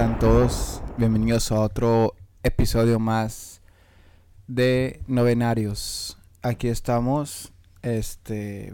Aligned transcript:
están 0.00 0.18
todos? 0.18 0.80
Bienvenidos 0.96 1.52
a 1.52 1.60
otro 1.60 2.14
episodio 2.42 2.98
más 2.98 3.60
de 4.46 5.02
Novenarios. 5.06 6.16
Aquí 6.40 6.68
estamos. 6.68 7.52
Este, 7.82 8.72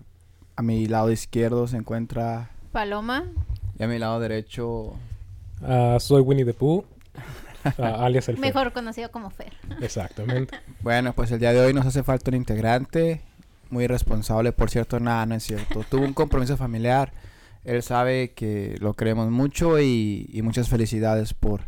a 0.55 0.63
mi 0.63 0.87
lado 0.87 1.11
izquierdo 1.11 1.67
se 1.67 1.79
encuentra 1.79 2.51
Paloma. 2.71 3.25
y 3.77 3.83
a 3.83 3.89
mi 3.89 3.99
lado 3.99 4.21
derecho 4.21 4.93
Ah, 5.63 5.97
soy 5.99 6.23
Winnie 6.23 6.45
the 6.45 6.55
Pooh, 6.55 6.85
ah, 7.65 8.05
alias 8.05 8.29
el 8.29 8.37
Fer. 8.37 8.47
Mejor 8.47 8.73
conocido 8.73 9.11
como 9.11 9.31
Fer. 9.31 9.53
Exactamente. 9.81 10.57
Bueno, 10.81 11.13
pues 11.13 11.33
el 11.33 11.41
día 11.41 11.53
de 11.53 11.61
hoy 11.61 11.75
nos 11.75 11.87
hace 11.87 12.05
falta 12.05 12.31
un 12.31 12.37
integrante 12.37 13.21
muy 13.69 13.89
responsable, 13.89 14.53
por 14.53 14.71
cierto, 14.71 15.01
nada, 15.01 15.27
no 15.27 15.35
es 15.35 15.43
cierto. 15.43 15.85
Tuvo 15.91 16.05
un 16.05 16.15
compromiso 16.15 16.57
familiar. 16.57 17.11
Él 17.67 17.83
sabe 17.83 18.33
que 18.33 18.77
lo 18.79 18.95
queremos 18.95 19.29
mucho 19.31 19.81
y, 19.81 20.31
y 20.33 20.43
muchas 20.43 20.69
felicidades 20.69 21.35
por, 21.35 21.63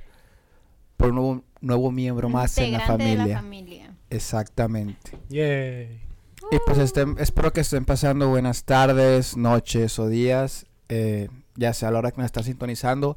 por 0.97 1.09
un 1.09 1.17
nuevo, 1.17 1.45
nuevo 1.61 1.91
miembro 1.91 2.29
más 2.29 2.57
en 2.59 2.71
la 2.73 2.79
Integrante 2.79 3.05
de 3.05 3.11
familia. 3.17 3.35
la 3.35 3.43
familia. 3.43 3.95
Exactamente. 4.09 5.19
Yay. 5.29 6.01
Y 6.53 6.57
pues 6.65 6.79
estén, 6.79 7.17
espero 7.19 7.53
que 7.53 7.63
estén 7.63 7.85
pasando 7.85 8.29
buenas 8.29 8.63
tardes, 8.65 9.37
noches 9.37 9.99
o 9.99 10.09
días, 10.09 10.67
eh, 10.89 11.29
ya 11.57 11.75
sea 11.75 11.89
a 11.89 11.93
la 11.93 11.99
hora 11.99 12.13
que 12.13 12.19
nos 12.19 12.27
está 12.27 12.45
sintonizando. 12.45 13.17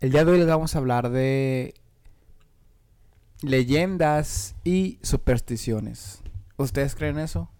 El 0.00 0.10
día 0.10 0.24
de 0.24 0.32
hoy 0.32 0.38
les 0.38 0.46
vamos 0.46 0.74
a 0.74 0.78
hablar 0.78 1.10
de 1.10 1.74
leyendas 3.42 4.56
y 4.64 4.98
supersticiones. 5.02 6.22
¿Ustedes 6.56 6.94
creen 6.94 7.18
eso? 7.18 7.50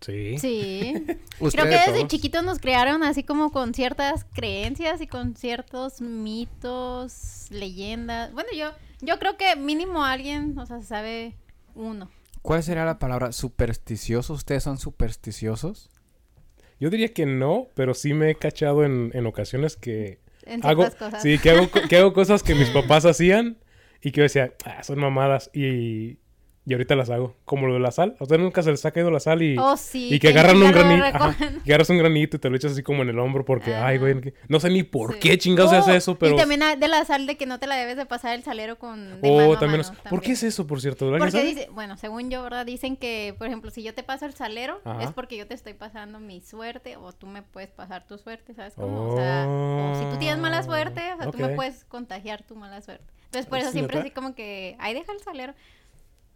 Sí. 0.00 0.38
Sí. 0.38 0.94
Creo 1.38 1.64
que 1.64 1.70
desde 1.70 1.92
todos. 1.92 2.08
chiquitos 2.08 2.42
nos 2.42 2.58
crearon 2.58 3.02
así 3.02 3.22
como 3.22 3.52
con 3.52 3.74
ciertas 3.74 4.24
creencias 4.32 5.00
y 5.00 5.06
con 5.06 5.36
ciertos 5.36 6.00
mitos, 6.00 7.46
leyendas. 7.50 8.32
Bueno, 8.32 8.48
yo 8.56 8.70
yo 9.02 9.18
creo 9.18 9.36
que 9.36 9.56
mínimo 9.56 10.04
alguien, 10.04 10.58
o 10.58 10.66
sea, 10.66 10.82
sabe 10.82 11.34
uno. 11.74 12.10
¿Cuál 12.42 12.62
sería 12.62 12.84
la 12.84 12.98
palabra 12.98 13.32
supersticioso? 13.32 14.34
¿Ustedes 14.34 14.62
son 14.62 14.78
supersticiosos? 14.78 15.90
Yo 16.78 16.88
diría 16.88 17.12
que 17.12 17.26
no, 17.26 17.68
pero 17.74 17.94
sí 17.94 18.14
me 18.14 18.30
he 18.30 18.34
cachado 18.34 18.84
en, 18.84 19.10
en 19.14 19.26
ocasiones 19.26 19.76
que 19.76 20.20
En 20.44 20.64
hago, 20.64 20.82
ciertas 20.82 20.98
cosas. 20.98 21.22
sí, 21.22 21.38
que 21.38 21.50
hago, 21.50 21.70
que 21.70 21.96
hago 21.96 22.12
cosas 22.12 22.42
que 22.42 22.54
mis 22.54 22.70
papás 22.74 23.04
hacían 23.04 23.58
y 24.02 24.12
que 24.12 24.18
yo 24.18 24.22
decía, 24.22 24.54
ah, 24.64 24.82
son 24.82 24.98
mamadas 24.98 25.50
y, 25.52 26.18
y 26.66 26.74
ahorita 26.74 26.94
las 26.94 27.08
hago. 27.10 27.34
Como 27.46 27.66
lo 27.66 27.74
de 27.74 27.80
la 27.80 27.90
sal. 27.90 28.16
A 28.20 28.24
ustedes 28.24 28.40
nunca 28.40 28.62
se 28.62 28.70
les 28.70 28.84
ha 28.84 28.90
caído 28.92 29.10
la 29.10 29.18
sal 29.18 29.42
y, 29.42 29.56
Oh, 29.58 29.76
sí. 29.76 30.12
y 30.14 30.18
que 30.18 30.28
agarran 30.28 30.62
un 30.62 30.70
granito. 30.70 31.18
que 31.64 31.70
agarras 31.72 31.90
un 31.90 31.98
granito 31.98 32.36
y 32.36 32.40
te 32.40 32.50
lo 32.50 32.56
echas 32.56 32.72
así 32.72 32.82
como 32.82 33.02
en 33.02 33.08
el 33.08 33.18
hombro 33.18 33.44
porque, 33.44 33.74
ay, 33.74 33.98
güey, 33.98 34.20
que- 34.20 34.34
no 34.48 34.60
sé 34.60 34.68
ni 34.70 34.82
por 34.82 35.14
Sí. 35.14 35.18
qué 35.20 35.38
chingados 35.38 35.70
se 35.70 35.78
hace 35.78 35.92
Oh, 35.92 35.94
eso, 35.94 36.18
pero... 36.18 36.34
Y 36.34 36.38
también 36.38 36.60
de 36.78 36.88
la 36.88 37.04
sal 37.04 37.26
de 37.26 37.36
que 37.36 37.46
no 37.46 37.58
te 37.58 37.66
la 37.66 37.76
debes 37.76 37.96
de 37.96 38.06
pasar 38.06 38.34
el 38.34 38.44
salero 38.44 38.78
con... 38.78 39.20
De 39.20 39.28
Oh, 39.30 39.36
mano 39.36 39.52
a 39.54 39.58
también, 39.58 39.80
mano, 39.80 39.92
es- 40.04 40.10
¿Por 40.10 40.20
qué 40.20 40.32
es 40.32 40.42
eso, 40.42 40.66
por 40.66 40.80
cierto? 40.80 41.06
¿Alguien 41.06 41.18
Porque 41.20 41.32
sabe? 41.32 41.44
dice, 41.46 41.68
bueno, 41.72 41.96
según 41.96 42.30
yo, 42.30 42.42
¿verdad? 42.42 42.66
Dicen 42.66 42.96
que, 42.96 43.34
por 43.38 43.46
ejemplo, 43.46 43.70
si 43.70 43.82
yo 43.82 43.94
te 43.94 44.02
paso 44.02 44.26
el 44.26 44.34
salero, 44.34 44.80
Ajá. 44.84 45.02
es 45.02 45.12
porque 45.12 45.36
yo 45.36 45.46
te 45.46 45.54
estoy 45.54 45.72
pasando 45.74 46.20
mi 46.20 46.40
suerte 46.40 46.96
o 46.96 47.12
tú 47.12 47.26
me 47.26 47.42
puedes 47.42 47.70
pasar 47.70 48.06
tu 48.06 48.18
suerte, 48.18 48.54
¿sabes 48.54 48.74
cómo? 48.74 49.08
O 49.14 49.16
sea, 49.16 49.46
o 49.48 49.94
si 49.98 50.04
tú 50.12 50.18
tienes 50.18 50.38
mala 50.38 50.62
suerte, 50.62 51.00
o 51.14 51.16
sea, 51.22 51.30
tú 51.30 51.38
me 51.38 51.48
puedes 51.56 51.84
contagiar 51.86 52.42
tu 52.42 52.54
mala 52.54 52.80
suerte. 52.82 53.04
Entonces, 53.24 53.46
por 53.48 53.58
¿Es 53.58 53.64
eso 53.64 53.72
siempre 53.72 53.98
así 54.00 54.10
como 54.10 54.34
que, 54.34 54.76
ahí 54.80 54.92
deja 54.92 55.12
el 55.12 55.20
salero. 55.20 55.54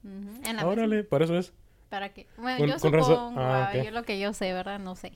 En 0.05 0.57
la 0.57 0.67
Órale, 0.67 0.97
mesa. 0.99 1.09
por 1.09 1.23
eso 1.23 1.37
es. 1.39 1.53
¿Para 1.89 2.13
qué? 2.13 2.27
Bueno, 2.37 2.59
Con- 2.59 2.69
yo 2.69 2.79
con 2.79 3.05
supongo, 3.05 3.33
Ah, 3.41 3.71
ah, 3.73 3.79
ok. 3.79 3.85
yo 3.85 3.91
lo 3.91 4.03
que 4.05 4.19
yo 4.19 4.33
sé, 4.33 4.53
¿verdad? 4.53 4.79
No 4.79 4.95
sé. 4.97 5.13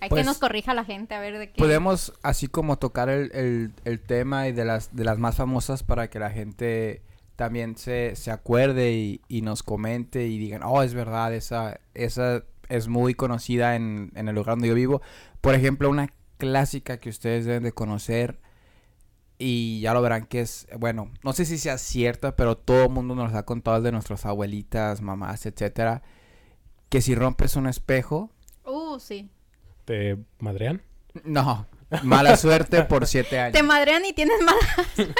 Hay 0.00 0.08
Pues, 0.08 0.22
que 0.22 0.26
nos 0.26 0.38
corrija 0.38 0.74
la 0.74 0.84
gente 0.84 1.14
a 1.14 1.20
ver 1.20 1.38
de 1.38 1.50
qué. 1.50 1.58
Podemos 1.58 2.12
así 2.22 2.48
como 2.48 2.76
tocar 2.78 3.08
el, 3.08 3.30
el- 3.34 3.72
el 3.84 4.00
tema 4.00 4.48
y 4.48 4.52
de 4.52 4.64
las, 4.64 4.94
de 4.94 5.04
las 5.04 5.18
más 5.18 5.36
famosas 5.36 5.82
para 5.84 6.08
que 6.10 6.18
la 6.18 6.30
gente 6.30 7.02
también 7.36 7.76
se, 7.76 8.14
se 8.16 8.30
acuerde 8.30 8.92
y, 8.92 9.20
y 9.28 9.42
nos 9.42 9.62
comente 9.62 10.26
y 10.26 10.38
digan, 10.38 10.62
oh, 10.64 10.82
es 10.82 10.94
verdad, 10.94 11.32
esa, 11.34 11.80
esa 11.94 12.44
es 12.68 12.88
muy 12.88 13.14
conocida 13.14 13.76
en, 13.76 14.10
en 14.14 14.28
el 14.28 14.34
lugar 14.34 14.54
donde 14.54 14.68
yo 14.68 14.74
vivo. 14.74 15.02
Por 15.40 15.54
ejemplo, 15.54 15.88
una 15.90 16.12
clásica 16.38 16.98
que 16.98 17.08
ustedes 17.08 17.44
deben 17.44 17.62
de 17.62 17.72
conocer 17.72 18.40
y 19.42 19.80
ya 19.80 19.92
lo 19.94 20.00
verán 20.02 20.26
que 20.26 20.40
es, 20.40 20.66
bueno, 20.78 21.10
no 21.24 21.32
sé 21.32 21.44
si 21.44 21.58
sea 21.58 21.76
cierta, 21.78 22.36
pero 22.36 22.56
todo 22.56 22.84
el 22.84 22.90
mundo 22.90 23.14
nos 23.16 23.34
ha 23.34 23.42
contado 23.44 23.80
de 23.82 23.90
nuestras 23.92 24.24
abuelitas, 24.24 25.00
mamás, 25.00 25.44
etcétera, 25.46 26.02
que 26.88 27.00
si 27.02 27.14
rompes 27.14 27.56
un 27.56 27.66
espejo, 27.66 28.30
Uh, 28.64 29.00
sí. 29.00 29.28
¿Te 29.84 30.16
madrean? 30.38 30.82
no, 31.24 31.66
mala 32.04 32.36
suerte 32.38 32.82
por 32.84 33.06
siete 33.08 33.40
años. 33.40 33.54
Te 33.54 33.64
madrean 33.64 34.04
y 34.04 34.12
tienes 34.12 34.36
mala... 34.40 34.58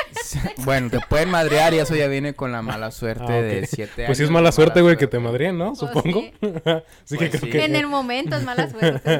Bueno, 0.64 0.90
te 0.90 1.00
pueden 1.00 1.28
madrear 1.30 1.74
y 1.74 1.78
eso 1.80 1.96
ya 1.96 2.06
viene 2.06 2.34
con 2.34 2.52
la 2.52 2.62
mala 2.62 2.90
suerte 2.92 3.24
Ah, 3.32 3.42
de 3.42 3.66
siete 3.66 4.02
años. 4.02 4.06
Pues 4.06 4.18
sí 4.18 4.24
es 4.24 4.30
mala 4.30 4.52
suerte, 4.52 4.80
güey, 4.80 4.96
que 4.96 5.06
te 5.08 5.16
suerte. 5.16 5.28
madreen, 5.28 5.58
¿no? 5.58 5.72
Pues 5.74 5.78
Supongo. 5.80 6.20
sí. 6.20 6.32
sí 7.04 7.16
Pues 7.16 7.30
que 7.30 7.38
sí. 7.38 7.38
creo 7.38 7.52
que... 7.52 7.64
En 7.64 7.74
el 7.74 7.88
momento 7.88 8.36
es 8.36 8.44
mala 8.44 8.70
suerte. 8.70 9.10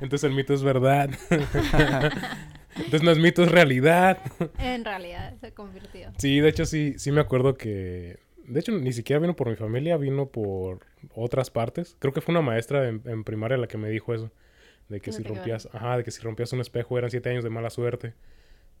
Entonces 0.00 0.24
el 0.24 0.34
mito 0.34 0.54
es 0.54 0.62
verdad. 0.62 1.10
Entonces 2.76 3.02
no 3.02 3.10
es 3.10 3.18
mito, 3.18 3.42
es 3.42 3.50
realidad. 3.50 4.18
En 4.58 4.84
realidad 4.84 5.34
se 5.40 5.52
convirtió. 5.52 6.10
Sí, 6.18 6.40
de 6.40 6.48
hecho 6.48 6.66
sí, 6.66 6.94
sí 6.98 7.10
me 7.12 7.20
acuerdo 7.20 7.54
que... 7.54 8.18
De 8.44 8.60
hecho, 8.60 8.72
ni 8.72 8.92
siquiera 8.92 9.18
vino 9.18 9.34
por 9.34 9.48
mi 9.48 9.56
familia, 9.56 9.96
vino 9.96 10.26
por 10.26 10.86
otras 11.14 11.50
partes. 11.50 11.96
Creo 11.98 12.12
que 12.12 12.20
fue 12.20 12.32
una 12.32 12.42
maestra 12.42 12.88
en, 12.88 13.02
en 13.06 13.24
primaria 13.24 13.56
la 13.56 13.66
que 13.66 13.76
me 13.76 13.88
dijo 13.90 14.14
eso. 14.14 14.30
De 14.88 15.00
que 15.00 15.10
No 15.10 15.16
si 15.16 15.22
rompías... 15.24 15.68
Ajá, 15.72 15.96
de 15.96 16.04
que 16.04 16.10
si 16.12 16.22
rompías 16.22 16.52
un 16.52 16.60
espejo 16.60 16.96
eran 16.96 17.10
siete 17.10 17.30
años 17.30 17.42
de 17.42 17.50
mala 17.50 17.70
suerte. 17.70 18.14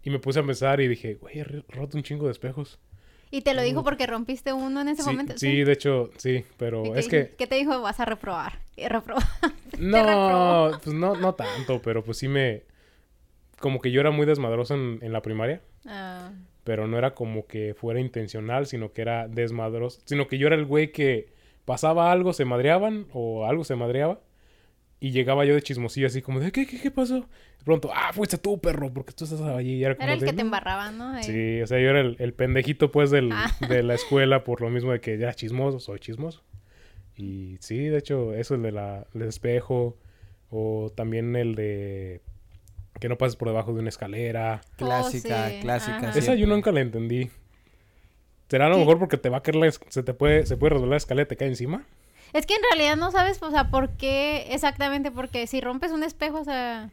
Y 0.04 0.10
me 0.10 0.20
puse 0.20 0.38
a 0.38 0.44
pensar 0.44 0.80
y 0.80 0.86
dije, 0.86 1.14
güey, 1.14 1.40
he 1.40 1.44
roto 1.44 1.96
un 1.96 2.04
chingo 2.04 2.26
de 2.26 2.32
espejos. 2.32 2.78
Y 3.30 3.42
te 3.42 3.54
lo 3.54 3.62
dijo 3.62 3.82
porque 3.82 4.06
rompiste 4.06 4.52
uno 4.52 4.80
en 4.82 4.88
ese 4.88 5.02
sí, 5.02 5.08
momento. 5.10 5.34
sí, 5.36 5.64
de 5.64 5.72
hecho, 5.72 6.10
sí, 6.16 6.44
pero 6.56 6.86
¿Y 6.86 6.92
qué 6.92 6.98
es 7.00 7.08
que... 7.08 7.34
¿Qué 7.36 7.46
te 7.48 7.56
dijo? 7.56 7.80
Vas 7.82 7.98
a 7.98 8.04
reprobar. 8.04 8.60
Y 8.76 8.86
reprobar. 8.86 9.24
No, 9.78 10.70
pues 10.82 10.94
no, 10.94 11.16
no 11.16 11.34
tanto, 11.34 11.80
pero 11.82 12.04
pues 12.04 12.18
sí 12.18 12.28
me... 12.28 12.62
Como 13.58 13.80
que 13.80 13.90
yo 13.90 14.00
era 14.00 14.10
muy 14.10 14.26
desmadroso 14.26 14.74
en, 14.74 14.98
en 15.02 15.12
la 15.12 15.22
primaria, 15.22 15.62
Ah, 15.86 16.32
pero 16.64 16.86
no 16.88 16.98
era 16.98 17.14
como 17.14 17.46
que 17.46 17.74
fuera 17.74 18.00
intencional, 18.00 18.66
sino 18.66 18.92
que 18.92 19.02
era 19.02 19.28
desmadroso. 19.28 20.00
Sino 20.04 20.26
que 20.26 20.36
yo 20.38 20.48
era 20.48 20.56
el 20.56 20.64
güey 20.64 20.90
que 20.92 21.28
pasaba 21.64 22.10
algo, 22.12 22.32
se 22.32 22.44
madreaban 22.44 23.06
o 23.12 23.46
algo 23.46 23.64
se 23.64 23.76
madreaba. 23.76 24.20
Y 24.98 25.10
llegaba 25.10 25.44
yo 25.44 25.54
de 25.54 25.62
chismosillo 25.62 26.06
así 26.06 26.22
como 26.22 26.40
de, 26.40 26.50
¿qué, 26.50 26.66
qué, 26.66 26.80
qué 26.80 26.90
pasó? 26.90 27.20
De 27.20 27.64
pronto, 27.64 27.90
ah, 27.94 28.12
fuiste 28.12 28.38
tú, 28.38 28.58
perro, 28.60 28.92
porque 28.92 29.12
tú 29.12 29.24
estás 29.24 29.40
allí. 29.42 29.74
Y 29.74 29.84
era 29.84 29.94
como 29.94 30.04
era 30.04 30.14
el 30.14 30.20
de, 30.20 30.26
que 30.26 30.32
te 30.32 30.40
embarraba, 30.40 30.90
¿no? 30.90 31.10
Ahí. 31.10 31.22
Sí, 31.22 31.60
o 31.60 31.66
sea, 31.66 31.78
yo 31.78 31.90
era 31.90 32.00
el, 32.00 32.16
el 32.18 32.32
pendejito, 32.32 32.90
pues, 32.90 33.10
del, 33.10 33.30
Ah. 33.32 33.50
de 33.68 33.82
la 33.82 33.94
escuela 34.00 34.42
por 34.42 34.60
lo 34.62 34.70
mismo 34.70 34.92
de 34.92 35.00
que 35.00 35.18
ya 35.18 35.34
chismoso, 35.34 35.78
soy 35.80 35.98
chismoso. 36.00 36.42
Y 37.14 37.58
sí, 37.60 37.78
de 37.78 37.98
hecho, 37.98 38.32
eso 38.34 38.54
el 38.54 38.62
de 38.62 38.72
la, 38.72 39.06
el 39.14 39.22
espejo, 39.22 39.98
o 40.50 40.90
también 40.96 41.36
el 41.36 41.54
de 41.54 42.22
que 43.00 43.08
no 43.08 43.16
pases 43.18 43.36
por 43.36 43.48
debajo 43.48 43.72
de 43.74 43.80
una 43.80 43.88
escalera. 43.88 44.60
Clásica, 44.76 45.46
Oh, 45.46 45.50
sí, 45.50 45.60
clásica. 45.60 45.96
ajá. 46.08 46.18
Esa 46.18 46.34
yo 46.34 46.46
nunca 46.46 46.72
la 46.72 46.80
entendí. 46.80 47.30
¿Será 48.48 48.66
a 48.66 48.68
lo 48.68 48.76
¿Qué? 48.76 48.80
mejor 48.80 48.98
porque 48.98 49.16
te 49.18 49.28
va 49.28 49.38
a 49.38 49.42
caer 49.42 49.56
la, 49.56 49.70
se 49.70 50.02
te 50.02 50.14
puede, 50.14 50.46
se 50.46 50.56
puede 50.56 50.70
resbalar 50.74 50.90
la 50.92 50.96
escalera 50.98 51.24
y 51.26 51.28
te 51.28 51.36
cae 51.36 51.48
encima? 51.48 51.84
Es 52.32 52.46
que 52.46 52.54
en 52.54 52.62
realidad 52.70 52.96
no 52.96 53.10
sabes, 53.10 53.42
o 53.42 53.50
sea, 53.50 53.70
por 53.70 53.90
qué 53.96 54.46
exactamente, 54.50 55.10
porque 55.10 55.46
si 55.46 55.60
rompes 55.60 55.90
un 55.92 56.02
espejo, 56.02 56.40
o 56.40 56.44
sea, 56.44 56.90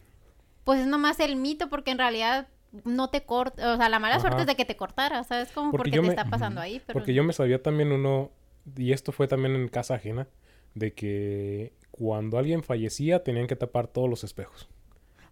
pues 0.63 0.79
es 0.81 0.87
nomás 0.87 1.19
el 1.19 1.35
mito, 1.35 1.69
porque 1.69 1.91
en 1.91 1.97
realidad 1.99 2.47
no 2.85 3.09
te 3.09 3.21
corta, 3.23 3.73
o 3.73 3.77
sea, 3.77 3.87
la 3.89 3.99
mala 3.99 4.19
suerte 4.19 4.41
es 4.41 4.47
de 4.47 4.55
que 4.55 4.65
te 4.65 4.75
cortara, 4.75 5.23
¿sabes? 5.23 5.51
Como 5.51 5.71
Porque 5.71 5.91
te 5.91 6.01
me- 6.01 6.07
está 6.07 6.25
pasando 6.25 6.59
ahí, 6.59 6.81
pero... 6.85 6.97
Porque 6.99 7.13
yo 7.13 7.23
me 7.23 7.33
sabía 7.33 7.61
también 7.61 7.91
uno, 7.91 8.31
y 8.75 8.93
esto 8.93 9.11
fue 9.11 9.27
también 9.27 9.55
en 9.55 9.67
casa 9.67 9.95
ajena, 9.95 10.27
de 10.73 10.93
que 10.93 11.73
cuando 11.91 12.39
alguien 12.39 12.63
fallecía 12.63 13.23
tenían 13.23 13.45
que 13.45 13.55
tapar 13.55 13.85
todos 13.87 14.09
los 14.09 14.23
espejos. 14.23 14.67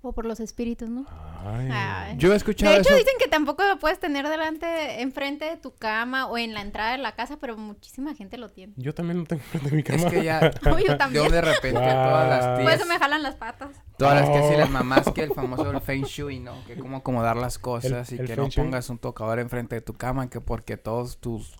O 0.03 0.13
por 0.13 0.25
los 0.25 0.39
espíritus, 0.39 0.89
¿no? 0.89 1.05
Ay. 1.45 1.69
Ay. 1.71 2.15
Yo 2.17 2.33
he 2.33 2.35
escuchado 2.35 2.71
De 2.73 2.79
hecho, 2.79 2.89
eso. 2.89 2.97
dicen 2.97 3.13
que 3.19 3.27
tampoco 3.27 3.63
lo 3.65 3.77
puedes 3.77 3.99
tener 3.99 4.27
delante, 4.27 5.01
enfrente 5.01 5.45
de 5.45 5.57
tu 5.57 5.75
cama 5.75 6.25
o 6.25 6.39
en 6.39 6.55
la 6.55 6.61
entrada 6.61 6.93
de 6.93 6.97
la 6.97 7.11
casa, 7.13 7.37
pero 7.39 7.55
muchísima 7.55 8.15
gente 8.15 8.39
lo 8.39 8.49
tiene. 8.49 8.73
Yo 8.77 8.95
también 8.95 9.19
lo 9.19 9.25
tengo 9.25 9.43
frente 9.43 9.69
a 9.69 9.73
mi 9.73 9.83
cama. 9.83 9.99
Es 9.99 10.05
que 10.11 10.23
ya, 10.23 10.39
No, 10.63 10.79
yo 10.79 10.85
yo 10.87 10.97
también. 10.97 11.29
de 11.31 11.41
repente 11.41 11.79
todas 11.79 12.29
las 12.29 12.45
Wow. 12.45 12.55
Por 12.55 12.63
tías, 12.65 12.75
eso 12.79 12.85
me 12.87 12.97
jalan 12.97 13.21
las 13.21 13.35
patas. 13.35 13.69
todas 13.97 14.21
las 14.21 14.31
tías 14.31 14.51
y 14.51 14.57
las 14.57 14.69
mamás 14.71 15.11
que 15.13 15.21
el 15.21 15.33
famoso 15.35 15.69
el 15.69 15.81
feng 15.81 16.03
shui, 16.03 16.39
¿no? 16.39 16.65
Que 16.65 16.77
cómo 16.77 16.97
acomodar 16.97 17.37
las 17.37 17.59
cosas 17.59 18.11
El- 18.11 18.17
y 18.17 18.21
el 18.21 18.27
que 18.27 18.35
no 18.37 18.47
shui. 18.47 18.63
pongas 18.63 18.89
un 18.89 18.97
tocador 18.97 19.37
enfrente 19.37 19.75
de 19.75 19.81
tu 19.81 19.93
cama, 19.93 20.31
que 20.31 20.41
porque 20.41 20.77
todos 20.77 21.19
tus 21.19 21.53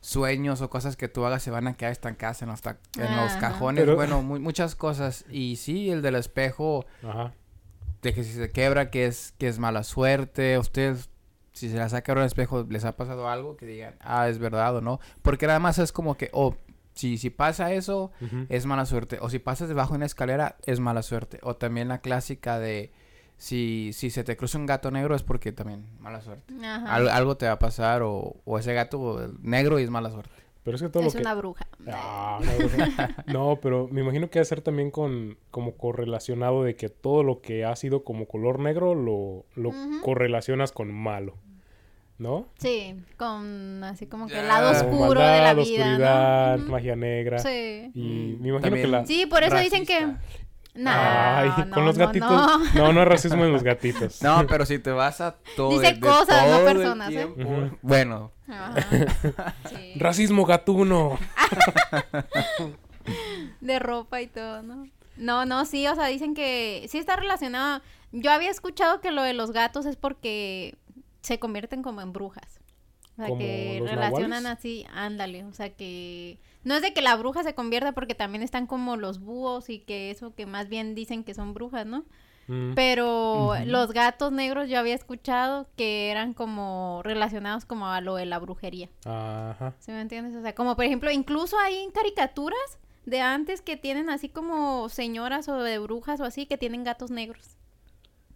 sueños 0.00 0.60
o 0.62 0.68
cosas 0.68 0.96
que 0.96 1.06
tú 1.08 1.24
hagas 1.24 1.42
se 1.44 1.52
van 1.52 1.68
a 1.68 1.74
quedar 1.76 1.92
estancadas 1.92 2.42
en 2.42 2.48
los, 2.48 2.60
ta- 2.60 2.78
en 2.96 3.16
los 3.16 3.30
Ajá. 3.32 3.38
cajones, 3.38 3.84
Pero- 3.84 3.94
bueno, 3.94 4.20
mu- 4.22 4.40
muchas 4.40 4.74
cosas. 4.74 5.24
Y 5.30 5.56
sí, 5.56 5.90
el 5.90 6.02
del 6.02 6.16
espejo, 6.16 6.84
Ajá. 7.08 7.32
De 8.02 8.12
que 8.14 8.24
si 8.24 8.32
se 8.32 8.50
quebra, 8.50 8.90
que 8.90 9.06
es, 9.06 9.32
que 9.38 9.48
es 9.48 9.58
mala 9.58 9.82
suerte. 9.84 10.58
Ustedes, 10.58 11.08
si 11.52 11.68
se 11.70 11.80
ha 11.80 12.02
quebrado 12.02 12.24
el 12.24 12.26
espejo, 12.26 12.66
¿les 12.68 12.84
ha 12.84 12.96
pasado 12.96 13.28
algo? 13.28 13.56
Que 13.56 13.66
digan, 13.66 13.94
ah, 14.00 14.28
es 14.28 14.38
verdad 14.38 14.76
o 14.76 14.80
no. 14.80 15.00
Porque 15.22 15.46
nada 15.46 15.58
más 15.60 15.78
es 15.78 15.92
como 15.92 16.16
que, 16.16 16.28
oh, 16.32 16.56
si, 16.94 17.16
si 17.18 17.30
pasa 17.30 17.72
eso, 17.72 18.10
es 18.48 18.66
mala 18.66 18.84
suerte. 18.86 19.18
O 19.20 19.30
si 19.30 19.38
pasas 19.38 19.68
debajo 19.68 19.92
de 19.92 19.96
una 19.98 20.06
escalera, 20.06 20.56
es 20.66 20.80
mala 20.80 21.02
suerte. 21.02 21.38
O 21.42 21.56
también 21.56 21.88
la 21.88 21.98
clásica 22.00 22.58
de 22.58 22.92
si, 23.38 23.90
si 23.94 24.10
se 24.10 24.24
te 24.24 24.36
cruza 24.36 24.58
un 24.58 24.66
gato 24.66 24.90
negro 24.90 25.14
es 25.14 25.22
porque 25.22 25.52
también 25.52 25.86
mala 25.98 26.20
suerte. 26.20 26.52
Al- 26.86 27.08
algo 27.08 27.36
te 27.36 27.46
va 27.46 27.52
a 27.52 27.58
pasar 27.58 28.02
o, 28.02 28.36
o 28.44 28.58
ese 28.58 28.74
gato 28.74 29.32
negro 29.40 29.78
y 29.80 29.84
es 29.84 29.90
mala 29.90 30.10
suerte. 30.10 30.34
Pero 30.64 30.76
es 30.76 30.82
que 30.82 30.88
todo 30.88 31.02
es 31.02 31.14
lo 31.14 31.18
que... 31.18 31.22
una 31.26 31.34
bruja. 31.34 31.66
Ah, 31.88 32.38
una 32.40 32.54
bruja. 32.54 33.24
no, 33.26 33.58
pero 33.60 33.88
me 33.90 34.00
imagino 34.00 34.30
que 34.30 34.38
va 34.38 34.42
a 34.42 34.46
ser 34.46 34.60
también 34.60 34.90
con 34.90 35.36
como 35.50 35.76
correlacionado 35.76 36.62
de 36.62 36.76
que 36.76 36.88
todo 36.88 37.24
lo 37.24 37.40
que 37.40 37.64
ha 37.64 37.74
sido 37.74 38.04
como 38.04 38.26
color 38.26 38.60
negro 38.60 38.94
lo, 38.94 39.44
lo 39.54 39.72
correlacionas 40.02 40.72
con 40.72 40.92
malo. 40.92 41.36
¿No? 42.18 42.46
Sí, 42.58 42.94
con 43.16 43.82
así 43.82 44.06
como 44.06 44.28
que 44.28 44.38
el 44.38 44.46
lado 44.46 44.70
oscuro 44.70 45.20
de 45.20 45.40
la 45.40 45.54
vida. 45.54 45.62
oscuridad, 45.62 46.58
¿no? 46.58 46.70
Magia 46.70 46.94
negra. 46.94 47.40
Sí. 47.40 47.90
Y 47.94 48.36
me 48.38 48.50
imagino 48.50 48.60
También 48.60 48.86
que 48.86 48.92
la... 48.92 49.06
Sí, 49.06 49.26
por 49.26 49.42
eso 49.42 49.58
dicen 49.58 49.84
que. 49.84 50.14
No, 50.74 50.90
Ay, 50.90 51.50
no, 51.66 51.70
con 51.70 51.84
los 51.84 51.98
no, 51.98 52.06
gatitos. 52.06 52.30
no. 52.30 52.58
No, 52.74 52.92
no, 52.94 53.02
es 53.02 53.08
racismo 53.08 53.44
en 53.44 53.52
los 53.52 53.62
gatitos. 53.62 54.22
No, 54.22 54.46
pero 54.46 54.64
si 54.64 54.78
te 54.78 54.90
vas 54.90 55.20
a 55.20 55.36
todo. 55.54 55.78
Dice 55.78 55.92
de 55.94 56.00
cosas, 56.00 56.48
no 56.48 56.56
todo 56.56 56.64
personas, 56.64 57.12
¿eh? 57.12 57.28
Bueno, 57.82 58.32
Ajá. 58.48 59.54
Sí. 59.68 59.92
Racismo 59.96 60.46
gatuno. 60.46 61.18
de 63.60 63.78
ropa 63.78 64.20
y 64.22 64.26
todo, 64.28 64.62
¿no? 64.62 64.88
No, 65.16 65.44
no, 65.44 65.64
sí, 65.66 65.86
o 65.86 65.94
sea, 65.94 66.06
dicen 66.06 66.34
que 66.34 66.86
sí 66.88 66.98
está 66.98 67.16
relacionado. 67.16 67.82
Yo 68.12 68.32
había 68.32 68.50
escuchado 68.50 69.00
que 69.00 69.10
lo 69.10 69.22
de 69.22 69.34
los 69.34 69.52
gatos 69.52 69.86
es 69.86 69.96
porque 69.96 70.76
se 71.20 71.38
convierten 71.38 71.82
como 71.82 72.00
en 72.00 72.12
brujas. 72.12 72.60
O 73.12 73.16
sea, 73.16 73.26
¿Como 73.26 73.38
que 73.38 73.82
relacionan 73.84 74.44
nahuales? 74.44 74.58
así, 74.58 74.86
ándale, 74.94 75.44
o 75.44 75.52
sea, 75.52 75.70
que 75.70 76.38
no 76.64 76.74
es 76.74 76.82
de 76.82 76.92
que 76.92 77.02
la 77.02 77.16
bruja 77.16 77.42
se 77.42 77.54
convierta 77.54 77.92
porque 77.92 78.14
también 78.14 78.42
están 78.42 78.66
como 78.66 78.96
los 78.96 79.20
búhos 79.20 79.68
y 79.68 79.80
que 79.80 80.10
eso 80.10 80.34
que 80.34 80.46
más 80.46 80.68
bien 80.68 80.94
dicen 80.94 81.24
que 81.24 81.34
son 81.34 81.54
brujas, 81.54 81.86
¿no? 81.86 82.04
Mm. 82.48 82.74
Pero 82.74 83.54
los 83.66 83.92
gatos 83.92 84.32
negros 84.32 84.68
yo 84.68 84.78
había 84.78 84.94
escuchado 84.94 85.68
que 85.76 86.10
eran 86.10 86.34
como 86.34 87.00
relacionados 87.04 87.64
como 87.64 87.88
a 87.88 88.00
lo 88.00 88.16
de 88.16 88.26
la 88.26 88.38
brujería. 88.38 88.88
Ajá. 89.04 89.74
¿Sí 89.78 89.92
me 89.92 90.00
entiendes? 90.00 90.34
O 90.36 90.42
sea, 90.42 90.54
como 90.54 90.76
por 90.76 90.84
ejemplo, 90.84 91.10
incluso 91.10 91.58
hay 91.58 91.88
caricaturas 91.94 92.78
de 93.06 93.20
antes 93.20 93.60
que 93.62 93.76
tienen 93.76 94.10
así 94.10 94.28
como 94.28 94.88
señoras 94.88 95.48
o 95.48 95.62
de 95.62 95.78
brujas 95.78 96.20
o 96.20 96.24
así 96.24 96.46
que 96.46 96.58
tienen 96.58 96.84
gatos 96.84 97.10
negros. 97.10 97.56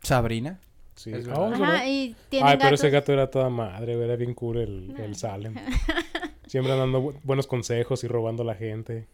Sabrina. 0.02 0.60
Sí. 0.94 1.12
Es. 1.12 1.28
Ajá, 1.28 1.86
y 1.86 2.16
tienen 2.30 2.48
Ay, 2.48 2.58
pero 2.58 2.74
ese 2.74 2.88
gato 2.88 3.12
era 3.12 3.30
toda 3.30 3.50
madre, 3.50 4.02
era 4.02 4.16
bien 4.16 4.32
cool 4.34 4.56
el, 4.56 4.94
el 4.98 5.14
Salem. 5.14 5.54
Siempre 6.46 6.76
dando 6.76 7.02
bu- 7.02 7.20
buenos 7.24 7.46
consejos 7.46 8.04
y 8.04 8.08
robando 8.08 8.42
a 8.42 8.46
la 8.46 8.54
gente. 8.54 9.06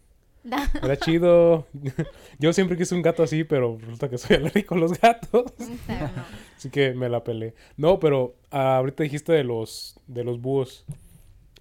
Era 0.82 0.96
chido. 0.96 1.66
Yo 2.38 2.52
siempre 2.52 2.76
quise 2.76 2.94
un 2.94 3.02
gato 3.02 3.22
así, 3.22 3.44
pero 3.44 3.78
resulta 3.80 4.10
que 4.10 4.18
soy 4.18 4.36
alérgico 4.36 4.74
a 4.74 4.78
los 4.78 5.00
gatos. 5.00 5.52
Así 6.56 6.68
que 6.68 6.94
me 6.94 7.08
la 7.08 7.22
pelé. 7.22 7.54
No, 7.76 8.00
pero 8.00 8.34
ah, 8.50 8.76
ahorita 8.78 9.04
dijiste 9.04 9.32
de 9.32 9.44
los 9.44 10.00
de 10.08 10.24
los 10.24 10.40
búhos. 10.40 10.84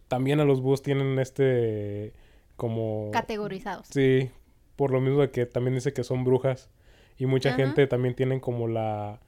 También 0.07 0.39
a 0.39 0.45
los 0.45 0.61
búhos 0.61 0.81
tienen 0.81 1.19
este 1.19 2.13
como 2.55 3.09
Categorizados. 3.11 3.87
Sí, 3.89 4.29
por 4.75 4.91
lo 4.91 4.99
mismo 4.99 5.21
de 5.21 5.29
que 5.31 5.45
también 5.45 5.75
dice 5.75 5.93
que 5.93 6.03
son 6.03 6.23
brujas 6.23 6.69
y 7.19 7.27
mucha 7.27 7.49
Ajá. 7.49 7.57
gente 7.59 7.85
también 7.87 8.15
tienen 8.15 8.39
como 8.39 8.67
la 8.67 9.19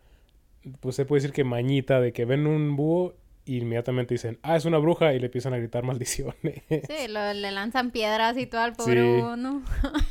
pues 0.80 0.96
se 0.96 1.06
puede 1.06 1.22
decir 1.22 1.34
que 1.34 1.44
mañita 1.44 2.00
de 2.02 2.12
que 2.12 2.26
ven 2.26 2.48
un 2.48 2.76
búho 2.76 3.14
y 3.46 3.58
inmediatamente 3.58 4.14
dicen, 4.14 4.40
"Ah, 4.42 4.56
es 4.56 4.66
una 4.66 4.78
bruja" 4.78 5.14
y 5.14 5.20
le 5.20 5.26
empiezan 5.26 5.54
a 5.54 5.58
gritar 5.58 5.84
maldiciones. 5.84 6.64
Sí, 6.70 7.08
lo- 7.10 7.34
le 7.34 7.52
lanzan 7.52 7.92
piedras 7.92 8.38
y 8.38 8.46
todo 8.48 8.62
al 8.62 8.74
pobre 8.74 9.02
Sí. 9.02 9.22
búho, 9.22 9.36
¿no? 9.36 9.62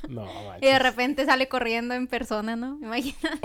no, 0.08 0.25
Y 0.25 0.67
de 0.67 0.73
manches. 0.73 0.82
repente 0.82 1.25
sale 1.25 1.49
corriendo 1.49 1.94
en 1.94 2.06
persona, 2.08 2.56
¿no? 2.56 2.79
Imagínate. 2.82 3.38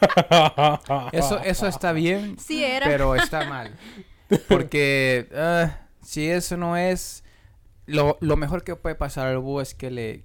Eso, 1.12 1.38
eso 1.40 1.66
está 1.66 1.92
bien, 1.92 2.38
Sí 2.38 2.62
era. 2.64 2.86
pero 2.86 3.14
está 3.14 3.44
mal. 3.48 3.74
Porque 4.48 5.28
ah, 5.34 5.78
si 6.02 6.28
eso 6.28 6.56
no 6.56 6.76
es... 6.76 7.22
Lo, 7.86 8.18
lo 8.20 8.36
mejor 8.36 8.64
que 8.64 8.74
puede 8.74 8.96
pasar 8.96 9.28
al 9.28 9.38
búho 9.38 9.60
es 9.60 9.74
que 9.74 9.90
le, 9.92 10.24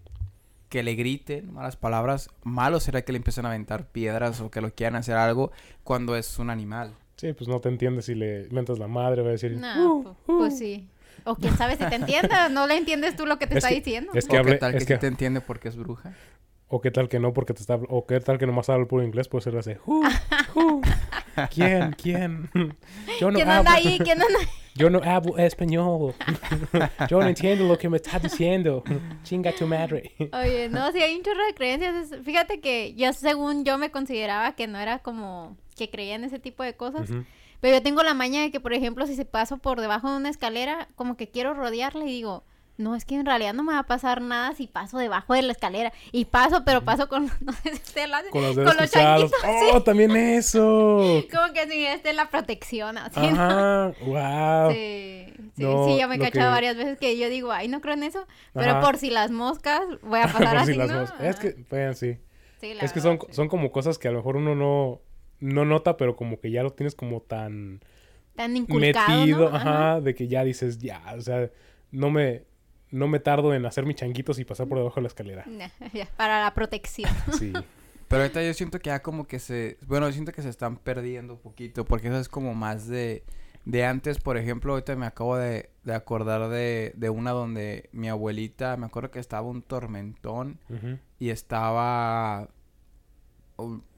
que 0.69 0.81
le 0.83 0.95
griten 0.95 1.53
malas 1.53 1.75
palabras. 1.75 2.29
Malo 2.43 2.79
será 2.79 3.03
que 3.03 3.11
le 3.11 3.17
empiecen 3.17 3.45
a 3.45 3.49
aventar 3.49 3.85
piedras 3.87 4.41
o 4.41 4.49
que 4.49 4.61
lo 4.61 4.73
quieran 4.73 4.95
hacer 4.95 5.15
algo 5.15 5.51
cuando 5.83 6.15
es 6.15 6.39
un 6.39 6.49
animal. 6.49 6.95
Sí, 7.21 7.33
pues 7.33 7.47
no 7.47 7.59
te 7.59 7.69
entiendes 7.69 8.05
si 8.05 8.15
le 8.15 8.47
mentas 8.49 8.79
la 8.79 8.87
madre, 8.87 9.21
va 9.21 9.27
a 9.29 9.31
decir, 9.33 9.51
No, 9.51 9.95
"Uh, 9.97 10.03
pu- 10.03 10.09
uh". 10.09 10.37
pues 10.39 10.57
sí. 10.57 10.89
O 11.23 11.35
quién 11.35 11.55
sabe 11.55 11.77
si 11.77 11.85
te 11.85 11.93
entienda, 11.93 12.49
no 12.49 12.65
le 12.65 12.75
entiendes 12.77 13.15
tú 13.15 13.27
lo 13.27 13.37
que 13.37 13.45
te 13.45 13.53
Es 13.53 13.57
está 13.59 13.69
que- 13.69 13.75
diciendo. 13.75 14.11
es 14.15 14.25
o 14.25 14.27
que 14.27 14.37
hable- 14.39 14.53
qué 14.53 14.57
tal 14.57 14.73
es 14.73 14.79
que, 14.83 14.87
que- 14.87 14.93
sí 14.95 14.99
te 15.01 15.05
entiende 15.07 15.39
porque 15.39 15.67
es 15.69 15.75
bruja. 15.75 16.13
O 16.67 16.81
qué 16.81 16.89
tal 16.89 17.09
que 17.09 17.19
no, 17.19 17.31
porque 17.33 17.53
te 17.53 17.59
está... 17.61 17.75
O 17.89 18.07
qué 18.07 18.19
tal 18.21 18.39
que 18.39 18.47
nomás 18.47 18.69
habla 18.69 18.85
puro 18.87 19.03
inglés, 19.03 19.27
puede 19.27 19.43
ser 19.43 19.55
así. 19.57 19.73
"Who? 19.85 20.01
Who? 20.55 20.81
¿Quién? 21.53 21.91
¿Quién? 22.01 22.49
Yo 23.19 23.29
no 23.29 23.35
¿Quién 23.35 23.49
anda 23.49 23.73
hablo... 23.73 23.89
ahí? 23.89 23.99
¿Quién 23.99 24.19
anda 24.21 24.39
Yo 24.73 24.89
no 24.89 25.01
hablo 25.03 25.37
español. 25.37 26.15
Yo 27.09 27.19
no 27.19 27.27
entiendo 27.27 27.65
lo 27.67 27.77
que 27.77 27.87
me 27.89 27.97
está 27.97 28.17
diciendo. 28.19 28.83
Chinga 29.23 29.51
tu 29.51 29.67
madre. 29.67 30.11
Oye, 30.33 30.69
no, 30.69 30.91
sí 30.91 31.01
hay 31.03 31.15
un 31.15 31.21
chorro 31.23 31.45
de 31.45 31.53
creencias. 31.53 32.15
Fíjate 32.23 32.61
que 32.61 32.93
yo, 32.95 33.11
según 33.13 33.63
yo, 33.65 33.77
me 33.77 33.91
consideraba 33.91 34.53
que 34.55 34.65
no 34.67 34.79
era 34.79 34.99
como 34.99 35.57
que 35.81 35.89
creía 35.89 36.13
en 36.15 36.23
ese 36.23 36.37
tipo 36.37 36.61
de 36.61 36.75
cosas. 36.75 37.09
Ujú. 37.09 37.23
Pero 37.59 37.77
yo 37.77 37.81
tengo 37.83 38.03
la 38.03 38.13
maña 38.13 38.41
de 38.41 38.51
que, 38.51 38.59
por 38.59 38.73
ejemplo, 38.73 39.07
si 39.07 39.15
se 39.15 39.25
paso 39.25 39.57
por 39.57 39.81
debajo 39.81 40.11
de 40.11 40.17
una 40.17 40.29
escalera, 40.29 40.87
como 40.95 41.17
que 41.17 41.29
quiero 41.29 41.53
rodearla 41.55 42.05
y 42.05 42.09
digo, 42.11 42.43
no, 42.77 42.95
es 42.95 43.03
que 43.05 43.15
en 43.15 43.25
realidad 43.25 43.53
no 43.53 43.63
me 43.63 43.73
va 43.73 43.79
a 43.79 43.83
pasar 43.87 44.21
nada 44.21 44.53
si 44.55 44.65
paso 44.67 44.97
debajo 44.97 45.33
de 45.33 45.41
la 45.43 45.51
escalera. 45.53 45.91
Y 46.11 46.25
paso, 46.25 46.63
pero 46.65 46.83
paso 46.83 47.07
con, 47.09 47.25
no 47.41 47.51
sé 47.53 47.69
si 47.69 47.81
usted 47.81 48.07
lo 48.09 48.15
hace, 48.17 48.29
Con 48.29 48.43
los 48.43 48.55
dedos 48.55 48.75
los 48.75 48.91
changuitos, 48.91 49.31
¡Oh, 49.73 49.81
también 49.83 50.15
eso! 50.15 51.23
Como 51.31 51.53
que 51.53 51.67
si 51.67 51.85
este 51.85 52.13
la 52.13 52.29
protección, 52.29 52.97
así, 52.99 53.19
¿no? 53.19 53.27
Ajá, 53.27 53.93
wow. 54.01 54.71
Sí, 54.71 55.25
sí, 55.55 55.63
No, 55.63 55.85
sí, 55.85 55.99
yo 55.99 56.07
me 56.07 56.15
he 56.15 56.19
cachado 56.19 56.49
que- 56.49 56.53
varias 56.55 56.77
veces 56.77 56.97
que 56.99 57.17
yo 57.17 57.27
digo, 57.29 57.51
ay, 57.51 57.67
no 57.67 57.81
creo 57.81 57.93
en 57.95 58.03
eso, 58.03 58.25
pero 58.53 58.71
Ajá. 58.71 58.81
por 58.81 58.97
si 58.97 59.09
las 59.09 59.31
moscas 59.31 59.81
voy 60.03 60.19
a 60.19 60.23
pasar 60.31 60.49
Por 60.49 60.57
así, 60.57 60.71
si 60.73 60.77
las 60.77 60.91
¿no? 60.91 60.99
mos- 61.01 61.13
Es 61.19 61.35
que, 61.37 61.63
bueno, 61.69 61.93
sí. 61.93 62.17
Sí, 62.59 62.73
la 62.75 62.83
Es 62.83 62.93
que 62.93 63.01
son, 63.01 63.13
verdad, 63.17 63.27
sí. 63.29 63.35
son 63.35 63.47
como 63.49 63.71
cosas 63.71 63.97
que 63.97 64.07
a 64.07 64.11
lo 64.11 64.17
mejor 64.19 64.37
uno 64.37 64.53
no, 64.55 65.01
no 65.41 65.65
nota, 65.65 65.97
pero 65.97 66.15
como 66.15 66.39
que 66.39 66.51
ya 66.51 66.63
lo 66.63 66.71
tienes 66.71 66.95
como 66.95 67.21
tan 67.21 67.81
tan 68.35 68.55
inculcado, 68.55 69.19
metido, 69.19 69.49
¿no? 69.49 69.55
ajá, 69.55 69.99
de 69.99 70.15
que 70.15 70.27
ya 70.27 70.43
dices, 70.45 70.77
ya, 70.77 71.03
o 71.17 71.21
sea, 71.21 71.49
no 71.91 72.09
me, 72.09 72.43
no 72.91 73.07
me 73.07 73.19
tardo 73.19 73.53
en 73.53 73.65
hacer 73.65 73.85
mis 73.85 73.97
changuitos 73.97 74.39
y 74.39 74.45
pasar 74.45 74.67
por 74.67 74.77
debajo 74.77 74.95
de 74.95 75.01
la 75.01 75.07
escalera. 75.07 75.45
Ya, 75.93 76.07
para 76.15 76.41
la 76.41 76.53
protección. 76.53 77.11
Sí. 77.37 77.53
Pero 78.07 78.23
ahorita 78.23 78.43
yo 78.43 78.53
siento 78.53 78.79
que 78.79 78.89
ya 78.89 79.01
como 79.01 79.25
que 79.25 79.39
se... 79.39 79.77
Bueno, 79.87 80.07
yo 80.07 80.11
siento 80.11 80.33
que 80.33 80.41
se 80.41 80.49
están 80.49 80.75
perdiendo 80.75 81.35
un 81.35 81.39
poquito. 81.39 81.85
Porque 81.85 82.09
eso 82.09 82.19
es 82.19 82.27
como 82.27 82.53
más 82.53 82.87
de... 82.87 83.23
De 83.63 83.85
antes, 83.85 84.19
por 84.19 84.35
ejemplo, 84.37 84.73
ahorita 84.73 84.97
me 84.97 85.05
acabo 85.05 85.37
de, 85.37 85.69
de 85.85 85.93
acordar 85.93 86.49
de, 86.49 86.91
de 86.97 87.09
una 87.09 87.31
donde 87.31 87.89
mi 87.93 88.09
abuelita... 88.09 88.75
Me 88.75 88.85
acuerdo 88.85 89.11
que 89.11 89.19
estaba 89.19 89.47
un 89.47 89.61
tormentón. 89.61 90.59
Y 91.19 91.29
estaba... 91.29 92.49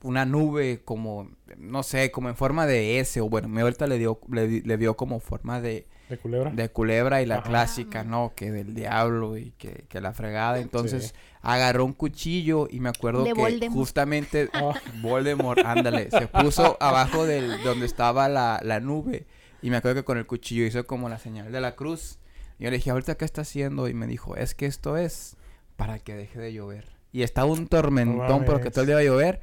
Una 0.01 0.25
nube 0.25 0.81
como... 0.83 1.29
No 1.57 1.83
sé, 1.83 2.11
como 2.11 2.29
en 2.29 2.35
forma 2.35 2.65
de 2.67 2.99
S. 2.99 3.21
O 3.21 3.29
bueno, 3.29 3.47
mi 3.47 3.59
abuelita 3.59 3.87
le 3.87 3.97
dio, 3.97 4.19
le, 4.31 4.61
le 4.61 4.77
dio 4.77 4.95
como 4.95 5.19
forma 5.19 5.61
de... 5.61 5.87
¿De 6.09 6.17
culebra? 6.17 6.51
De 6.51 6.69
culebra 6.69 7.21
y 7.21 7.25
la 7.25 7.35
Ajá. 7.35 7.43
clásica, 7.49 8.03
¿no? 8.03 8.33
Que 8.35 8.51
del 8.51 8.75
diablo 8.75 9.37
y 9.37 9.51
que, 9.57 9.85
que 9.87 10.01
la 10.01 10.11
fregada. 10.13 10.59
Entonces 10.59 11.07
Sí. 11.07 11.13
agarró 11.41 11.85
un 11.85 11.93
cuchillo 11.93 12.67
y 12.69 12.79
me 12.81 12.89
acuerdo 12.89 13.23
De 13.23 13.33
que 13.33 13.39
Voldemort. 13.39 13.73
justamente 13.73 14.49
Ah. 14.53 14.73
Voldemort, 15.01 15.59
ándale, 15.65 16.09
se 16.11 16.27
puso 16.27 16.77
abajo 16.81 17.25
del 17.25 17.63
donde 17.63 17.85
estaba 17.85 18.27
la, 18.29 18.59
la 18.63 18.79
nube 18.81 19.25
y 19.61 19.69
me 19.69 19.77
acuerdo 19.77 20.01
que 20.01 20.05
con 20.05 20.17
el 20.17 20.25
cuchillo 20.27 20.65
hizo 20.65 20.85
como 20.85 21.07
la 21.09 21.19
señal 21.19 21.51
de 21.51 21.61
la 21.61 21.75
cruz. 21.75 22.19
Y 22.59 22.65
yo 22.65 22.69
le 22.69 22.75
dije, 22.77 22.91
¿ahorita 22.91 23.15
qué 23.15 23.23
está 23.25 23.41
haciendo? 23.41 23.87
Y 23.87 23.93
me 23.93 24.05
dijo, 24.05 24.35
es 24.35 24.53
que 24.55 24.65
esto 24.65 24.97
es 24.97 25.37
para 25.77 25.99
que 25.99 26.15
deje 26.15 26.37
de 26.39 26.51
llover. 26.53 26.85
Y 27.13 27.23
estaba 27.23 27.49
un 27.49 27.67
tormentón, 27.67 28.43
pero 28.45 28.59
que 28.59 28.71
todo 28.71 28.81
el 28.81 28.87
día 28.87 29.01
iba 29.01 29.01
a 29.01 29.13
llover. 29.15 29.41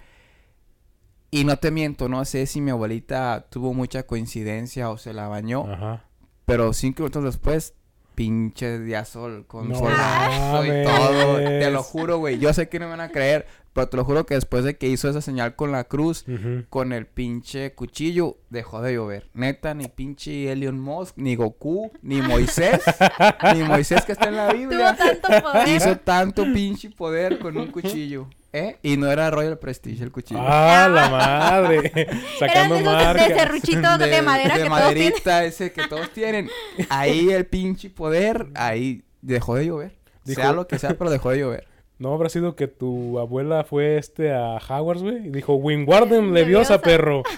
Y 1.31 1.45
no 1.45 1.57
te 1.57 1.71
miento, 1.71 2.09
no 2.09 2.25
sé 2.25 2.47
si 2.47 2.61
mi 2.61 2.73
abuelita 2.73 3.47
tuvo 3.49 3.73
mucha 3.73 4.03
coincidencia 4.03 4.91
o 4.91 4.99
se 4.99 5.15
la 5.15 5.29
bañó. 5.29 5.65
Ajá. 5.73 6.05
Pero 6.45 6.73
cinco 6.73 7.05
minutos 7.05 7.23
después, 7.23 7.75
pinche 8.17 8.81
día 8.81 9.05
sol 9.05 9.47
con 9.47 9.69
No 9.69 9.79
solazo 9.79 10.65
y 10.67 10.85
todo. 10.85 11.37
Te 11.37 11.71
lo 11.71 11.83
juro, 11.85 12.19
güey. 12.19 12.41
Yo 12.41 12.53
sé 12.53 12.69
que 12.69 12.81
no 12.81 12.87
me 12.87 12.91
van 12.91 13.01
a 13.01 13.11
creer, 13.11 13.47
pero 13.73 13.89
te 13.89 13.97
lo 13.97 14.05
juro 14.05 14.27
que 14.27 14.35
después 14.35 14.65
de 14.65 14.77
que 14.77 14.89
hizo 14.89 15.09
esa 15.09 15.21
señal 15.21 15.55
con 15.57 15.71
la 15.73 15.85
cruz, 15.85 16.25
con 16.69 16.93
el 16.93 17.07
pinche 17.07 17.73
cuchillo, 17.75 18.39
dejó 18.51 18.83
de 18.83 18.95
llover. 18.95 19.29
Neta, 19.35 19.75
ni 19.75 19.87
pinche 19.89 20.51
Elon 20.51 20.79
Musk, 20.81 21.17
ni 21.17 21.37
Goku, 21.37 21.93
ni 22.03 22.21
Moisés, 22.21 22.81
ni 23.55 23.63
Moisés 23.63 24.05
que 24.05 24.13
está 24.13 24.29
en 24.29 24.37
la 24.37 24.49
Tuvo 24.49 24.59
Biblia, 24.59 24.97
tanto 24.97 25.29
poder. 25.43 25.69
hizo 25.69 25.97
tanto 25.99 26.43
pinche 26.45 26.91
poder 26.91 27.39
con 27.39 27.57
un 27.57 27.69
cuchillo. 27.71 28.29
¿Eh? 28.53 28.79
Y 28.83 28.97
no 28.97 29.09
era 29.09 29.31
Royal 29.31 29.57
Prestige 29.61 30.03
el 30.03 30.11
cuchillo. 30.11 30.41
¡Ah, 30.43 30.89
la 30.93 31.09
madre! 31.09 31.93
Eran 31.95 32.21
Sacando 32.41 32.75
de 32.75 32.81
esos 32.81 32.99
de 32.99 33.05
marcas. 33.05 33.27
serruchitos 33.29 33.99
de, 34.01 34.23
madera 34.23 34.57
de 34.57 34.63
que 34.65 34.69
todos 34.69 34.81
tienen. 34.81 35.03
maderita 35.13 35.45
ese 35.45 35.73
que 35.73 35.87
todos 35.87 36.11
tienen. 36.13 36.51
Ahí 36.89 37.31
el 37.31 37.47
pinche 37.47 37.91
poder, 37.91 38.49
ahí 38.57 39.05
dejó 39.23 39.55
de 39.55 39.67
llover. 39.67 39.97
Dijo- 40.25 40.41
Sea 40.41 40.53
lo 40.53 40.67
que 40.67 40.81
sea, 40.81 40.95
pero 40.99 41.11
dejó 41.11 41.31
de 41.31 41.39
llover. 41.39 41.69
No 42.01 42.15
habrá 42.15 42.31
sido 42.31 42.57
que 42.57 42.67
tu 42.67 43.19
abuela 43.19 43.63
fue 43.63 43.99
este 43.99 44.33
a 44.33 44.57
Hogwarts, 44.57 45.03
güey, 45.03 45.27
y 45.27 45.31
dijo, 45.31 45.55
Wingardium 45.55 46.33
Leviosa. 46.33 46.75
Leviosa, 46.77 46.81
perro. 46.81 47.23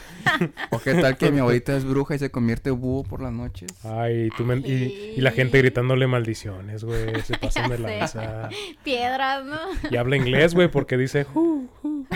O 0.70 0.78
qué 0.78 0.94
tal 0.94 1.16
que 1.18 1.30
mi 1.30 1.40
abuelita 1.40 1.76
es 1.76 1.84
bruja 1.84 2.14
y 2.14 2.18
se 2.18 2.30
convierte 2.30 2.70
en 2.70 2.80
búho 2.80 3.02
por 3.02 3.20
las 3.20 3.32
noches. 3.32 3.70
Ay, 3.84 4.30
tú 4.36 4.44
men- 4.44 4.62
y, 4.64 4.70
y 5.16 5.20
la 5.20 5.30
gente 5.30 5.58
gritándole 5.58 6.06
maldiciones, 6.06 6.84
güey, 6.84 7.20
se 7.24 7.36
pasan 7.36 7.68
de 7.70 7.78
lanza. 7.78 8.48
Piedras, 8.82 9.44
¿no? 9.44 9.58
Y 9.90 9.96
habla 9.96 10.16
inglés, 10.16 10.54
güey, 10.54 10.68
porque 10.68 10.96
dice, 10.96 11.24
"Ju, 11.24 11.68
ju". 11.82 12.06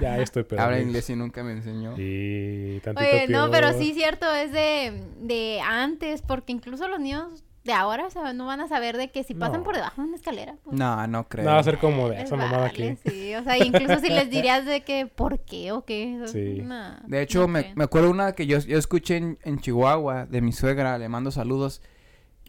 ya 0.00 0.18
estoy 0.18 0.42
pero 0.44 0.60
Habla 0.62 0.80
inglés 0.80 1.08
y 1.10 1.16
nunca 1.16 1.42
me 1.42 1.52
enseñó. 1.52 1.94
Y 1.96 2.80
tantito 2.80 3.08
Oye, 3.08 3.26
no, 3.28 3.50
pero 3.50 3.72
sí 3.78 3.94
cierto, 3.94 4.30
es 4.32 4.52
de, 4.52 5.02
de 5.20 5.60
antes, 5.60 6.22
porque 6.22 6.52
incluso 6.52 6.88
los 6.88 7.00
niños 7.00 7.42
de 7.64 7.72
ahora 7.74 8.06
o 8.06 8.10
sea, 8.10 8.32
no 8.32 8.46
van 8.46 8.60
a 8.60 8.68
saber 8.68 8.96
de 8.96 9.10
que 9.10 9.22
si 9.22 9.34
pasan 9.34 9.58
No. 9.60 9.64
por 9.64 9.74
debajo 9.74 10.00
de 10.00 10.08
una 10.08 10.16
escalera. 10.16 10.56
pues, 10.64 10.76
No, 10.78 11.06
no 11.06 11.28
creo. 11.28 11.44
No, 11.44 11.52
va 11.52 11.58
a 11.58 11.62
ser 11.62 11.78
como 11.78 12.08
de 12.08 12.22
esa 12.22 12.36
mamada 12.36 12.58
vale, 12.68 12.70
aquí. 12.92 13.10
Sí, 13.10 13.34
o 13.34 13.42
sea, 13.44 13.58
incluso 13.58 13.98
si 14.00 14.08
les 14.08 14.30
dirías 14.30 14.64
de 14.64 14.82
que, 14.82 15.06
¿por 15.06 15.40
qué 15.40 15.72
o 15.72 15.84
qué? 15.84 16.22
Sí. 16.26 16.62
No, 16.62 16.96
De 17.06 17.20
hecho, 17.22 17.40
no 17.40 17.48
me, 17.48 17.72
me 17.74 17.84
acuerdo 17.84 18.10
una 18.10 18.32
que 18.32 18.46
yo, 18.46 18.58
yo 18.60 18.78
escuché 18.78 19.16
en, 19.18 19.38
en 19.42 19.58
Chihuahua 19.60 20.26
de 20.26 20.40
mi 20.40 20.52
suegra, 20.52 20.96
le 20.98 21.08
mando 21.08 21.30
saludos. 21.30 21.82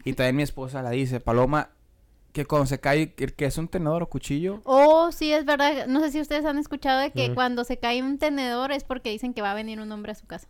Y 0.04 0.14
también 0.14 0.36
mi 0.36 0.42
esposa 0.42 0.82
la 0.82 0.90
dice, 0.90 1.20
Paloma, 1.20 1.70
que 2.32 2.46
cuando 2.46 2.64
se 2.66 2.80
cae, 2.80 3.12
que, 3.14 3.26
que 3.26 3.44
es 3.44 3.58
un 3.58 3.68
tenedor 3.68 4.02
o 4.02 4.08
cuchillo. 4.08 4.62
Oh, 4.64 5.12
sí, 5.12 5.32
es 5.32 5.44
verdad. 5.44 5.86
No 5.86 6.00
sé 6.00 6.10
si 6.10 6.20
ustedes 6.20 6.44
han 6.46 6.56
escuchado 6.58 6.98
de 7.00 7.10
que 7.10 7.34
cuando 7.34 7.62
se 7.64 7.76
cae 7.76 8.02
un 8.02 8.16
tenedor 8.18 8.72
es 8.72 8.82
porque 8.84 9.10
dicen 9.10 9.34
que 9.34 9.42
va 9.42 9.50
a 9.50 9.54
venir 9.54 9.78
un 9.80 9.92
hombre 9.92 10.12
a 10.12 10.14
su 10.14 10.26
casa. 10.26 10.48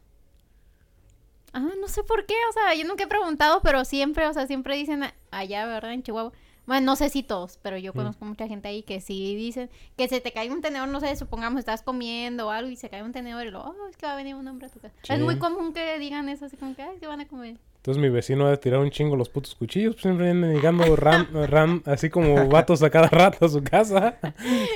Ah, 1.52 1.68
no 1.80 1.88
sé 1.88 2.02
por 2.02 2.26
qué, 2.26 2.34
o 2.50 2.52
sea, 2.52 2.74
yo 2.74 2.86
nunca 2.86 3.04
he 3.04 3.06
preguntado, 3.06 3.60
pero 3.62 3.84
siempre, 3.84 4.26
o 4.26 4.32
sea, 4.32 4.46
siempre 4.46 4.76
dicen 4.76 5.04
allá, 5.30 5.66
¿verdad? 5.66 5.92
En 5.92 6.02
Chihuahua. 6.02 6.32
Bueno, 6.64 6.86
no 6.86 6.96
sé 6.96 7.08
si 7.08 7.24
todos, 7.24 7.58
pero 7.60 7.76
yo 7.76 7.92
conozco 7.92 8.24
mucha 8.24 8.46
gente 8.46 8.68
ahí 8.68 8.84
que 8.84 9.00
sí 9.00 9.34
dicen 9.34 9.68
que 9.96 10.06
se 10.08 10.20
te 10.20 10.32
cae 10.32 10.50
un 10.50 10.60
tenedor, 10.60 10.88
no 10.88 11.00
sé, 11.00 11.14
supongamos 11.16 11.58
estás 11.58 11.82
comiendo 11.82 12.46
o 12.46 12.50
algo 12.50 12.70
y 12.70 12.76
se 12.76 12.88
cae 12.88 13.02
un 13.02 13.10
tenedor 13.10 13.44
y 13.46 13.50
luego, 13.50 13.74
oh, 13.76 13.88
es 13.88 13.96
que 13.96 14.06
va 14.06 14.12
a 14.12 14.16
venir 14.16 14.36
un 14.36 14.46
hombre 14.46 14.68
a 14.68 14.70
tu 14.70 14.78
casa. 14.78 14.94
Sí. 15.02 15.12
Es 15.12 15.20
muy 15.20 15.38
común 15.38 15.72
que 15.72 15.98
digan 15.98 16.28
eso, 16.28 16.44
así 16.46 16.56
como 16.56 16.76
que, 16.76 16.82
ay, 16.82 16.98
se 17.00 17.06
van 17.08 17.20
a 17.20 17.26
comer. 17.26 17.56
Entonces 17.82 18.00
mi 18.00 18.10
vecino 18.10 18.46
ha 18.46 18.56
tirar 18.58 18.78
un 18.78 18.92
chingo 18.92 19.16
los 19.16 19.28
putos 19.28 19.56
cuchillos. 19.56 19.96
Pues 19.96 20.02
siempre 20.02 20.26
vienen 20.26 20.54
llegando 20.54 20.94
ran, 20.94 21.26
ran, 21.50 21.82
así 21.84 22.10
como 22.10 22.48
vatos 22.48 22.80
a 22.84 22.90
cada 22.90 23.08
rato 23.08 23.44
a 23.44 23.48
su 23.48 23.60
casa. 23.60 24.18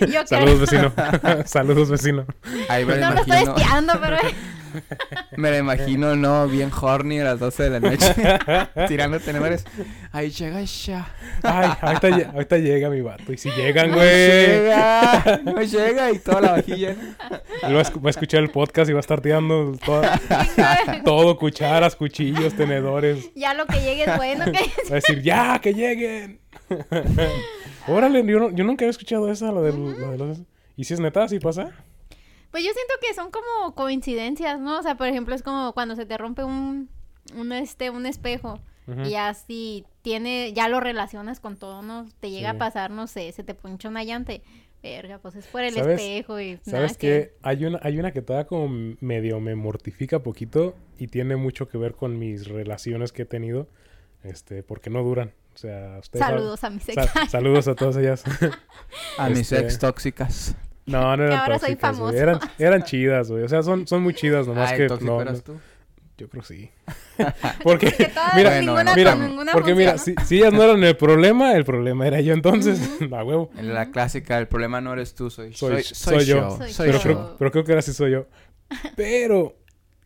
Yo 0.00 0.26
Saludos, 0.26 0.68
creo. 0.68 0.92
vecino. 0.92 1.45
Saludos, 1.47 1.88
vecino. 1.88 2.26
Ahí 2.68 2.85
me 2.85 2.97
No 2.97 3.11
lo 3.11 3.14
lo 3.14 3.21
estoy 3.21 3.45
espiando, 3.45 3.92
pero... 4.00 4.16
Me 5.37 5.50
lo 5.50 5.56
imagino, 5.59 6.16
¿no? 6.16 6.47
Bien 6.49 6.71
horny 6.80 7.21
a 7.21 7.25
las 7.25 7.40
12 7.40 7.62
de 7.62 7.71
la 7.71 7.80
noche. 7.80 8.14
tirando 8.88 9.21
tenedores. 9.21 9.64
Ahí 10.12 10.30
llega 10.30 10.62
ya. 10.62 11.09
Ay, 11.42 11.71
ahorita, 11.80 12.30
ahorita 12.33 12.59
llega 12.59 12.90
mi 12.90 13.00
vato. 13.00 13.33
Y 13.33 13.38
si 13.38 13.50
llegan, 13.50 13.90
No 13.90 13.97
güey. 13.97 14.06
llega. 14.09 15.40
No 15.45 15.62
llega. 15.62 16.11
Y 16.12 16.18
toda 16.18 16.40
la 16.40 16.52
vajilla. 16.52 16.90
Él 17.62 17.75
va 17.76 17.80
a, 17.80 18.11
escuchar 18.11 18.42
el 18.42 18.50
podcast 18.50 18.88
y 18.90 18.92
va 18.92 18.99
a 18.99 19.00
estar 19.00 19.21
tirando 19.21 19.76
toda- 19.85 20.21
todo, 21.04 21.37
cucharas, 21.38 21.97
cuchillos, 21.97 22.54
tenedores. 22.54 23.30
ya 23.35 23.54
lo 23.54 23.66
que 23.66 23.80
llegue 23.80 24.04
es 24.04 24.16
bueno, 24.16 24.45
que 24.47 24.52
Va 24.52 24.90
a 24.92 24.95
decir, 24.95 25.23
ya, 25.23 25.59
que 25.61 25.75
lleguen. 25.75 26.40
Órale, 27.88 28.25
yo, 28.26 28.38
no- 28.40 28.50
yo 28.50 28.64
nunca 28.64 28.85
había 28.85 28.90
escuchado 28.90 29.30
esa, 29.30 29.52
lo, 29.52 29.62
del- 29.62 29.99
lo 30.00 30.11
de 30.12 30.18
los... 30.18 30.38
¿Y 30.76 30.85
si 30.85 30.95
es 30.95 31.00
neta? 31.00 31.28
¿Sí 31.28 31.38
pasa? 31.38 31.71
Pues 32.56 32.64
yo 32.64 32.72
siento 32.72 32.94
que 33.06 33.12
son 33.12 33.30
como 33.30 33.75
coincidencias, 33.75 34.58
¿no? 34.60 34.78
O 34.78 34.82
sea, 34.82 34.96
por 34.96 35.08
ejemplo, 35.08 35.34
es 35.34 35.42
como 35.42 35.75
cuando 35.75 35.94
se 35.94 36.06
te 36.06 36.16
rompe 36.16 36.42
un, 36.42 36.88
un 37.36 37.52
este, 37.52 37.90
un 37.90 38.06
espejo. 38.06 38.58
Y 39.04 39.16
así 39.16 39.84
tiene, 40.00 40.54
ya 40.54 40.66
lo 40.68 40.80
relacionas 40.80 41.38
con 41.38 41.58
todo, 41.58 41.82
¿no? 41.82 42.06
Te 42.18 42.30
llega 42.30 42.52
Sí. 42.52 42.56
a 42.56 42.58
pasar, 42.58 42.90
no 42.90 43.08
sé, 43.08 43.30
se 43.32 43.44
te 43.44 43.52
poncha 43.52 43.90
una 43.90 44.04
llanta 44.04 44.32
y, 44.32 44.42
verga, 44.82 45.18
pues 45.18 45.34
es 45.34 45.46
por 45.48 45.60
el 45.62 45.75
¿Sabes- 45.75 46.00
espejo 46.00 46.40
y 46.40 46.52
nada 46.52 46.62
¿Sabes 46.64 46.96
que... 46.96 47.06
qué? 47.06 47.34
Hay 47.42 47.64
una, 47.66 47.78
hay 47.82 47.98
una 47.98 48.12
que 48.12 48.22
todavía 48.22 48.46
como 48.46 48.68
medio 49.00 49.38
me 49.40 49.54
mortifica 49.54 50.20
poquito 50.22 50.75
y 50.98 51.08
tiene 51.08 51.36
mucho 51.36 51.68
que 51.68 51.76
ver 51.76 51.92
con 51.94 52.18
mis 52.18 52.46
relaciones 52.48 53.12
que 53.12 53.22
he 53.22 53.26
tenido, 53.26 53.68
este, 54.22 54.62
porque 54.62 54.88
no 54.88 55.02
duran. 55.02 55.34
O 55.54 55.58
sea, 55.58 55.98
ustedes 56.00 56.25
saben- 56.25 56.38
Saludos 56.38 56.64
a 56.64 56.70
mi 56.70 56.78
Sa- 56.80 56.86
sexta. 56.94 57.26
saludos 57.26 57.68
a 57.68 57.75
todas 57.75 57.96
ellas. 57.98 58.25
A 59.18 59.28
mis 59.28 59.40
Este- 59.52 59.58
ex 59.60 59.78
tóxicas. 59.78 60.56
No, 60.86 61.16
no 61.16 61.24
eran 61.24 61.38
ahora 61.40 61.58
soy 61.58 61.70
tóxicas, 61.70 61.96
famoso. 61.96 62.16
Eran, 62.16 62.38
eran 62.58 62.82
chidas, 62.84 63.30
güey. 63.30 63.42
O 63.42 63.48
sea, 63.48 63.62
son, 63.62 63.86
son 63.86 64.02
muy 64.02 64.14
chidas, 64.14 64.46
nomás 64.46 64.70
Ay, 64.72 64.78
que 64.78 64.86
tóxico 64.86 65.12
no, 65.12 65.20
eras 65.22 65.38
no- 65.38 65.42
tú. 65.54 65.60
Yo 66.18 66.30
creo 66.30 66.42
sí. 66.44 66.70
Porque, 67.62 67.92
Que 67.92 68.08
mira, 68.34 68.50
Bueno, 68.50 68.60
ninguna, 68.60 68.84
no, 68.84 68.94
mira, 68.94 69.14
ninguna 69.16 69.52
porque 69.52 69.74
mira, 69.74 69.98
si, 69.98 70.14
si 70.24 70.38
ellas 70.38 70.52
no 70.54 70.62
eran 70.62 70.82
el 70.82 70.96
problema, 70.96 71.52
el 71.54 71.64
problema 71.66 72.06
era 72.06 72.22
yo 72.22 72.32
entonces, 72.32 72.80
a 73.12 73.22
huevo. 73.24 73.50
En 73.58 73.74
la 73.74 73.90
clásica, 73.90 74.38
el 74.38 74.48
problema 74.48 74.80
no 74.80 74.94
eres 74.94 75.14
tú, 75.14 75.28
soy, 75.28 75.52
Soy- 75.52 75.82
soy, 75.82 76.20
soy 76.20 76.24
yo. 76.24 76.56
Soy 76.56 76.72
soy 76.72 76.86
Pero 76.86 76.98
yo. 76.98 77.02
creo, 77.02 77.36
pero 77.38 77.50
creo 77.50 77.64
que 77.64 77.72
ahora 77.72 77.82
sí 77.82 77.92
soy 77.92 78.12
yo. 78.12 78.26
Pero 78.96 79.56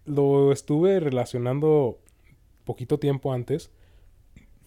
lo 0.04 0.50
estuve 0.52 0.99
relacionando 0.99 2.00
poquito 2.64 2.99
tiempo 2.99 3.32
antes 3.32 3.70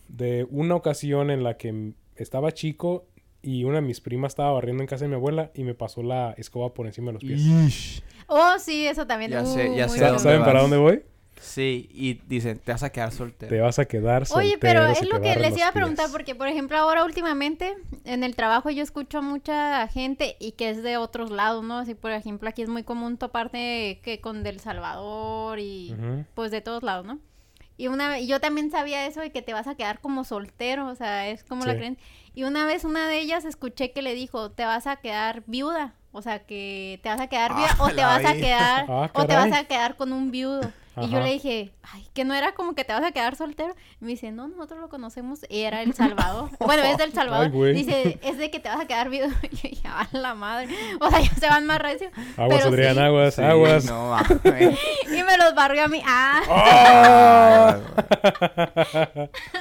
de 0.07 0.47
una 0.49 0.75
ocasión 0.75 1.29
en 1.29 1.43
la 1.43 1.57
que 1.57 1.93
estaba 2.15 2.51
chico 2.53 3.05
y 3.43 3.65
una 3.65 3.75
de 3.75 3.81
mis 3.81 4.01
primas 4.01 4.31
estaba 4.31 4.53
barriendo 4.53 4.81
en 4.81 4.87
casa 4.87 5.05
de 5.05 5.09
mi 5.09 5.15
abuela 5.15 5.51
y 5.53 5.63
me 5.63 5.75
pasó 5.75 6.01
la 6.01 6.33
escoba 6.37 6.73
por 6.73 6.87
encima 6.87 7.07
de 7.07 7.13
los 7.13 7.23
pies. 7.23 7.41
Ish. 7.41 8.03
Oh, 8.27 8.53
sí, 8.57 8.87
eso 8.87 9.05
también. 9.05 9.31
Ya 9.31 9.43
uh, 9.43 9.45
sé, 9.45 9.75
ya 9.75 9.89
sé 9.89 10.03
a 10.03 10.07
dónde 10.07 10.23
¿Saben 10.23 10.43
para 10.43 10.61
dónde 10.61 10.77
voy? 10.77 11.03
Sí, 11.41 11.89
y 11.91 12.13
dicen, 12.25 12.57
te 12.57 12.71
vas 12.71 12.83
a 12.83 12.89
quedar 12.89 13.11
soltero. 13.11 13.49
Te 13.49 13.59
vas 13.59 13.77
a 13.77 13.85
quedar 13.85 14.25
soltero. 14.25 14.47
Oye, 14.47 14.57
pero 14.57 14.85
es 14.85 15.05
lo 15.09 15.19
que 15.19 15.35
les 15.35 15.57
iba 15.57 15.67
a 15.67 15.73
preguntar, 15.73 16.05
pies. 16.05 16.13
porque 16.13 16.35
por 16.35 16.47
ejemplo 16.47 16.77
ahora 16.77 17.03
últimamente 17.03 17.75
en 18.05 18.23
el 18.23 18.37
trabajo 18.37 18.69
yo 18.69 18.81
escucho 18.81 19.21
mucha 19.21 19.85
gente 19.89 20.37
y 20.39 20.53
que 20.53 20.69
es 20.69 20.81
de 20.81 20.95
otros 20.95 21.31
lados, 21.31 21.65
¿no? 21.65 21.79
Así 21.79 21.95
por 21.95 22.11
ejemplo 22.11 22.47
aquí 22.47 22.61
es 22.61 22.69
muy 22.69 22.83
común 22.83 23.17
toparte 23.17 23.99
que 24.03 24.21
con 24.21 24.43
del 24.43 24.61
Salvador 24.61 25.59
y 25.59 25.93
pues 26.33 26.49
de 26.49 26.61
todos 26.61 26.81
lados, 26.81 27.05
¿no? 27.05 27.19
Y 27.77 27.87
una 27.87 28.07
vez, 28.09 28.27
yo 28.27 28.39
también 28.39 28.69
sabía 28.71 29.05
eso 29.07 29.21
de 29.21 29.31
que 29.31 29.41
te 29.41 29.53
vas 29.53 29.67
a 29.67 29.75
quedar 29.75 29.99
como 29.99 30.23
soltero, 30.23 30.87
o 30.87 30.95
sea, 30.95 31.27
es 31.29 31.43
como 31.43 31.65
la 31.65 31.71
Sí. 31.73 31.77
creen. 31.79 31.97
Y 32.35 32.43
una 32.43 32.65
vez 32.65 32.83
una 32.83 33.07
de 33.07 33.19
ellas 33.19 33.45
escuché 33.45 33.91
que 33.91 34.01
le 34.01 34.13
dijo, 34.13 34.51
te 34.51 34.65
vas 34.65 34.85
a 34.87 34.97
quedar 34.97 35.43
viuda, 35.47 35.95
o 36.11 36.21
sea, 36.21 36.39
que 36.45 36.99
te 37.03 37.09
vas 37.09 37.19
a 37.19 37.27
quedar 37.27 37.55
viuda 37.55 37.69
Ah, 37.79 37.83
o 37.83 37.87
te 37.95 38.01
vas 38.03 38.25
a 38.25 38.33
quedar 38.33 38.85
Ah, 38.89 39.09
o 39.13 39.25
te 39.25 39.35
vas 39.35 39.51
a 39.51 39.63
quedar 39.65 39.95
con 39.97 40.13
un 40.13 40.31
viudo. 40.31 40.71
Y 40.95 41.09
yo 41.09 41.19
le 41.19 41.31
dije, 41.31 41.73
ay, 41.91 42.07
que 42.13 42.23
no 42.23 42.35
era 42.35 42.53
como 42.53 42.75
que 42.75 42.83
te 42.83 42.93
vas 42.93 43.03
a 43.03 43.11
quedar 43.11 43.35
soltero. 43.35 43.73
Y 43.99 44.05
me 44.05 44.11
dice, 44.11 44.31
no, 44.31 44.47
nosotros 44.47 44.79
lo 44.79 44.89
conocemos. 44.89 45.39
Y 45.49 45.61
era 45.61 45.81
El 45.81 45.93
Salvador. 45.93 46.49
bueno, 46.59 46.83
es 46.83 46.97
del 46.97 47.13
Salvador. 47.13 47.51
Ay, 47.53 47.73
dice, 47.73 48.19
es 48.21 48.37
de 48.37 48.51
que 48.51 48.59
te 48.59 48.69
vas 48.69 48.79
a 48.79 48.85
quedar 48.85 49.09
viudo. 49.09 49.29
Y 49.51 49.55
yo 49.55 49.69
dije, 49.69 49.87
a 49.87 50.07
la 50.11 50.35
madre. 50.35 50.69
O 50.99 51.09
sea, 51.09 51.19
ya 51.19 51.33
se 51.33 51.47
van 51.47 51.65
más 51.65 51.79
recio. 51.79 52.09
Aguas, 52.37 52.59
Pero 52.59 52.69
Adrián, 52.69 52.95
sí. 52.95 52.99
aguas, 53.01 53.33
Sí, 53.35 53.41
aguas. 53.41 53.85
No. 53.85 54.17
Y 55.13 55.23
me 55.23 55.37
los 55.37 55.55
barrió 55.55 55.85
a 55.85 55.87
mí. 55.87 56.01
Ah, 56.05 56.41
¡Ah! 56.49 57.77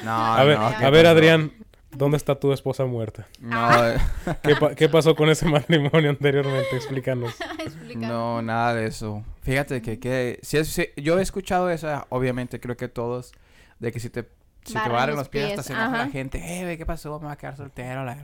No, 0.04 0.34
a 0.34 0.44
ver, 0.44 0.58
no, 0.58 0.78
¿qué 0.78 0.84
a 0.84 0.90
ver? 0.90 1.06
Adrián, 1.06 1.52
¿dónde 1.96 2.16
está 2.16 2.34
tu 2.38 2.52
esposa 2.52 2.84
muerta? 2.86 3.26
No, 3.40 3.68
¿Qué, 4.42 4.56
pa- 4.56 4.74
qué 4.74 4.88
pasó 4.88 5.14
con 5.14 5.28
ese 5.28 5.46
matrimonio 5.46 6.10
anteriormente? 6.10 6.74
Explícanos. 6.76 7.34
no, 7.96 8.42
nada 8.42 8.74
de 8.74 8.86
eso. 8.86 9.24
Fíjate 9.42 9.82
que, 9.82 9.98
que 9.98 10.38
si 10.42 10.56
es- 10.58 10.68
si- 10.68 10.88
yo 10.96 11.18
he 11.18 11.22
escuchado 11.22 11.70
esa, 11.70 12.06
obviamente 12.10 12.60
creo 12.60 12.76
que 12.76 12.88
todos, 12.88 13.32
de 13.78 13.92
que 13.92 14.00
si 14.00 14.10
te, 14.10 14.28
si 14.64 14.74
te 14.74 14.78
Barren 14.78 14.92
barren 14.92 15.16
los 15.16 15.28
pies, 15.28 15.46
pies, 15.46 15.58
hasta 15.58 15.74
se 15.74 15.78
enoja 15.80 15.98
la 15.98 16.08
gente, 16.10 16.72
eh, 16.72 16.78
¿qué 16.78 16.86
pasó? 16.86 17.18
Me 17.18 17.26
va 17.26 17.32
a 17.32 17.36
quedar 17.36 17.56
soltero. 17.56 18.04
la- 18.04 18.16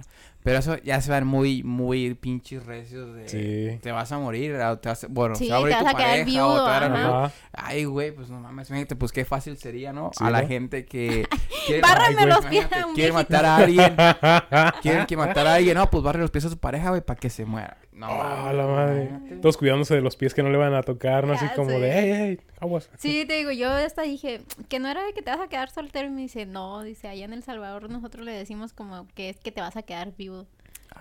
Pero 0.48 0.60
eso 0.60 0.76
ya 0.82 0.98
se 1.02 1.10
van 1.10 1.26
muy, 1.26 1.62
muy 1.62 2.14
pinches 2.14 2.64
recios 2.64 3.14
de, 3.14 3.28
Sí. 3.28 3.78
te 3.82 3.92
vas 3.92 4.10
a 4.12 4.18
morir, 4.18 4.54
o 4.54 4.78
te 4.78 4.88
vas, 4.88 5.06
bueno, 5.10 5.34
Sí, 5.34 5.44
se 5.44 5.50
va 5.52 5.58
a 5.58 5.60
morir 5.60 5.74
te 5.74 5.78
tu 5.80 5.84
vas 5.84 5.94
a 5.94 5.96
quedar 5.98 6.10
pareja, 6.10 6.22
o 6.46 6.48
viudo, 6.48 6.64
te 6.64 6.70
van 6.70 6.92
a- 6.96 7.24
ajá. 7.24 7.32
Ay, 7.52 7.84
güey, 7.84 8.12
pues 8.12 8.30
no 8.30 8.40
mames, 8.40 8.70
imagínate, 8.70 8.96
pues 8.96 9.12
qué 9.12 9.26
fácil 9.26 9.58
sería, 9.58 9.92
¿no? 9.92 10.10
Sí, 10.16 10.24
a 10.24 10.30
la 10.30 10.40
¿no? 10.42 10.48
gente 10.48 10.86
que... 10.86 11.26
quiere- 11.66 11.82
Bárrame 11.82 12.06
Ay, 12.08 12.14
güey, 12.14 12.26
los 12.28 12.38
pies 12.46 12.52
imagínate, 12.64 12.74
a 12.80 12.86
un 12.86 12.94
Quiere 12.94 13.12
matar 13.12 13.44
a 13.44 13.56
alguien, 13.56 13.94
quieren 14.82 15.06
que 15.06 15.16
matar 15.18 15.46
a 15.46 15.54
alguien, 15.56 15.76
no, 15.76 15.90
pues 15.90 16.02
barre 16.02 16.20
los 16.20 16.30
pies 16.30 16.46
a 16.46 16.48
su 16.48 16.58
pareja, 16.58 16.88
güey, 16.90 17.02
para 17.02 17.20
que 17.20 17.28
se 17.30 17.44
muera. 17.44 17.76
No, 17.92 18.06
Ah, 18.08 18.52
la 18.52 18.64
madre. 18.64 19.10
Todos 19.42 19.56
cuidándose 19.56 19.96
de 19.96 20.00
los 20.00 20.14
pies 20.14 20.32
que 20.32 20.44
no 20.44 20.50
le 20.50 20.56
van 20.56 20.72
a 20.72 20.82
tocar, 20.84 21.26
¿no? 21.26 21.32
Así 21.32 21.46
como 21.56 21.70
de, 21.70 21.90
hey, 21.92 22.12
hey, 22.14 22.40
aguas. 22.60 22.88
Sí, 22.96 23.24
te 23.26 23.34
digo, 23.34 23.50
yo 23.50 23.72
hasta 23.72 24.02
dije 24.02 24.42
que 24.68 24.78
no 24.78 24.88
era 24.88 25.04
de 25.04 25.12
que 25.14 25.20
te 25.22 25.32
vas 25.32 25.40
a 25.40 25.48
quedar 25.48 25.68
soltero. 25.68 26.06
Y 26.06 26.10
me 26.12 26.20
dice, 26.20 26.46
no, 26.46 26.84
dice, 26.84 27.08
allá 27.08 27.24
en 27.24 27.32
El 27.32 27.42
Salvador 27.42 27.90
nosotros 27.90 28.24
le 28.24 28.30
decimos 28.30 28.72
como 28.72 29.08
que 29.16 29.30
es 29.30 29.38
que 29.40 29.50
te 29.50 29.60
vas 29.60 29.76
a 29.76 29.82
quedar 29.82 30.14
viudo. 30.16 30.37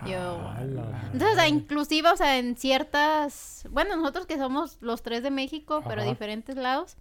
Yo, 0.06 0.40
Ah, 0.40 0.58
Entonces, 0.62 0.92
o 1.12 1.18
sea, 1.18 1.34
madre. 1.36 1.48
inclusive, 1.48 2.08
o 2.10 2.16
sea, 2.16 2.38
en 2.38 2.56
ciertas... 2.56 3.66
Bueno, 3.70 3.96
nosotros 3.96 4.26
que 4.26 4.36
somos 4.38 4.78
los 4.80 5.02
tres 5.02 5.22
de 5.22 5.30
México, 5.30 5.82
pero 5.86 6.02
Ajá. 6.02 6.10
diferentes 6.10 6.56
lados. 6.56 6.96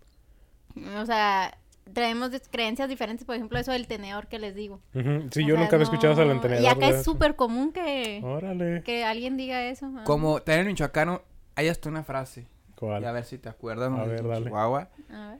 O 0.99 1.05
sea, 1.05 1.57
traemos 1.93 2.31
creencias 2.51 2.89
diferentes. 2.89 3.25
Por 3.25 3.35
ejemplo, 3.35 3.59
eso 3.59 3.71
del 3.71 3.87
tenedor 3.87 4.27
que 4.27 4.39
les 4.39 4.55
digo. 4.55 4.81
Sí, 4.93 4.99
O 4.99 5.47
yo 5.47 5.55
sea, 5.55 5.63
nunca 5.63 5.75
había 5.75 5.83
escuchado 5.83 6.13
eso 6.13 6.21
del 6.21 6.29
no- 6.29 6.35
entrenador. 6.35 6.63
Y 6.65 6.67
acá 6.67 6.87
es 6.89 7.03
súper 7.03 7.35
común 7.35 7.71
que, 7.71 8.21
Órale. 8.23 8.81
que 8.83 9.03
alguien 9.05 9.37
diga 9.37 9.63
eso. 9.65 9.91
Como 10.03 10.41
también 10.41 10.61
en 10.61 10.67
Michoacán 10.67 11.21
hay 11.55 11.67
hasta 11.69 11.89
una 11.89 12.03
frase, 12.03 12.47
¿Cuál? 12.75 13.03
y 13.03 13.05
a 13.05 13.11
ver 13.11 13.25
si 13.25 13.37
te 13.37 13.49
acuerdas, 13.49 13.91
¿no? 13.91 13.97
A 13.97 14.05
ver, 14.05 14.27
dale. 14.27 14.45
Chihuahua. 14.45 14.89
A 15.11 15.29
ver, 15.31 15.39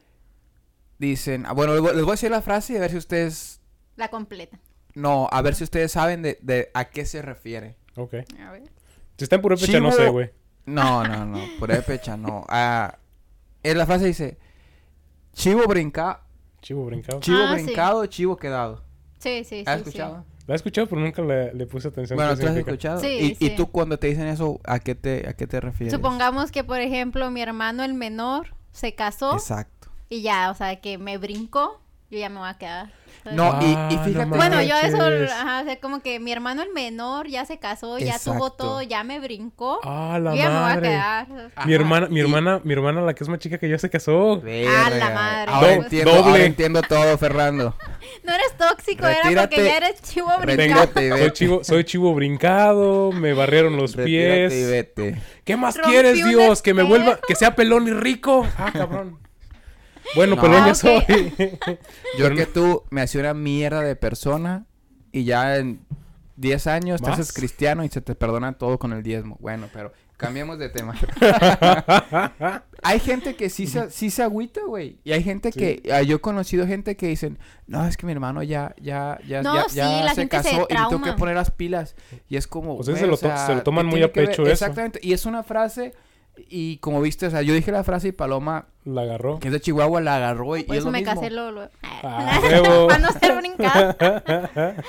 Dicen, 0.99 1.45
ah, 1.45 1.53
bueno, 1.53 1.73
les 1.73 1.81
voy 1.81 1.91
les 1.93 2.01
voy 2.01 2.11
a 2.11 2.13
decir 2.13 2.31
la 2.31 2.41
frase 2.41 2.73
y 2.73 2.77
a 2.77 2.79
ver 2.79 2.89
si 2.91 2.97
ustedes, 2.97 3.61
la 3.97 4.07
completa. 4.09 4.57
No, 4.97 5.27
a 5.31 5.41
ver 5.41 5.55
si 5.55 5.63
ustedes 5.63 5.91
saben 5.91 6.21
de, 6.21 6.37
de 6.41 6.69
a 6.73 6.85
qué 6.85 7.05
se 7.05 7.21
refiere. 7.21 7.77
Ok. 7.95 8.15
A 8.45 8.51
ver. 8.51 8.63
Si 9.17 9.23
está 9.23 9.35
en 9.37 9.41
Purépecha, 9.41 9.79
no 9.79 9.89
Chivo- 9.91 9.95
sé, 9.95 10.09
güey. 10.09 10.31
No, 10.65 11.03
no, 11.07 11.25
no. 11.25 11.39
Purépecha, 11.59 12.17
no. 12.17 12.45
Ah, 12.49 12.97
en 13.63 13.77
la 13.77 13.85
frase 13.85 14.05
dice... 14.05 14.37
Chivo 15.33 15.65
brincado... 15.67 16.19
Chivo 16.61 16.85
brincado. 16.85 17.19
Chivo 17.19 17.37
Ah, 17.41 17.55
sí. 17.57 17.63
brincado, 17.63 18.05
chivo 18.07 18.37
quedado. 18.37 18.83
Sí, 19.19 19.43
sí, 19.43 19.59
sí. 19.59 19.63
¿Has 19.65 19.75
sí. 19.81 19.87
escuchado? 19.89 20.25
La 20.47 20.53
he 20.53 20.55
escuchado, 20.55 20.87
pero 20.87 21.01
nunca 21.01 21.21
le, 21.21 21.53
le 21.53 21.65
puse 21.67 21.87
atención. 21.89 22.15
Bueno, 22.17 22.31
¿tú 22.31 22.39
has 22.41 22.47
significa. 22.47 22.71
escuchado? 22.71 22.99
Sí, 23.01 23.35
¿Y, 23.39 23.45
y 23.45 23.49
sí. 23.49 23.55
tú 23.55 23.67
cuando 23.71 23.99
te 23.99 24.07
dicen 24.07 24.27
eso, 24.27 24.59
¿a 24.63 24.79
qué 24.79 24.95
te, 24.95 25.27
a 25.27 25.33
qué 25.33 25.45
te 25.47 25.59
refieres? 25.59 25.93
Supongamos 25.93 26.51
que, 26.51 26.63
por 26.63 26.79
ejemplo, 26.81 27.29
mi 27.31 27.41
hermano 27.41 27.83
el 27.83 27.93
menor 27.93 28.55
se 28.71 28.95
casó 28.95 29.33
Exacto. 29.33 29.89
y 30.09 30.21
ya, 30.21 30.49
o 30.51 30.55
sea, 30.55 30.79
que 30.81 30.97
me 30.97 31.17
brincó, 31.17 31.81
yo 32.09 32.19
ya 32.19 32.29
me 32.29 32.39
voy 32.39 32.49
a 32.49 32.53
quedar. 32.57 32.89
No, 33.33 33.59
y, 33.61 33.65
y 33.65 33.75
Ah, 33.75 33.89
no 33.91 34.03
fíjate... 34.05 34.25
Bueno, 34.25 34.61
yo 34.61 34.75
eso, 34.77 35.01
ajá, 35.33 35.61
o 35.61 35.63
sea, 35.65 35.79
como 35.81 36.01
que 36.01 36.17
mi 36.21 36.31
hermano 36.31 36.61
el 36.61 36.71
menor 36.71 37.27
ya 37.27 37.43
se 37.43 37.57
casó, 37.59 37.99
ya 37.99 38.17
tuvo 38.19 38.51
todo, 38.53 38.81
ya 38.81 39.03
me 39.03 39.19
brincó. 39.19 39.79
Ah, 39.83 40.17
la 40.21 40.31
yo 40.31 40.37
ya 40.37 40.49
me 40.49 40.59
voy 40.61 40.71
a 40.71 40.81
quedar. 40.81 41.27
Mi 41.65 41.73
hermana, 41.73 42.07
mi 42.07 42.17
y- 42.17 42.19
hermana, 42.21 42.61
mi 42.63 42.71
hermana, 42.73 43.01
la 43.01 43.13
que 43.13 43.25
es 43.25 43.29
más 43.29 43.39
chica 43.39 43.57
que 43.57 43.67
yo, 43.67 43.77
se 43.77 43.89
casó. 43.89 44.35
Ah, 44.35 44.39
la 44.45 44.89
Verga. 44.89 45.09
madre. 45.13 45.51
Ahora 45.51 45.67
Do- 45.67 45.73
entiendo, 45.83 46.11
doble. 46.13 46.31
ahora 46.31 46.43
entiendo 46.45 46.81
todo, 46.83 47.17
Fernando. 47.17 47.75
No 48.23 48.33
eres 48.33 48.55
tóxico, 48.57 49.05
era 49.05 49.41
porque 49.41 49.63
ya 49.65 49.77
eres 49.77 50.01
chivo 50.01 50.27
brincado. 50.39 50.85
Retírate 50.85 51.07
y 51.07 51.09
Soy 51.09 51.31
chivo, 51.31 51.63
soy 51.63 51.83
chivo 51.83 52.13
brincado, 52.15 53.11
me 53.11 53.33
barrieron 53.33 53.75
los 53.75 53.95
Retírate 53.95 54.45
y 54.45 54.49
pies. 54.49 54.69
vete. 54.71 55.21
¿Qué 55.43 55.57
más 55.57 55.75
Rompí 55.75 55.91
quieres, 55.91 56.25
Dios? 56.25 56.61
Que 56.61 56.73
me 56.73 56.83
vuelva, 56.83 57.19
que 57.27 57.35
sea 57.35 57.55
pelón 57.55 57.87
y 57.87 57.91
rico. 57.91 58.47
Ah, 58.57 58.71
cabrón. 58.71 59.19
Bueno, 60.15 60.35
No. 60.35 60.41
pelón 60.41 60.65
ya 60.65 60.71
Ok. 60.71 60.75
soy. 60.77 60.99
Yo 62.19 62.33
que 62.35 62.45
tú 62.45 62.83
me 62.89 63.01
hacía 63.01 63.21
una 63.21 63.33
mierda 63.33 63.81
de 63.81 63.95
persona 63.95 64.65
y 65.11 65.23
ya 65.25 65.57
en 65.57 65.79
10 66.37 66.67
años 66.67 67.01
te 67.01 67.09
¿Más? 67.09 67.19
haces 67.19 67.33
cristiano 67.33 67.83
y 67.83 67.89
se 67.89 68.01
te 68.01 68.15
perdona 68.15 68.53
todo 68.53 68.77
con 68.79 68.93
el 68.93 69.03
diezmo. 69.03 69.37
Bueno, 69.39 69.67
pero 69.73 69.91
cambiemos 70.17 70.57
de 70.59 70.69
tema. 70.69 70.95
hay 72.83 72.99
gente 72.99 73.35
que 73.35 73.49
sí 73.49 73.67
se, 73.67 73.89
sí 73.91 74.09
se 74.09 74.23
agüita, 74.23 74.61
güey. 74.65 74.97
Y 75.03 75.11
hay 75.11 75.23
gente 75.23 75.51
Sí. 75.51 75.59
que... 75.59 75.91
ah, 75.91 76.01
yo 76.01 76.17
he 76.17 76.19
conocido 76.21 76.65
gente 76.67 76.95
que 76.95 77.07
dicen... 77.07 77.37
No, 77.67 77.85
es 77.85 77.97
que 77.97 78.05
mi 78.05 78.11
hermano 78.11 78.43
ya, 78.43 78.75
ya, 78.81 79.19
ya, 79.27 79.41
No, 79.41 79.55
ya, 79.55 79.69
sí, 79.69 79.75
ya 79.75 80.01
la 80.03 80.09
se 80.13 80.21
gente 80.21 80.37
se 80.37 80.43
casó 80.49 80.67
y 80.69 80.73
le 80.73 80.79
tengo 80.89 81.01
que 81.03 81.13
poner 81.13 81.35
las 81.35 81.51
pilas. 81.51 81.95
Y 82.29 82.37
es 82.37 82.47
como... 82.47 82.75
Pues 82.77 82.87
ese 82.87 82.91
güey, 82.91 83.01
se 83.01 83.07
lo 83.07 83.13
o 83.13 83.17
sea, 83.17 83.45
se 83.45 83.55
lo 83.55 83.63
toman 83.63 83.85
¿qué 83.87 83.91
muy 83.91 84.03
a 84.03 84.11
que 84.11 84.19
ver? 84.21 84.29
pecho 84.29 84.43
eso. 84.43 84.51
Exactamente. 84.51 84.99
Y 85.03 85.13
es 85.13 85.25
una 85.25 85.43
frase... 85.43 85.93
Y 86.49 86.77
como 86.77 87.01
viste, 87.01 87.27
o 87.27 87.31
sea, 87.31 87.41
yo 87.41 87.53
dije 87.53 87.71
la 87.71 87.83
frase 87.83 88.09
y 88.09 88.11
Paloma, 88.11 88.67
La 88.85 89.01
agarró. 89.01 89.39
que 89.39 89.47
es 89.47 89.51
de 89.53 89.59
Chihuahua, 89.61 90.01
la 90.01 90.17
agarró 90.17 90.55
y, 90.57 90.61
y 90.61 90.63
Por 90.63 90.75
es 90.75 90.79
eso 90.79 90.87
lo 90.87 90.91
me 90.91 90.99
mismo. 91.01 91.13
casé 91.15 91.29
luego. 91.31 91.67
Ah. 91.83 92.39
Para 92.87 92.99
no 92.99 93.11
ser 93.13 93.37
brincado. 93.37 93.95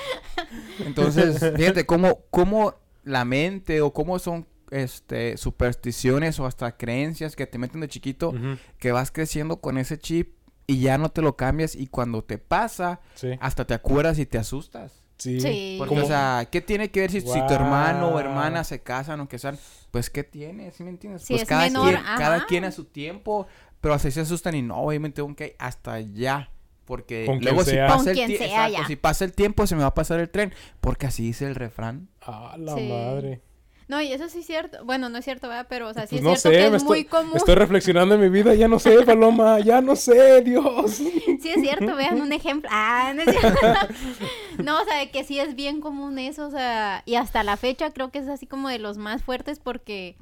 Entonces, 0.85 1.39
fíjate 1.55 1.85
cómo, 1.85 2.19
cómo 2.29 2.75
la 3.03 3.25
mente 3.25 3.81
o 3.81 3.93
cómo 3.93 4.19
son 4.19 4.47
este 4.71 5.35
supersticiones 5.37 6.39
o 6.39 6.45
hasta 6.45 6.77
creencias 6.77 7.35
que 7.35 7.47
te 7.47 7.57
meten 7.57 7.81
de 7.81 7.87
chiquito 7.87 8.33
que 8.77 8.91
vas 8.91 9.09
creciendo 9.11 9.57
con 9.61 9.79
ese 9.79 9.97
chip 9.97 10.35
y 10.67 10.79
ya 10.81 10.99
no 10.99 11.09
te 11.09 11.23
lo 11.23 11.35
cambias 11.35 11.73
y 11.75 11.87
cuando 11.87 12.23
te 12.23 12.37
pasa 12.37 12.99
Sí. 13.15 13.29
hasta 13.41 13.65
te 13.65 13.73
acuerdas 13.73 14.19
y 14.19 14.27
te 14.27 14.37
asustas. 14.37 15.03
Sí. 15.19 15.39
Sí. 15.39 15.75
Porque, 15.77 15.99
o 15.99 16.05
sea, 16.07 16.47
¿qué 16.49 16.61
tiene 16.61 16.89
que 16.89 17.01
ver 17.01 17.11
si, 17.11 17.21
si 17.21 17.45
tu 17.47 17.53
hermano 17.53 18.07
o 18.07 18.19
hermana 18.19 18.63
se 18.63 18.81
casan 18.81 19.19
o 19.19 19.27
que 19.29 19.37
sean? 19.37 19.59
Pues, 19.91 20.09
¿qué 20.09 20.23
tiene? 20.23 20.71
¿Sí 20.71 20.83
me 20.83 20.89
entiendes? 20.89 21.21
Si 21.23 21.33
pues 21.33 21.43
es 21.43 21.47
cada, 21.47 21.63
menor, 21.65 21.89
quien, 21.89 21.95
ajá. 21.97 22.17
cada 22.17 22.45
quien 22.47 22.63
a 22.65 22.71
su 22.71 22.85
tiempo, 22.85 23.45
pero 23.81 23.93
así 23.93 24.09
se 24.11 24.21
asustan 24.21 24.55
y 24.55 24.61
no, 24.61 24.77
obviamente 24.77 25.17
tengo 25.21 25.35
que 25.35 25.55
hasta 25.59 25.93
allá. 25.93 26.49
Porque 26.85 27.25
Con 27.27 27.39
luego 27.41 27.63
si 27.63 27.75
pasa, 27.75 27.97
Con 27.97 28.07
el 28.07 28.15
sea, 28.15 28.25
exacto, 28.47 28.73
ya. 28.81 28.87
si 28.87 28.95
pasa 28.95 29.23
el 29.25 29.33
tiempo 29.33 29.67
se 29.67 29.75
me 29.75 29.81
va 29.81 29.89
a 29.89 29.93
pasar 29.93 30.19
el 30.19 30.29
tren. 30.29 30.51
Porque 30.81 31.05
así 31.05 31.21
dice 31.21 31.45
el 31.45 31.53
refrán. 31.53 32.07
Ah, 32.21 32.55
la 32.57 32.73
Sí. 32.73 32.89
madre. 32.89 33.41
No, 33.89 33.99
y 34.01 34.13
eso 34.13 34.29
sí 34.29 34.39
es 34.39 34.45
cierto. 34.45 34.85
Bueno, 34.85 35.09
no 35.09 35.17
es 35.17 35.25
cierto, 35.25 35.47
¿verdad? 35.49 35.65
Pero, 35.67 35.89
o 35.89 35.93
sea, 35.93 36.03
sí 36.07 36.17
Pues 36.17 36.19
es 36.19 36.23
no 36.23 36.29
cierto 36.35 36.49
sé, 36.49 36.55
que 36.69 36.75
es 36.77 36.83
muy 36.83 36.99
estoy, 36.99 37.05
común. 37.05 37.35
estoy 37.35 37.55
reflexionando 37.55 38.15
en 38.15 38.21
mi 38.21 38.29
vida. 38.29 38.53
Ya 38.53 38.67
no 38.67 38.77
sé, 38.79 39.01
Paloma. 39.03 39.59
Ya 39.59 39.81
no 39.81 39.95
sé, 39.97 40.41
Dios. 40.43 40.91
Sí 40.91 41.49
es 41.49 41.59
cierto, 41.61 41.95
vean 41.95 42.21
un 42.21 42.31
ejemplo. 42.31 42.69
Ah, 42.71 43.11
no 43.15 43.21
es 43.23 43.29
cierto. 43.37 43.59
No, 44.63 44.79
o 44.81 44.85
sea, 44.85 44.97
de 44.99 45.09
que 45.09 45.23
sí 45.23 45.39
es 45.39 45.55
bien 45.55 45.79
común 45.81 46.19
eso, 46.19 46.45
o 46.47 46.51
sea, 46.51 47.01
y 47.05 47.15
hasta 47.15 47.43
la 47.43 47.55
fecha 47.57 47.91
creo 47.91 48.11
que 48.11 48.19
es 48.19 48.27
así 48.27 48.45
como 48.45 48.67
de 48.69 48.77
los 48.77 48.97
más 48.97 49.23
fuertes 49.23 49.57
porque 49.57 50.17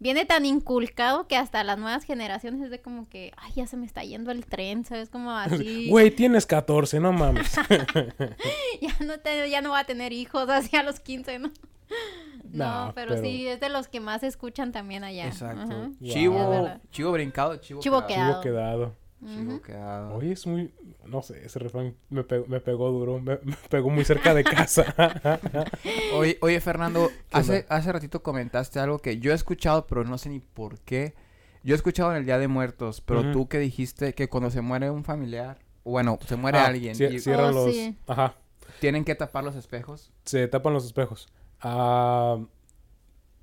viene 0.00 0.24
tan 0.26 0.44
inculcado 0.44 1.28
que 1.28 1.36
hasta 1.36 1.62
las 1.64 1.78
nuevas 1.78 2.04
generaciones 2.04 2.60
es 2.62 2.70
de 2.70 2.80
como 2.80 3.08
que, 3.08 3.32
ay, 3.36 3.52
ya 3.54 3.66
se 3.68 3.76
me 3.76 3.86
está 3.86 4.02
yendo 4.02 4.32
el 4.32 4.44
tren, 4.44 4.84
¿sabes? 4.84 5.08
Como 5.08 5.30
así. 5.30 5.86
Güey, 5.90 6.10
tienes 6.10 6.44
14, 6.46 6.98
no 7.00 7.12
mames. 7.12 7.50
Ya 8.82 8.94
no, 9.06 9.18
te- 9.20 9.48
ya 9.48 9.62
no 9.62 9.70
va 9.70 9.78
a 9.80 9.84
tener 9.84 10.12
hijos 10.12 10.48
así 10.50 10.76
a 10.76 10.82
los 10.82 11.00
15, 11.00 11.38
¿no? 11.38 11.50
No, 12.52 12.86
No, 12.86 12.92
pero, 12.94 13.10
pero- 13.10 13.22
sí, 13.22 13.46
es 13.48 13.60
de 13.60 13.68
los 13.68 13.88
que 13.88 14.00
más 14.00 14.22
escuchan 14.22 14.72
también 14.72 15.04
allá. 15.04 15.26
Exacto. 15.26 15.66
Wow. 16.00 16.80
Chivo, 16.90 17.12
brincado, 17.12 17.56
chivo, 17.56 17.80
Chivo 17.80 18.06
quedado. 18.06 18.32
Chivo 18.34 18.40
quedado. 18.42 18.94
Chivo 19.26 19.60
quedado. 19.62 20.14
Oye, 20.14 20.32
es 20.32 20.46
muy... 20.46 20.72
No 21.06 21.22
sé, 21.22 21.44
ese 21.44 21.58
refrán 21.58 21.96
me 22.08 22.22
pegó, 22.22 22.46
me 22.46 22.60
pegó 22.60 22.90
duro. 22.90 23.18
Me, 23.20 23.38
me 23.42 23.56
pegó 23.68 23.90
muy 23.90 24.04
cerca 24.04 24.32
de 24.34 24.44
casa. 24.44 24.84
Oye, 26.14 26.38
oye, 26.40 26.60
Fernando, 26.60 27.08
¿Qué 27.30 27.38
hace, 27.38 27.66
hace 27.68 27.92
ratito 27.92 28.22
comentaste 28.22 28.78
algo 28.78 28.98
que 29.00 29.18
yo 29.18 29.32
he 29.32 29.34
escuchado, 29.34 29.86
pero 29.86 30.04
no 30.04 30.16
sé 30.18 30.28
ni 30.28 30.38
por 30.40 30.78
qué. 30.80 31.14
Yo 31.62 31.74
he 31.74 31.76
escuchado 31.76 32.12
en 32.12 32.18
el 32.18 32.24
Día 32.26 32.38
de 32.38 32.46
Muertos, 32.48 33.00
pero 33.00 33.32
tú 33.32 33.48
que 33.48 33.58
dijiste 33.58 34.14
que 34.14 34.28
cuando 34.28 34.50
se 34.50 34.60
muere 34.60 34.90
un 34.90 35.02
familiar, 35.04 35.58
bueno, 35.84 36.18
se 36.26 36.36
muere 36.36 36.58
Ah, 36.58 36.66
alguien, 36.66 36.92
y 36.92 37.18
Cierran 37.18 37.50
Oh, 37.56 37.66
los... 37.66 37.74
sí. 37.74 37.96
Ajá. 38.06 38.34
tienen 38.80 39.04
que 39.04 39.14
tapar 39.16 39.42
los 39.42 39.56
espejos. 39.56 40.12
Se 40.24 40.46
tapan 40.46 40.72
los 40.74 40.84
espejos. 40.84 41.26
Ah, 41.68 42.38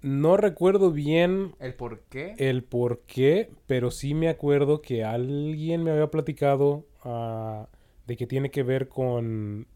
no 0.01 0.37
recuerdo 0.37 0.91
bien 0.91 1.55
¿El 1.59 1.73
por 1.75 2.01
qué? 2.09 2.35
el 2.37 2.63
por 2.63 3.01
qué, 3.01 3.49
pero 3.67 3.91
sí 3.91 4.13
me 4.13 4.29
acuerdo 4.29 4.81
que 4.81 5.03
alguien 5.03 5.83
me 5.83 5.91
había 5.91 6.07
platicado 6.11 6.85
ah, 7.03 7.67
de 8.07 8.15
que 8.17 8.27
tiene 8.27 8.49
que 8.51 8.63
ver 8.63 8.87
con... 8.87 9.67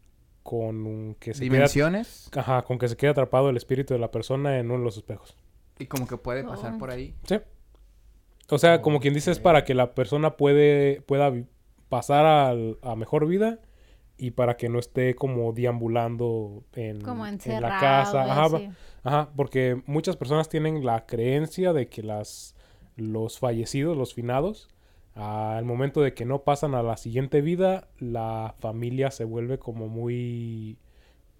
Con 0.42 1.14
que 1.20 1.34
se 1.34 1.40
queda... 1.44 1.52
Dimensiones 1.54 2.30
Ajá, 2.34 2.62
con 2.62 2.78
que 2.78 2.88
se 2.88 2.96
queda 2.96 3.10
atrapado 3.10 3.50
el 3.50 3.56
espíritu 3.58 3.92
de 3.92 4.00
la 4.00 4.10
persona 4.10 4.58
en 4.58 4.70
uno 4.70 4.78
de 4.78 4.84
los 4.84 4.96
espejos. 4.96 5.36
y 5.78 5.86
como 5.86 6.06
que 6.06 6.16
puede 6.16 6.42
pasar 6.42 6.72
Oh. 6.74 6.78
por 6.78 6.90
ahí. 6.90 7.14
Sí. 7.24 7.36
O 8.48 8.56
sea, 8.56 8.80
como 8.80 8.98
quien 8.98 9.12
dice, 9.12 9.30
es 9.30 9.40
para 9.40 9.64
que 9.64 9.74
la 9.74 9.94
persona 9.94 10.38
puede, 10.38 11.02
pueda 11.02 11.34
pasar 11.90 12.24
al- 12.24 12.78
a 12.80 12.96
mejor 12.96 13.26
vida 13.26 13.58
y 14.18 14.32
para 14.32 14.56
que 14.56 14.68
no 14.68 14.78
esté 14.78 15.14
como 15.14 15.52
deambulando 15.52 16.64
en, 16.74 17.00
Como 17.00 17.26
en 17.26 17.34
encerrado. 17.34 17.62
la 17.62 17.80
casa. 17.80 18.74
Ajá, 19.04 19.30
porque 19.36 19.80
muchas 19.86 20.16
personas 20.16 20.48
tienen 20.48 20.84
la 20.84 21.06
creencia 21.06 21.72
de 21.72 21.88
que 21.88 22.02
las, 22.02 22.56
los 22.96 23.38
fallecidos, 23.38 23.96
los 23.96 24.12
finados, 24.12 24.68
al 25.14 25.64
momento 25.64 26.00
de 26.02 26.14
que 26.14 26.24
no 26.24 26.42
pasan 26.42 26.74
a 26.74 26.82
la 26.82 26.96
siguiente 26.96 27.40
vida, 27.40 27.88
la 27.98 28.54
familia 28.58 29.10
se 29.10 29.24
vuelve 29.24 29.58
como 29.58 29.88
muy 29.88 30.78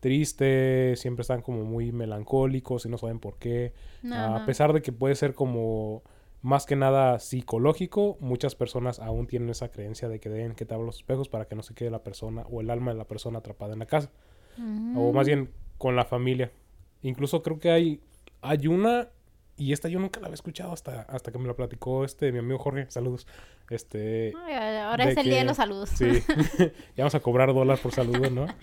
triste, 0.01 0.95
siempre 0.97 1.23
están 1.23 1.43
como 1.43 1.65
muy 1.65 1.93
melancólicos 1.93 2.87
y 2.87 2.89
no 2.89 2.99
saben 2.99 3.19
por 3.19 3.39
qué. 3.39 3.73
A 4.13 4.45
pesar 4.47 4.73
de 4.73 4.83
que 4.83 4.93
puede 4.93 5.15
ser 5.17 5.35
como 5.35 6.03
más 6.43 6.67
que 6.67 6.77
nada 6.77 7.19
psicológico, 7.19 8.17
muchas 8.21 8.55
personas 8.55 9.01
aún 9.01 9.27
tienen 9.27 9.51
esa 9.51 9.71
creencia 9.71 10.09
de 10.09 10.21
que 10.21 10.29
deben 10.29 10.55
que 10.55 10.65
tapar 10.65 10.85
los 10.85 10.97
espejos 10.97 11.29
para 11.29 11.47
que 11.47 11.57
no 11.57 11.63
se 11.63 11.75
quede 11.75 11.91
la 11.91 12.05
persona 12.05 12.43
o 12.51 12.61
el 12.61 12.71
alma 12.71 12.93
de 12.93 12.99
la 12.99 13.07
persona 13.07 13.41
atrapada 13.41 13.73
en 13.73 13.81
la 13.81 13.87
casa. 13.87 14.11
O 14.97 15.13
más 15.13 15.27
bien 15.27 15.51
con 15.79 15.95
la 15.95 16.05
familia. 16.05 16.51
Incluso 17.03 17.43
creo 17.43 17.61
que 17.61 17.71
hay, 17.71 18.01
hay 18.41 18.67
una, 18.67 19.09
y 19.57 19.73
esta 19.73 19.89
yo 19.89 20.01
nunca 20.01 20.19
la 20.19 20.27
había 20.27 20.35
escuchado 20.35 20.73
hasta, 20.73 21.03
hasta 21.03 21.31
que 21.31 21.39
me 21.39 21.47
la 21.47 21.55
platicó 21.55 22.05
este 22.05 22.33
mi 22.33 22.39
amigo 22.39 22.59
Jorge. 22.59 22.91
Saludos. 22.91 23.27
Este. 23.71 24.33
Ay, 24.37 24.77
ahora 24.79 25.11
es 25.11 25.17
el 25.17 25.27
día 25.27 25.39
de 25.39 25.45
los 25.45 25.57
saludos. 25.57 25.91
Sí. 25.91 26.07
ya 26.97 27.05
vamos 27.05 27.15
a 27.15 27.21
cobrar 27.21 27.55
dólar 27.55 27.79
por 27.79 27.93
saludo, 27.93 28.31
¿no? 28.31 28.47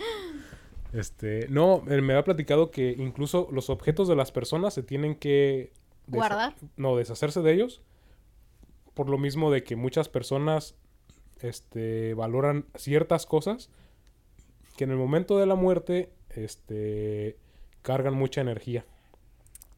Este, 0.93 1.47
no, 1.49 1.83
él 1.89 2.01
me 2.03 2.13
había 2.13 2.23
platicado 2.23 2.71
que 2.71 2.95
incluso 2.97 3.49
los 3.51 3.69
objetos 3.69 4.07
de 4.07 4.15
las 4.15 4.31
personas 4.31 4.73
se 4.73 4.81
tienen 4.81 5.15
que 5.15 5.73
Guardar. 6.07 6.55
No, 6.77 6.95
deshacerse 6.95 7.41
de 7.41 7.53
ellos. 7.53 7.81
Por 8.93 9.09
lo 9.09 9.17
mismo 9.17 9.51
de 9.51 9.63
que 9.63 9.75
muchas 9.75 10.09
personas 10.09 10.75
este 11.41 12.13
valoran 12.13 12.65
ciertas 12.75 13.25
cosas 13.25 13.69
que 14.77 14.85
en 14.85 14.91
el 14.91 14.97
momento 14.97 15.37
de 15.37 15.45
la 15.45 15.55
muerte 15.55 16.11
este 16.29 17.37
cargan 17.81 18.13
mucha 18.13 18.41
energía. 18.41 18.85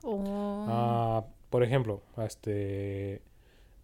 Oh. 0.04 0.66
Ah, 0.70 1.26
por 1.50 1.64
ejemplo, 1.64 2.02
este, 2.18 3.22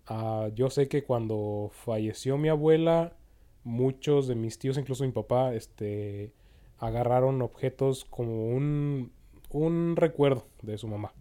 ah, 0.07 0.49
yo 0.55 0.69
sé 0.69 0.87
que 0.87 1.03
cuando 1.03 1.71
falleció 1.73 2.37
mi 2.37 2.49
abuela, 2.49 3.13
muchos 3.63 4.27
de 4.27 4.35
mis 4.35 4.57
tíos, 4.59 4.77
incluso 4.77 5.03
mi 5.03 5.11
papá, 5.11 5.53
este, 5.53 6.31
agarraron 6.77 7.41
objetos 7.41 8.05
como 8.05 8.47
un, 8.47 9.11
un 9.49 9.95
recuerdo 9.95 10.47
de 10.61 10.77
su 10.77 10.87
mamá. 10.87 11.13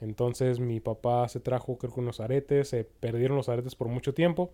Entonces 0.00 0.60
mi 0.60 0.80
papá 0.80 1.28
se 1.28 1.40
trajo, 1.40 1.78
creo 1.78 1.92
que 1.92 2.00
unos 2.00 2.20
aretes, 2.20 2.68
se 2.68 2.84
perdieron 2.84 3.36
los 3.36 3.48
aretes 3.48 3.74
por 3.74 3.88
mucho 3.88 4.14
tiempo 4.14 4.50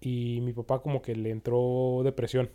y 0.00 0.40
mi 0.42 0.52
papá 0.52 0.80
como 0.80 1.02
que 1.02 1.14
le 1.14 1.30
entró 1.30 2.02
depresión 2.04 2.50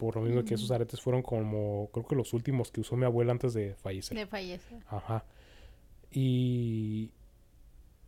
por 0.00 0.16
lo 0.16 0.22
mismo 0.22 0.42
que 0.44 0.54
esos 0.54 0.70
aretes 0.70 0.98
fueron 0.98 1.22
como, 1.22 1.90
creo 1.92 2.06
que 2.06 2.14
los 2.14 2.32
últimos 2.32 2.70
que 2.70 2.80
usó 2.80 2.96
mi 2.96 3.04
abuela 3.04 3.32
antes 3.32 3.52
de 3.52 3.74
fallecer. 3.74 4.16
De 4.16 4.26
fallecer. 4.26 4.78
Ajá. 4.88 5.26
Y 6.10 7.10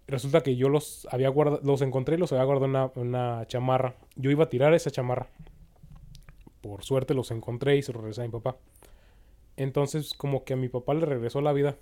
resulta 0.06 0.42
que 0.42 0.56
yo 0.56 0.70
los 0.70 1.06
había 1.10 1.28
guardado, 1.28 1.60
los 1.62 1.82
encontré 1.82 2.16
y 2.16 2.18
los 2.18 2.32
había 2.32 2.44
guardado 2.44 2.64
en 2.64 2.70
una, 2.70 2.92
una 2.94 3.46
chamarra. 3.46 3.96
Yo 4.16 4.30
iba 4.30 4.44
a 4.44 4.48
tirar 4.48 4.72
esa 4.72 4.90
chamarra. 4.90 5.28
Por 6.62 6.82
suerte 6.82 7.12
los 7.12 7.30
encontré 7.30 7.76
y 7.76 7.82
se 7.82 7.92
los 7.92 8.00
regresé 8.00 8.22
a 8.22 8.24
mi 8.24 8.30
papá. 8.30 8.56
Entonces, 9.58 10.14
como 10.14 10.44
que 10.44 10.54
a 10.54 10.56
mi 10.56 10.70
papá 10.70 10.94
le 10.94 11.04
regresó 11.04 11.42
la 11.42 11.52
vida. 11.52 11.76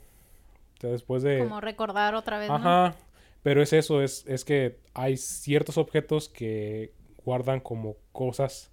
Sea, 0.81 0.91
después 0.91 1.23
de. 1.23 1.39
Como 1.39 1.61
recordar 1.61 2.15
otra 2.15 2.39
vez, 2.39 2.49
¿no? 2.49 2.55
Ajá. 2.57 2.97
Pero 3.43 3.63
es 3.63 3.73
eso, 3.73 4.03
es, 4.03 4.27
es 4.27 4.45
que 4.45 4.79
hay 4.93 5.17
ciertos 5.17 5.79
objetos 5.79 6.29
que 6.29 6.93
guardan 7.25 7.61
como 7.61 7.97
cosas 8.13 8.71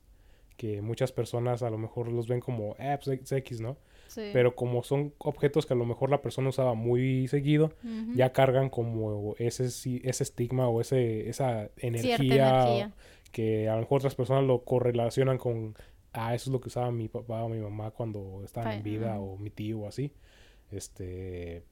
que 0.57 0.81
muchas 0.81 1.11
personas 1.11 1.63
a 1.63 1.69
lo 1.69 1.77
mejor 1.77 2.11
los 2.11 2.27
ven 2.27 2.39
como, 2.39 2.75
eh, 2.79 2.97
pues 3.01 3.19
es 3.21 3.31
X, 3.31 3.61
¿no? 3.61 3.77
Sí. 4.07 4.29
Pero 4.33 4.55
como 4.55 4.83
son 4.83 5.13
objetos 5.19 5.65
que 5.65 5.73
a 5.73 5.77
lo 5.77 5.85
mejor 5.85 6.09
la 6.09 6.21
persona 6.21 6.49
usaba 6.49 6.73
muy 6.73 7.27
seguido, 7.27 7.73
ya 8.15 8.31
cargan 8.31 8.69
como 8.69 9.35
ese, 9.37 9.65
ese 9.65 10.23
estigma 10.23 10.67
o 10.67 10.81
ese, 10.81 11.29
esa 11.29 11.69
energía, 11.77 12.91
que 13.31 13.69
a 13.69 13.75
lo 13.75 13.81
mejor 13.81 13.99
otras 13.99 14.15
personas 14.15 14.45
lo 14.45 14.63
correlacionan 14.63 15.37
con, 15.37 15.75
ah, 16.13 16.33
eso 16.33 16.49
es 16.49 16.53
lo 16.53 16.61
que 16.61 16.69
usaba 16.69 16.89
mi 16.91 17.09
papá 17.09 17.43
o 17.43 17.49
mi 17.49 17.59
mamá 17.59 17.91
cuando 17.91 18.41
estaban 18.43 18.77
en 18.77 18.83
vida 18.83 19.19
o 19.19 19.37
mi 19.37 19.49
tío 19.49 19.79
o 19.79 19.87
así. 19.87 20.13
Este, 20.71 21.63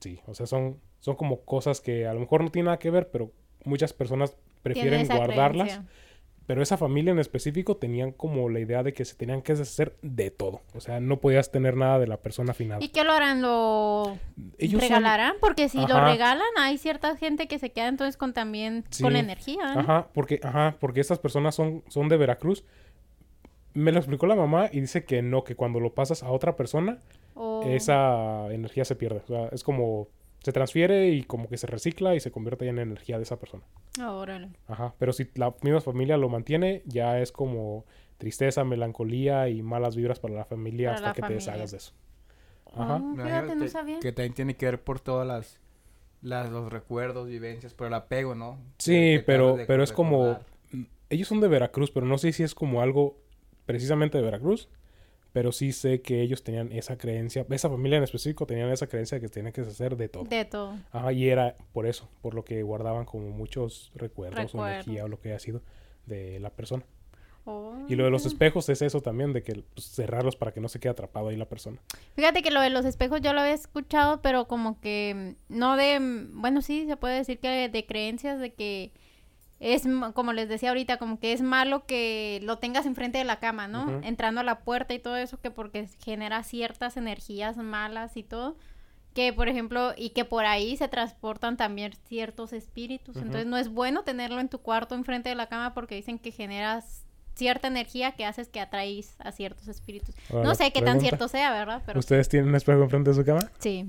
sí, 0.00 0.20
o 0.26 0.34
sea, 0.34 0.46
son, 0.46 0.78
son 1.00 1.16
como 1.16 1.40
cosas 1.42 1.80
que 1.80 2.06
a 2.06 2.14
lo 2.14 2.20
mejor 2.20 2.42
no 2.42 2.50
tienen 2.50 2.66
nada 2.66 2.78
que 2.78 2.90
ver, 2.90 3.08
pero 3.10 3.30
muchas 3.64 3.92
personas 3.92 4.36
prefieren 4.62 5.06
guardarlas. 5.06 5.68
creencia. 5.68 5.84
Pero 6.46 6.62
esa 6.64 6.76
familia 6.76 7.12
en 7.12 7.20
específico 7.20 7.76
tenían 7.76 8.10
como 8.10 8.48
la 8.48 8.58
idea 8.58 8.82
de 8.82 8.92
que 8.92 9.04
se 9.04 9.14
tenían 9.14 9.40
que 9.40 9.52
deshacer 9.54 9.94
de 10.02 10.32
todo. 10.32 10.62
O 10.74 10.80
sea, 10.80 10.98
no 10.98 11.20
podías 11.20 11.52
tener 11.52 11.76
nada 11.76 12.00
de 12.00 12.08
la 12.08 12.16
persona 12.16 12.54
final. 12.54 12.82
¿Y 12.82 12.88
qué 12.88 13.04
lo 13.04 13.12
harán? 13.12 13.40
¿Lo 13.40 14.16
Ellos 14.58 14.80
son- 14.80 14.88
regalarán? 14.88 15.34
Porque 15.40 15.68
si 15.68 15.78
lo 15.78 16.04
regalan, 16.04 16.48
hay 16.58 16.76
cierta 16.76 17.16
gente 17.16 17.46
que 17.46 17.60
se 17.60 17.70
queda 17.70 17.86
entonces 17.86 18.16
con 18.16 18.32
también 18.32 18.84
con 19.00 19.14
energía. 19.14 19.74
¿no? 19.74 19.80
Ajá, 19.80 20.08
porque, 20.12 20.40
ajá, 20.42 20.74
porque 20.80 21.00
estas 21.00 21.20
personas 21.20 21.54
son, 21.54 21.84
son 21.86 22.08
de 22.08 22.16
Veracruz. 22.16 22.64
Me 23.72 23.92
lo 23.92 23.98
explicó 23.98 24.26
la 24.26 24.34
mamá 24.34 24.70
y 24.72 24.80
dice 24.80 25.04
que 25.04 25.22
no, 25.22 25.44
que 25.44 25.54
cuando 25.54 25.78
lo 25.78 25.94
pasas 25.94 26.24
a 26.24 26.32
otra 26.32 26.56
persona, 26.56 26.98
Esa 27.66 28.46
energía 28.52 28.84
se 28.84 28.96
pierde. 28.96 29.22
O 29.24 29.26
sea, 29.26 29.48
es 29.48 29.62
como 29.62 30.08
se 30.42 30.52
transfiere 30.52 31.08
y 31.10 31.22
como 31.22 31.48
que 31.48 31.56
se 31.58 31.66
recicla 31.66 32.14
y 32.14 32.20
se 32.20 32.30
convierte 32.30 32.64
ya 32.64 32.70
en 32.70 32.78
energía 32.78 33.16
de 33.18 33.24
esa 33.24 33.38
persona. 33.38 33.62
Ah, 34.00 34.12
órale. 34.12 34.48
Ajá, 34.68 34.94
pero 34.98 35.12
si 35.12 35.28
la 35.34 35.54
misma 35.62 35.80
familia 35.80 36.16
lo 36.16 36.28
mantiene, 36.30 36.82
ya 36.86 37.20
es 37.20 37.30
como 37.32 37.84
tristeza, 38.16 38.64
melancolía 38.64 39.48
y 39.48 39.62
malas 39.62 39.96
vibras 39.96 40.18
para 40.18 40.34
la 40.34 40.44
familia 40.44 40.88
Para 40.88 40.96
hasta 40.96 41.08
la 41.08 41.14
que 41.14 41.20
familia. 41.22 41.38
te 41.38 41.50
deshagas 41.50 41.70
de 41.72 41.76
eso. 41.76 41.92
Oh, 42.64 42.82
Ajá. 42.82 43.02
Fíjate, 43.16 43.54
no 43.54 43.62
que- 43.64 43.68
sabía. 43.68 44.00
Que 44.00 44.12
también 44.12 44.32
tiene 44.34 44.56
que 44.56 44.66
ver 44.66 44.82
por 44.82 45.00
todas 45.00 45.26
las, 45.26 45.60
las 46.22 46.50
los 46.50 46.70
recuerdos, 46.72 47.28
vivencias, 47.28 47.74
por 47.74 47.86
el 47.88 47.94
apego, 47.94 48.34
¿no? 48.34 48.58
Sí, 48.78 48.92
Que- 48.92 49.22
pero, 49.26 49.58
pero 49.66 49.82
es 49.82 49.92
como... 49.92 50.38
Ellos 51.10 51.26
son 51.26 51.40
de 51.40 51.48
Veracruz, 51.48 51.90
pero 51.90 52.06
no 52.06 52.16
sé 52.18 52.32
si 52.32 52.44
es 52.44 52.54
como 52.54 52.80
algo 52.82 53.18
precisamente 53.66 54.16
de 54.18 54.24
Veracruz. 54.24 54.68
Pero 55.32 55.52
sí 55.52 55.72
sé 55.72 56.02
que 56.02 56.22
ellos 56.22 56.42
tenían 56.42 56.72
esa 56.72 56.98
creencia, 56.98 57.46
esa 57.50 57.68
familia 57.68 57.98
en 57.98 58.04
específico 58.04 58.46
tenían 58.46 58.70
esa 58.70 58.88
creencia 58.88 59.16
de 59.18 59.22
que 59.22 59.28
tenían 59.28 59.52
que 59.52 59.60
deshacer 59.60 59.96
de 59.96 60.08
todo. 60.08 60.24
De 60.24 60.44
todo. 60.44 60.74
Ajá, 60.90 61.12
y 61.12 61.28
era 61.28 61.56
por 61.72 61.86
eso, 61.86 62.08
por 62.20 62.34
lo 62.34 62.44
que 62.44 62.62
guardaban 62.62 63.04
como 63.04 63.30
muchos 63.30 63.92
recuerdos, 63.94 64.54
o 64.54 64.66
energía 64.66 65.04
o 65.04 65.08
lo 65.08 65.20
que 65.20 65.28
haya 65.28 65.38
sido 65.38 65.62
de 66.06 66.40
la 66.40 66.50
persona. 66.50 66.84
Oh, 67.44 67.74
Y 67.88 67.94
lo 67.94 68.04
de 68.04 68.10
los 68.10 68.22
mira. 68.22 68.34
espejos 68.34 68.68
es 68.68 68.82
eso 68.82 69.00
también, 69.00 69.32
de 69.32 69.42
que 69.42 69.64
pues, 69.74 69.86
cerrarlos 69.86 70.36
para 70.36 70.52
que 70.52 70.60
no 70.60 70.68
se 70.68 70.78
quede 70.78 70.90
atrapado 70.90 71.28
ahí 71.28 71.36
la 71.36 71.48
persona. 71.48 71.78
Fíjate 72.14 72.42
que 72.42 72.50
lo 72.50 72.60
de 72.60 72.68
los 72.70 72.84
espejos 72.84 73.20
yo 73.22 73.32
lo 73.32 73.40
había 73.40 73.54
escuchado, 73.54 74.20
pero 74.20 74.46
como 74.46 74.78
que 74.80 75.36
mm, 75.48 75.56
no 75.58 75.76
de, 75.76 76.00
mm, 76.00 76.40
bueno, 76.40 76.60
sí, 76.60 76.86
se 76.86 76.96
puede 76.96 77.16
decir 77.16 77.38
que 77.38 77.68
de 77.68 77.86
creencias 77.86 78.40
de 78.40 78.52
que 78.52 78.92
es, 79.60 79.82
como 80.14 80.32
les 80.32 80.48
decía 80.48 80.70
ahorita, 80.70 80.96
como 80.96 81.20
que 81.20 81.34
es 81.34 81.42
malo 81.42 81.84
que 81.84 82.40
lo 82.42 82.58
tengas 82.58 82.86
enfrente 82.86 83.18
de 83.18 83.24
la 83.24 83.38
cama, 83.38 83.68
¿no? 83.68 84.00
Entrando 84.02 84.40
a 84.40 84.44
la 84.44 84.60
puerta 84.60 84.94
y 84.94 84.98
todo 84.98 85.18
eso, 85.18 85.38
que 85.38 85.50
porque 85.50 85.86
genera 86.02 86.42
ciertas 86.42 86.96
energías 86.96 87.58
malas 87.58 88.16
y 88.16 88.22
todo. 88.22 88.56
Que, 89.12 89.32
por 89.32 89.48
ejemplo, 89.48 89.92
y 89.96 90.10
que 90.10 90.24
por 90.24 90.46
ahí 90.46 90.76
se 90.76 90.88
transportan 90.88 91.58
también 91.58 91.92
ciertos 92.08 92.54
espíritus. 92.54 93.16
Entonces 93.16 93.46
no 93.46 93.58
es 93.58 93.68
bueno 93.68 94.02
tenerlo 94.02 94.40
en 94.40 94.48
tu 94.48 94.60
cuarto 94.60 94.94
enfrente 94.94 95.28
de 95.28 95.34
la 95.34 95.48
cama 95.48 95.74
porque 95.74 95.94
dicen 95.94 96.18
que 96.18 96.30
generas 96.30 97.04
cierta 97.34 97.68
energía 97.68 98.12
que 98.12 98.24
haces 98.24 98.48
que 98.48 98.60
atraís 98.60 99.16
a 99.18 99.30
ciertos 99.30 99.68
espíritus. 99.68 100.14
Ahora, 100.30 100.44
no 100.44 100.54
sé 100.54 100.72
qué 100.72 100.80
tan 100.80 101.00
cierto 101.00 101.28
sea, 101.28 101.52
¿verdad? 101.52 101.82
Pero 101.84 101.98
¿Ustedes 101.98 102.28
tienen 102.30 102.48
un 102.48 102.54
espejo 102.54 102.82
enfrente 102.82 103.10
de 103.10 103.16
su 103.16 103.24
cama? 103.24 103.50
Sí. 103.58 103.86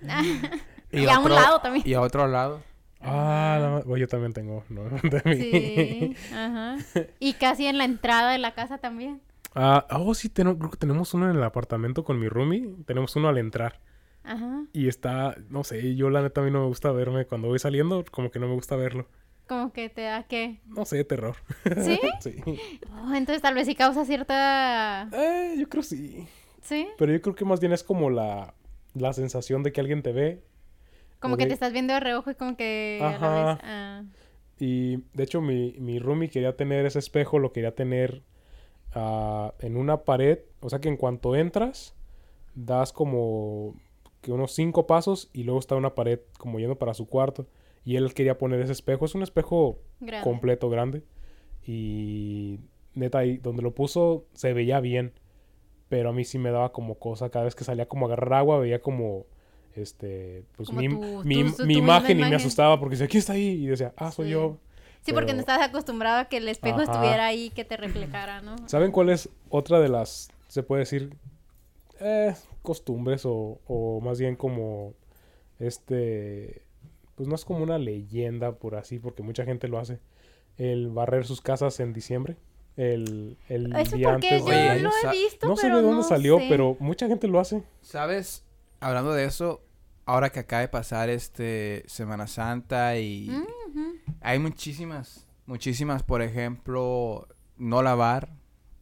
Y 0.92 1.08
a 1.08 1.18
un 1.18 1.28
lado 1.28 1.60
también. 1.60 1.84
Y 1.86 1.94
a 1.94 2.00
otro 2.00 2.28
lado. 2.28 2.62
Ah, 3.04 3.58
no, 3.60 3.82
bueno, 3.82 3.98
yo 3.98 4.08
también 4.08 4.32
tengo, 4.32 4.64
¿no? 4.68 4.84
De 5.02 5.22
mí. 5.24 5.36
Sí, 5.36 6.16
ajá. 6.32 6.76
Y 7.20 7.34
casi 7.34 7.66
en 7.66 7.78
la 7.78 7.84
entrada 7.84 8.32
de 8.32 8.38
la 8.38 8.54
casa 8.54 8.78
también. 8.78 9.20
Ah, 9.54 9.86
oh, 9.90 10.14
sí, 10.14 10.28
tenemos, 10.28 10.58
creo 10.58 10.70
que 10.70 10.76
tenemos 10.76 11.14
uno 11.14 11.30
en 11.30 11.36
el 11.36 11.42
apartamento 11.42 12.04
con 12.04 12.18
mi 12.18 12.28
roomie. 12.28 12.74
Tenemos 12.86 13.14
uno 13.16 13.28
al 13.28 13.38
entrar. 13.38 13.80
Ajá. 14.24 14.64
Y 14.72 14.88
está, 14.88 15.36
no 15.50 15.64
sé, 15.64 15.94
yo 15.94 16.10
la 16.10 16.22
neta 16.22 16.40
a 16.40 16.44
mí 16.44 16.50
no 16.50 16.60
me 16.62 16.66
gusta 16.66 16.90
verme 16.92 17.26
cuando 17.26 17.48
voy 17.48 17.58
saliendo, 17.58 18.04
como 18.10 18.30
que 18.30 18.38
no 18.38 18.48
me 18.48 18.54
gusta 18.54 18.74
verlo. 18.74 19.06
Como 19.46 19.72
que 19.72 19.90
te 19.90 20.02
da 20.02 20.22
que. 20.22 20.60
No 20.64 20.86
sé, 20.86 21.04
terror. 21.04 21.36
¿Sí? 21.82 22.00
sí. 22.20 22.36
Oh, 22.90 23.14
entonces 23.14 23.42
tal 23.42 23.54
vez 23.54 23.66
sí 23.66 23.74
causa 23.74 24.04
cierta. 24.04 25.08
Eh, 25.12 25.56
yo 25.58 25.68
creo 25.68 25.82
sí. 25.82 26.26
Sí. 26.62 26.88
Pero 26.96 27.12
yo 27.12 27.20
creo 27.20 27.34
que 27.34 27.44
más 27.44 27.60
bien 27.60 27.72
es 27.72 27.84
como 27.84 28.08
la, 28.08 28.54
la 28.94 29.12
sensación 29.12 29.62
de 29.62 29.72
que 29.72 29.80
alguien 29.80 30.02
te 30.02 30.12
ve. 30.12 30.42
Como 31.24 31.36
que 31.36 31.46
te 31.46 31.54
estás 31.54 31.72
viendo 31.72 31.94
de 31.94 32.00
reojo 32.00 32.30
y 32.30 32.34
como 32.34 32.56
que. 32.56 33.00
a 33.02 33.10
la 33.10 33.16
Ajá. 33.16 33.54
vez, 33.54 33.58
ah, 33.64 34.02
Y 34.58 34.96
de 35.12 35.24
hecho 35.24 35.40
mi, 35.40 35.74
mi 35.78 35.98
roomie 35.98 36.28
quería 36.28 36.56
tener 36.56 36.86
ese 36.86 36.98
espejo, 36.98 37.38
lo 37.38 37.52
quería 37.52 37.74
tener 37.74 38.22
ah, 38.92 39.54
en 39.60 39.76
una 39.76 40.04
pared. 40.04 40.38
O 40.60 40.70
sea 40.70 40.80
que 40.80 40.88
en 40.88 40.96
cuanto 40.96 41.34
entras, 41.36 41.94
das 42.54 42.92
como 42.92 43.74
que 44.20 44.32
unos 44.32 44.52
cinco 44.52 44.86
pasos 44.86 45.28
y 45.32 45.42
luego 45.42 45.60
está 45.60 45.74
una 45.76 45.94
pared 45.94 46.20
como 46.38 46.58
yendo 46.58 46.76
para 46.78 46.94
su 46.94 47.06
cuarto. 47.08 47.46
Y 47.84 47.96
él 47.96 48.14
quería 48.14 48.38
poner 48.38 48.60
ese 48.60 48.72
espejo. 48.72 49.04
Es 49.04 49.14
un 49.14 49.22
espejo 49.22 49.78
grande. 50.00 50.24
completo, 50.24 50.70
grande. 50.70 51.02
Y 51.66 52.60
neta, 52.94 53.18
ahí 53.18 53.36
donde 53.38 53.62
lo 53.62 53.74
puso 53.74 54.24
se 54.32 54.52
veía 54.54 54.80
bien. 54.80 55.12
Pero 55.90 56.08
a 56.10 56.12
mí 56.12 56.24
sí 56.24 56.38
me 56.38 56.50
daba 56.50 56.72
como 56.72 56.98
cosa. 56.98 57.28
Cada 57.30 57.44
vez 57.44 57.54
que 57.54 57.64
salía 57.64 57.86
como 57.86 58.06
a 58.06 58.08
agarrar 58.08 58.34
agua, 58.40 58.58
veía 58.58 58.80
como. 58.80 59.26
Este. 59.76 60.44
Pues 60.56 60.72
mi, 60.72 60.88
tu- 60.88 61.22
mi- 61.24 61.44
tu- 61.44 61.56
tu 61.56 61.62
mi 61.62 61.74
misma 61.74 61.82
imagen 61.98 62.20
y 62.20 62.24
me 62.24 62.36
asustaba 62.36 62.78
porque 62.78 62.92
decía, 62.94 63.06
aquí 63.06 63.18
está 63.18 63.32
ahí. 63.34 63.64
Y 63.64 63.66
decía, 63.66 63.92
ah, 63.96 64.10
soy 64.12 64.26
Sí. 64.26 64.32
yo. 64.32 64.58
Sí, 65.02 65.12
porque 65.12 65.34
no 65.34 65.40
estás 65.40 65.60
acostumbrado 65.60 66.20
a 66.20 66.24
que 66.26 66.38
el 66.38 66.48
espejo 66.48 66.80
Ajá. 66.80 66.90
estuviera 66.92 67.26
ahí 67.26 67.50
que 67.50 67.64
te 67.64 67.76
reflejara, 67.76 68.40
¿no? 68.40 68.56
¿Saben 68.68 68.90
cuál 68.90 69.10
es 69.10 69.28
otra 69.50 69.78
de 69.80 69.88
las, 69.90 70.30
se 70.48 70.62
puede 70.62 70.80
decir, 70.80 71.14
eh, 72.00 72.34
costumbres 72.62 73.26
o, 73.26 73.58
o 73.66 74.00
más 74.00 74.18
bien 74.18 74.34
como, 74.36 74.94
este, 75.58 76.62
pues 77.16 77.28
no 77.28 77.34
es 77.34 77.44
como 77.44 77.62
una 77.62 77.78
leyenda 77.78 78.52
por 78.52 78.76
así, 78.76 78.98
porque 78.98 79.22
mucha 79.22 79.44
gente 79.44 79.68
lo 79.68 79.78
hace, 79.78 79.98
el 80.58 80.88
barrer 80.90 81.26
sus 81.26 81.40
casas 81.40 81.80
en 81.80 81.92
diciembre, 81.92 82.36
el, 82.76 83.36
el 83.48 83.74
Eso 83.76 83.96
día 83.96 84.12
porque 84.12 84.28
antes 84.30 84.44
yo 84.44 84.50
año. 84.52 84.82
lo 84.82 85.10
he 85.10 85.12
visto, 85.12 85.46
No 85.48 85.56
sé 85.56 85.62
pero 85.66 85.76
de 85.76 85.82
dónde 85.82 85.96
no 85.98 86.02
salió, 86.02 86.38
sé. 86.38 86.46
pero 86.48 86.76
mucha 86.80 87.06
gente 87.08 87.28
lo 87.28 87.40
hace. 87.40 87.62
¿Sabes? 87.82 88.43
Hablando 88.84 89.14
de 89.14 89.24
eso, 89.24 89.62
ahora 90.04 90.28
que 90.30 90.40
acaba 90.40 90.60
de 90.60 90.68
pasar 90.68 91.08
este 91.08 91.84
Semana 91.86 92.26
Santa 92.26 92.98
y 92.98 93.30
hay 94.20 94.38
muchísimas, 94.38 95.26
muchísimas, 95.46 96.02
por 96.02 96.20
ejemplo, 96.20 97.26
no 97.56 97.82
lavar 97.82 98.28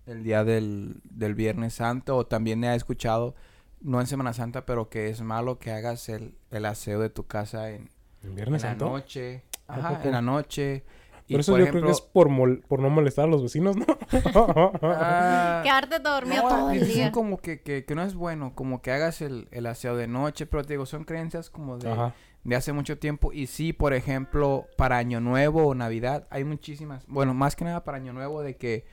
el 0.07 0.25
día 0.25 0.43
del, 0.43 1.01
del 1.05 1.37
Viernes 1.37 1.75
Santo 1.75 2.17
o 2.17 2.27
también 2.27 2.65
he 2.65 2.75
escuchado, 2.75 3.37
no 3.81 4.01
en 4.01 4.09
Semana 4.09 4.33
Santa, 4.33 4.67
pero 4.67 4.89
que 4.89 5.09
es 5.09 5.21
malo 5.23 5.61
que 5.61 5.71
hagas 5.71 6.09
el, 6.09 6.37
el 6.51 6.65
aseo 6.67 6.99
de 6.99 7.09
tu 7.09 7.29
casa 7.29 7.71
en, 7.71 7.89
¿El 8.23 8.31
en 8.31 8.35
Viernes 8.35 8.63
la 8.63 8.71
Santo? 8.71 8.87
noche. 8.89 9.45
¿A 9.69 9.77
Ajá, 9.77 10.01
en 10.03 10.11
la 10.11 10.23
noche. 10.23 10.85
Y 11.29 11.35
Pero 11.35 11.41
eso 11.41 11.53
por 11.53 11.59
yo 11.61 11.65
ejemplo, 11.65 11.81
creo 11.83 11.93
que 11.93 11.99
es 11.99 12.01
por, 12.01 12.29
mol- 12.29 12.63
por 12.67 12.81
no 12.81 12.91
molestar 12.91 13.25
a 13.27 13.29
los 13.29 13.43
vecinos, 13.43 13.77
¿no? 13.77 13.87
ah, 14.83 15.61
Quedarte 15.63 15.99
dormido 16.01 16.43
No, 16.43 16.49
todo 16.49 16.71
el 16.71 16.87
día. 16.87 17.13
como 17.13 17.39
que, 17.39 17.61
que, 17.61 17.85
que 17.85 17.95
no 17.95 18.03
es 18.03 18.15
bueno, 18.15 18.53
como 18.55 18.83
que 18.83 18.91
hagas 18.93 19.21
el, 19.23 19.49
el 19.51 19.67
aseo 19.67 19.97
de 19.97 20.09
noche, 20.09 20.47
pero 20.47 20.65
te 20.65 20.75
digo, 20.75 20.87
son 20.87 21.05
creencias 21.05 21.51
como 21.51 21.79
de, 21.79 21.91
Ajá. 21.91 22.15
de 22.45 22.57
hace 22.57 22.73
mucho 22.73 22.99
tiempo. 22.99 23.33
Y 23.33 23.47
sí, 23.47 23.73
por 23.73 23.95
ejemplo, 23.95 24.67
para 24.77 24.99
Año 24.99 25.21
Nuevo 25.21 25.67
o 25.67 25.75
Navidad, 25.75 26.27
hay 26.31 26.45
muchísimas, 26.45 27.07
bueno, 27.07 27.35
más 27.35 27.57
que 27.57 27.65
nada 27.65 27.85
para 27.85 27.99
Año 27.99 28.13
Nuevo, 28.13 28.43
de 28.43 28.57
que 28.57 28.85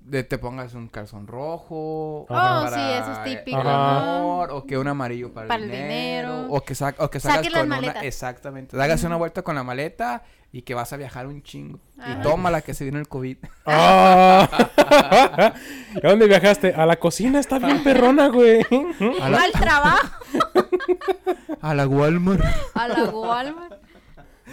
de 0.00 0.24
te 0.24 0.38
pongas 0.38 0.74
un 0.74 0.88
calzón 0.88 1.26
rojo. 1.26 2.26
Ajá. 2.30 2.60
Oh, 2.60 2.64
para 2.64 2.76
sí, 2.76 2.92
eso 3.02 3.12
es 3.12 3.24
típico. 3.38 3.60
el 3.60 3.66
Ajá. 3.66 4.18
amor, 4.18 4.50
o 4.52 4.64
que 4.64 4.78
un 4.78 4.88
amarillo 4.88 5.32
para, 5.32 5.48
Para 5.48 5.62
el 5.62 5.70
dinero, 5.70 6.32
dinero. 6.36 6.46
o 6.54 6.60
que, 6.62 6.74
sa- 6.74 6.94
o 6.98 7.10
que 7.10 7.20
salgas 7.20 7.52
con 7.52 7.66
una, 7.72 7.90
exactamente, 8.02 8.80
hagas 8.80 9.02
una 9.04 9.16
vuelta 9.16 9.42
con 9.42 9.54
la 9.54 9.62
maleta 9.64 10.22
y 10.50 10.62
que 10.62 10.72
vas 10.74 10.92
a 10.94 10.96
viajar 10.96 11.26
un 11.26 11.42
chingo. 11.42 11.78
Ajá. 11.98 12.12
Y 12.12 12.22
tómala 12.22 12.62
que 12.62 12.72
se 12.72 12.84
viene 12.84 12.98
el 13.00 13.08
COVID. 13.08 13.36
Ah. 13.66 14.48
¿A 16.02 16.08
dónde 16.08 16.26
viajaste? 16.26 16.72
A 16.74 16.86
la 16.86 16.96
cocina, 16.96 17.38
está 17.38 17.58
bien 17.58 17.82
perrona, 17.84 18.28
güey. 18.28 18.64
A 19.20 19.28
la, 19.28 19.42
Al 19.42 19.52
trabajo. 19.52 20.08
a 21.60 21.74
la 21.74 21.86
Walmart. 21.86 22.42
A 22.74 22.88
la 22.88 23.04
Walmart. 23.04 23.74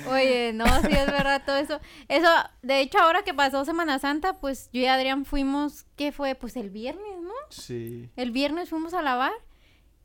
Oye, 0.09 0.51
no, 0.53 0.65
sí 0.65 0.91
es 0.91 1.05
verdad 1.07 1.41
todo 1.45 1.57
eso. 1.57 1.79
Eso, 2.07 2.27
de 2.61 2.81
hecho, 2.81 2.99
ahora 2.99 3.23
que 3.23 3.33
pasó 3.33 3.63
Semana 3.65 3.99
Santa, 3.99 4.33
pues 4.39 4.69
yo 4.73 4.81
y 4.81 4.85
Adrián 4.85 5.25
fuimos, 5.25 5.85
¿qué 5.95 6.11
fue? 6.11 6.35
Pues 6.35 6.55
el 6.57 6.69
viernes, 6.69 7.21
¿no? 7.21 7.31
Sí. 7.49 8.09
El 8.15 8.31
viernes 8.31 8.69
fuimos 8.69 8.93
a 8.93 9.01
lavar 9.01 9.31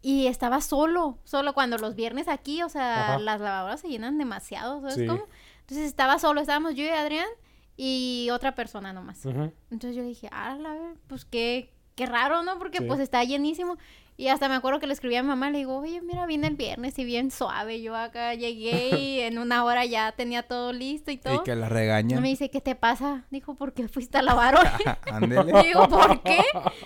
y 0.02 0.26
estaba 0.28 0.60
solo, 0.60 1.18
solo 1.24 1.52
cuando 1.52 1.76
los 1.76 1.94
viernes 1.94 2.28
aquí, 2.28 2.62
o 2.62 2.68
sea, 2.68 3.04
Ajá. 3.14 3.18
las 3.18 3.40
lavadoras 3.40 3.80
se 3.80 3.88
llenan 3.88 4.16
demasiado, 4.18 4.80
¿sabes 4.80 4.94
Sí. 4.96 5.06
cómo? 5.06 5.26
Entonces 5.60 5.86
estaba 5.86 6.18
solo, 6.18 6.40
estábamos 6.40 6.74
yo 6.74 6.84
y 6.84 6.88
Adrián 6.88 7.28
y 7.76 8.28
otra 8.32 8.54
persona 8.54 8.92
nomás. 8.92 9.24
Ujú. 9.24 9.52
Entonces 9.70 9.96
yo 9.96 10.02
dije, 10.02 10.28
ah, 10.32 10.56
la 10.58 10.72
ver, 10.72 10.96
pues 11.06 11.24
qué, 11.24 11.72
qué 11.94 12.06
raro, 12.06 12.42
¿no? 12.42 12.58
Porque 12.58 12.78
Sí. 12.78 12.84
pues 12.84 12.98
está 13.00 13.22
llenísimo. 13.24 13.76
Y 14.16 14.28
hasta 14.28 14.48
me 14.50 14.54
acuerdo 14.54 14.80
que 14.80 14.86
le 14.86 14.92
escribí 14.92 15.16
a 15.16 15.22
mi 15.22 15.28
mamá, 15.28 15.50
le 15.50 15.58
digo, 15.58 15.78
oye, 15.78 16.02
mira, 16.02 16.26
viene 16.26 16.46
el 16.48 16.54
viernes 16.56 16.98
y 16.98 17.04
bien 17.06 17.30
suave. 17.30 17.80
Yo 17.80 17.96
acá 17.96 18.34
llegué 18.34 18.98
y 18.98 19.20
en 19.20 19.38
una 19.38 19.64
hora 19.64 19.86
ya 19.86 20.12
tenía 20.12 20.42
todo 20.42 20.72
listo 20.74 21.10
y 21.10 21.14
Y 21.14 21.18
todo. 21.18 21.42
que 21.42 21.56
la 21.56 21.66
Y 21.66 21.70
regañan. 21.70 22.20
me 22.22 22.28
dice, 22.28 22.50
¿qué 22.50 22.60
te 22.60 22.74
pasa? 22.74 23.24
Dijo, 23.30 23.54
¿por 23.54 23.72
qué 23.72 23.88
fuiste 23.88 24.18
a 24.18 24.22
lavar 24.22 24.56
hoy? 24.56 24.66
Ándele. 25.10 25.52
Le 25.52 25.62
digo, 25.62 25.88
¿por 25.88 26.22
qué? 26.22 26.42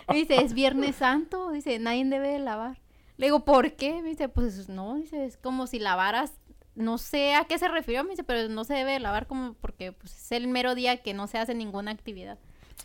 Me 0.09 0.17
dice, 0.17 0.43
es 0.45 0.55
Viernes 0.55 0.97
Santo. 0.97 1.51
Dice, 1.51 1.79
nadie 1.81 2.05
debe 2.05 2.29
de 2.29 2.39
lavar. 2.39 2.81
Le 3.17 3.27
digo, 3.27 3.45
¿por 3.45 3.73
qué? 3.73 4.01
Me 4.03 4.11
dice, 4.11 4.29
pues 4.29 4.69
no, 4.69 4.95
dice, 4.95 5.25
es 5.25 5.37
como 5.37 5.67
si 5.67 5.79
lavaras, 5.81 6.33
no 6.77 6.99
sé 6.99 7.35
a 7.35 7.45
qué 7.45 7.59
se 7.59 7.67
refirió, 7.69 8.03
me 8.05 8.11
dice, 8.11 8.25
pero 8.25 8.49
no 8.49 8.63
se 8.65 8.75
debe 8.75 8.93
de 8.93 9.01
lavar 9.01 9.27
como 9.27 9.55
porque 9.55 9.93
pues, 9.93 10.13
es 10.17 10.33
el 10.33 10.47
mero 10.49 10.75
día 10.77 10.99
que 11.03 11.15
no 11.15 11.27
se 11.27 11.39
hace 11.39 11.55
ninguna 11.55 11.91
actividad. 11.91 12.39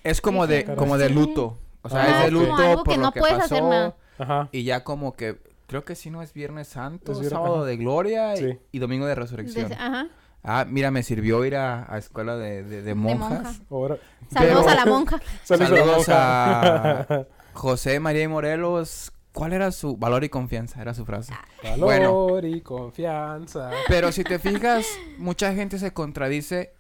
Es 0.04 0.22
como 0.22 0.48
de, 0.48 0.66
como 0.76 0.98
de 0.98 1.10
luto. 1.10 1.58
O 1.82 1.90
sea, 1.90 2.02
Ah, 2.04 2.08
es 2.10 2.18
de 2.20 2.28
es 2.28 2.34
como 2.34 2.46
luto 2.46 2.56
algo 2.64 2.84
por 2.84 2.94
que 2.94 2.98
lo 3.00 3.04
no 3.06 3.12
que 3.12 3.20
puedes 3.22 3.38
pasó. 3.38 3.56
hacer 3.56 3.64
nada. 3.64 3.96
Ajá. 4.20 4.50
Y 4.52 4.64
ya 4.64 4.84
como 4.84 5.14
que 5.14 5.38
creo 5.68 5.84
que 5.86 5.96
sí 5.96 6.10
no 6.12 6.22
es 6.22 6.34
Viernes 6.34 6.68
Santo, 6.68 7.20
Es 7.22 7.30
sábado 7.30 7.58
ajá. 7.58 7.66
de 7.66 7.78
gloria 7.78 8.34
y, 8.36 8.38
Sí. 8.38 8.60
y 8.74 8.80
domingo 8.80 9.06
de 9.06 9.16
De- 9.16 9.22
resurrección. 9.22 9.74
ajá. 9.74 10.08
Ah, 10.44 10.66
mira, 10.70 10.90
me 10.90 11.04
sirvió 11.04 11.44
ir 11.44 11.56
a, 11.58 11.86
a 11.94 11.98
escuela 11.98 12.38
de, 12.38 12.64
de, 12.64 12.82
de 12.82 12.96
monjas. 12.96 13.62
monja. 13.70 13.98
Saludos 14.32 14.68
a 14.68 14.76
la 14.76 14.86
monja. 14.86 15.20
Saludos, 15.44 15.70
Saludos 15.80 16.10
a... 16.10 17.00
a 17.02 17.26
José 17.54 18.00
María 18.00 18.24
y 18.24 18.28
Morelos. 18.30 19.12
¿Cuál 19.34 19.52
era 19.54 19.72
su 19.72 19.98
valor 19.98 20.24
y 20.24 20.30
confianza? 20.30 20.82
Era 20.82 20.94
su 20.94 21.06
frase. 21.06 21.34
Valor 21.62 21.80
Bueno. 21.80 22.40
y 22.48 22.62
confianza. 22.62 23.70
Pero 23.90 24.12
si 24.14 24.24
te 24.24 24.40
fijas, 24.40 24.86
mucha 25.18 25.54
gente 25.54 25.78
se 25.78 25.92
contradice. 25.94 26.74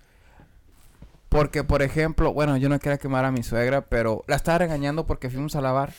Porque, 1.27 1.63
por 1.63 1.81
ejemplo, 1.83 2.33
bueno, 2.33 2.57
yo 2.57 2.69
no 2.69 2.79
quería 2.79 2.97
quemar 2.97 3.23
a 3.25 3.31
mi 3.31 3.43
suegra, 3.43 3.81
pero 3.81 4.23
la 4.27 4.35
estaba 4.35 4.57
regañando 4.57 5.05
porque 5.05 5.29
fuimos 5.29 5.55
a 5.55 5.61
lavar. 5.61 5.93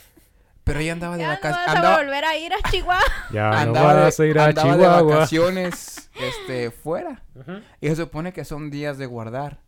Pero 0.71 0.81
ella 0.81 0.93
andaba 0.93 1.17
de 1.17 1.23
Ya 1.23 1.29
no 1.29 1.35
vacaciones. 1.35 1.69
a 1.69 1.73
Andaba, 1.77 1.97
volver 1.99 2.25
a 2.25 2.37
ir 2.37 2.53
a 2.53 2.71
Chihuahua. 2.71 3.03
Ya 3.33 3.61
andaba 3.61 3.93
no 3.93 3.99
de- 3.99 4.05
vas 4.05 4.21
a 4.21 4.27
ir 4.27 4.39
a 4.39 4.45
andaba 4.47 4.73
de 4.77 4.83
Chihuahua. 4.83 5.15
vacaciones 5.15 6.11
este, 6.21 6.71
fuera. 6.71 7.23
Y 7.81 7.89
se 7.89 7.97
supone 7.97 8.33
que 8.33 8.45
son 8.45 8.71
días 8.71 8.99
de 8.99 9.07
guardar. 9.07 9.59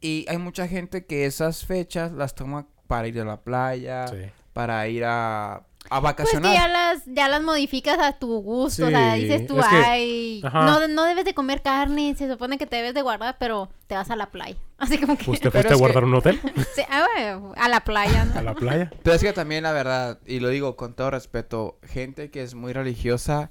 Y 0.00 0.24
hay 0.28 0.38
mucha 0.38 0.68
gente 0.68 1.06
que 1.06 1.26
esas 1.26 1.64
fechas 1.66 2.12
las 2.12 2.34
toma 2.34 2.66
para 2.86 3.08
ir 3.08 3.20
a 3.20 3.24
la 3.24 3.40
playa, 3.40 4.06
Sí. 4.08 4.30
para 4.52 4.86
ir 4.88 5.04
a, 5.04 5.62
a 5.90 6.00
Pues 6.00 6.02
vacacionar. 6.02 6.52
que 6.52 6.58
ya 6.58 6.68
las, 6.68 7.02
ya 7.06 7.28
las 7.28 7.42
modificas 7.42 7.98
a 7.98 8.12
tu 8.18 8.40
gusto. 8.40 8.86
o 8.86 8.88
sea, 8.90 9.14
Sí, 9.14 9.22
dices 9.24 9.46
tú, 9.46 9.58
es 9.58 9.66
que- 9.66 9.76
ay, 9.76 10.40
Ajá. 10.44 10.64
no, 10.66 10.88
no 10.88 11.04
debes 11.04 11.24
de 11.24 11.34
comer 11.34 11.62
carne. 11.62 12.14
Se 12.16 12.30
supone 12.30 12.58
que 12.58 12.66
te 12.66 12.76
debes 12.76 12.94
de 12.94 13.02
guardar, 13.02 13.36
pero 13.38 13.68
te 13.86 13.94
vas 13.94 14.10
a 14.10 14.16
la 14.16 14.30
playa. 14.30 14.56
Así 14.78 14.98
como 14.98 15.16
que. 15.16 15.24
Pues 15.24 15.40
te 15.40 15.50
fuiste 15.50 15.72
a 15.72 15.76
guardar 15.76 16.04
un 16.04 16.14
hotel 16.14 16.40
Sí, 16.74 16.82
ah, 16.90 17.06
bueno, 17.14 17.52
a 17.56 17.68
la 17.68 17.80
playa, 17.80 18.24
¿no? 18.26 18.38
a 18.38 18.42
la 18.42 18.54
playa. 18.54 18.90
Pero 19.02 19.16
es 19.16 19.22
que 19.22 19.32
también 19.32 19.62
la 19.64 19.72
verdad, 19.72 20.18
y 20.26 20.40
lo 20.40 20.48
digo 20.48 20.76
con 20.76 20.94
todo 20.94 21.10
respeto, 21.10 21.78
gente 21.82 22.30
que 22.30 22.42
es 22.42 22.54
muy 22.54 22.72
religiosa 22.72 23.50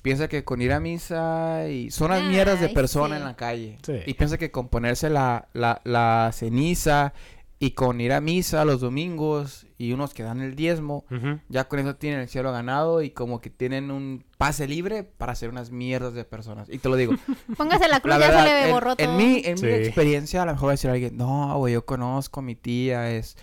piensa 0.00 0.28
que 0.28 0.44
con 0.44 0.62
ir 0.62 0.72
a 0.72 0.78
misa 0.80 1.68
y 1.68 1.90
son 1.90 2.12
las 2.12 2.22
mierdas 2.22 2.60
de 2.60 2.68
persona 2.68 3.16
sí. 3.16 3.20
en 3.20 3.26
la 3.26 3.36
calle. 3.36 3.78
Sí. 3.84 3.94
Y 4.06 4.14
piensa 4.14 4.38
que 4.38 4.50
con 4.52 4.68
ponerse 4.68 5.10
la, 5.10 5.48
la, 5.52 5.80
la 5.84 6.30
ceniza 6.32 7.12
y 7.58 7.72
con 7.72 8.00
ir 8.00 8.12
a 8.12 8.20
misa 8.20 8.64
los 8.64 8.80
domingos 8.80 9.66
y 9.78 9.92
unos 9.92 10.12
que 10.12 10.24
dan 10.24 10.40
el 10.40 10.56
diezmo, 10.56 11.04
ya 11.48 11.68
con 11.68 11.78
eso 11.78 11.94
tienen 11.96 12.18
el 12.20 12.28
cielo 12.28 12.50
ganado 12.52 13.00
y 13.00 13.10
como 13.10 13.40
que 13.40 13.48
tienen 13.48 13.90
un 13.92 14.24
pase 14.36 14.66
libre 14.66 15.04
para 15.04 15.32
hacer 15.32 15.48
unas 15.50 15.70
mierdas 15.70 16.14
de 16.14 16.24
personas. 16.24 16.68
Y 16.68 16.78
te 16.78 16.88
lo 16.88 16.96
digo, 16.96 17.14
Póngase 17.56 17.86
la 17.88 18.00
cruz, 18.00 18.10
la 18.16 18.18
ya 18.20 18.38
se 18.40 18.44
le 18.44 18.64
en, 18.66 18.72
borró 18.72 18.96
todo. 18.96 19.08
en 19.08 19.16
mi, 19.16 19.40
en 19.44 19.54
mi 19.60 19.68
experiencia, 19.68 20.42
a 20.42 20.46
lo 20.46 20.52
mejor 20.52 20.66
va 20.68 20.72
a 20.72 20.74
decir 20.74 20.90
alguien, 20.90 21.16
no, 21.16 21.56
güey, 21.58 21.74
yo 21.74 21.86
conozco, 21.86 22.42
mi 22.42 22.56
tía 22.56 23.10
es 23.12 23.36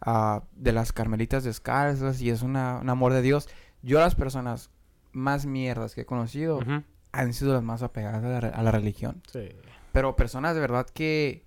ah, 0.00 0.42
de 0.56 0.72
las 0.72 0.92
carmelitas 0.92 1.44
descalzas 1.44 2.22
y 2.22 2.30
es 2.30 2.40
una, 2.42 2.78
un 2.80 2.88
amor 2.88 3.12
de 3.12 3.20
Dios. 3.22 3.48
Yo 3.82 4.00
las 4.00 4.14
personas 4.14 4.70
más 5.12 5.44
mierdas 5.44 5.94
que 5.94 6.00
he 6.02 6.06
conocido 6.06 6.60
han 7.12 7.34
sido 7.34 7.52
las 7.52 7.62
más 7.62 7.82
apegadas 7.82 8.24
a 8.24 8.28
la, 8.28 8.40
re- 8.40 8.52
a 8.54 8.62
la 8.62 8.70
religión. 8.70 9.20
Sí. 9.30 9.50
Pero 9.92 10.16
personas 10.16 10.54
de 10.54 10.60
verdad 10.62 10.86
que, 10.88 11.44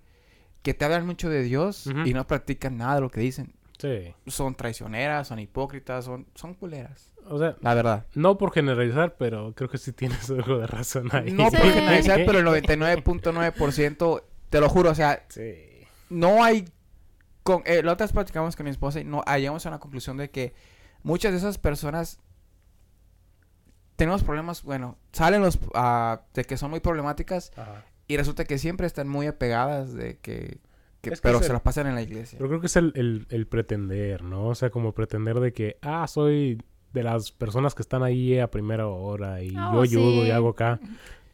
que 0.62 0.72
te 0.72 0.84
hablan 0.84 1.04
mucho 1.04 1.28
de 1.28 1.42
Dios 1.42 1.90
y 2.04 2.14
no 2.14 2.24
practican 2.28 2.76
nada 2.76 2.94
de 2.94 3.00
lo 3.00 3.10
que 3.10 3.18
dicen. 3.20 3.52
Sí. 3.78 4.14
Son 4.26 4.54
traicioneras, 4.54 5.28
son 5.28 5.38
hipócritas, 5.38 6.04
son, 6.04 6.26
son 6.34 6.54
culeras. 6.54 7.12
O 7.28 7.38
sea, 7.38 7.56
La 7.60 7.74
verdad. 7.74 8.06
no 8.14 8.38
por 8.38 8.52
generalizar, 8.52 9.16
pero 9.18 9.52
creo 9.54 9.68
que 9.68 9.78
sí 9.78 9.92
tienes 9.92 10.30
algo 10.30 10.58
de 10.58 10.66
razón 10.66 11.08
ahí. 11.12 11.30
No 11.32 11.50
Sí. 11.50 11.56
por 11.56 11.66
generalizar, 11.70 12.20
pero 12.24 12.38
el 12.38 12.46
99.9%, 12.64 14.22
te 14.50 14.60
lo 14.60 14.68
juro, 14.68 14.90
o 14.90 14.94
sea, 14.94 15.24
Sí. 15.28 15.54
no 16.08 16.42
hay 16.44 16.68
con 17.42 17.62
eh, 17.64 17.82
la 17.82 17.92
otra 17.92 18.06
vez 18.06 18.12
platicamos 18.12 18.56
con 18.56 18.64
mi 18.64 18.70
esposa 18.70 18.98
y 19.00 19.04
no 19.04 19.22
llegamos 19.36 19.64
a 19.66 19.70
la 19.70 19.78
conclusión 19.78 20.16
de 20.16 20.30
que 20.30 20.52
muchas 21.04 21.30
de 21.32 21.38
esas 21.38 21.58
personas 21.58 22.18
tenemos 23.94 24.24
problemas 24.24 24.62
bueno 24.64 24.98
salen 25.12 25.42
los 25.42 25.58
ah, 25.74 26.22
de 26.34 26.44
que 26.44 26.56
son 26.56 26.70
muy 26.70 26.80
problemáticas 26.80 27.52
Ajá. 27.56 27.84
y 28.08 28.16
resulta 28.16 28.44
que 28.44 28.58
siempre 28.58 28.86
están 28.88 29.08
muy 29.08 29.26
apegadas 29.28 29.94
de 29.94 30.18
que, 30.18 30.58
que- 31.10 31.14
Es 31.14 31.20
que 31.20 31.28
pero 31.28 31.38
se 31.40 31.46
el- 31.46 31.52
las 31.54 31.62
pasan 31.62 31.86
en 31.86 31.94
la 31.94 32.02
iglesia 32.02 32.36
Pero 32.38 32.48
creo 32.48 32.60
que 32.60 32.66
es 32.66 32.76
el, 32.76 32.92
el, 32.94 33.26
el 33.30 33.46
pretender, 33.46 34.22
¿no? 34.22 34.46
O 34.48 34.54
sea, 34.54 34.70
como 34.70 34.92
pretender 34.92 35.40
de 35.40 35.52
que, 35.52 35.76
ah, 35.82 36.06
soy 36.06 36.60
de 36.92 37.02
las 37.02 37.30
personas 37.32 37.74
que 37.74 37.82
están 37.82 38.02
ahí 38.02 38.38
a 38.38 38.50
primera 38.50 38.86
hora 38.86 39.42
y 39.42 39.50
Oh, 39.56 39.74
yo 39.74 39.80
ayudo 39.82 40.22
sí. 40.22 40.28
y 40.28 40.30
hago 40.30 40.50
acá. 40.50 40.80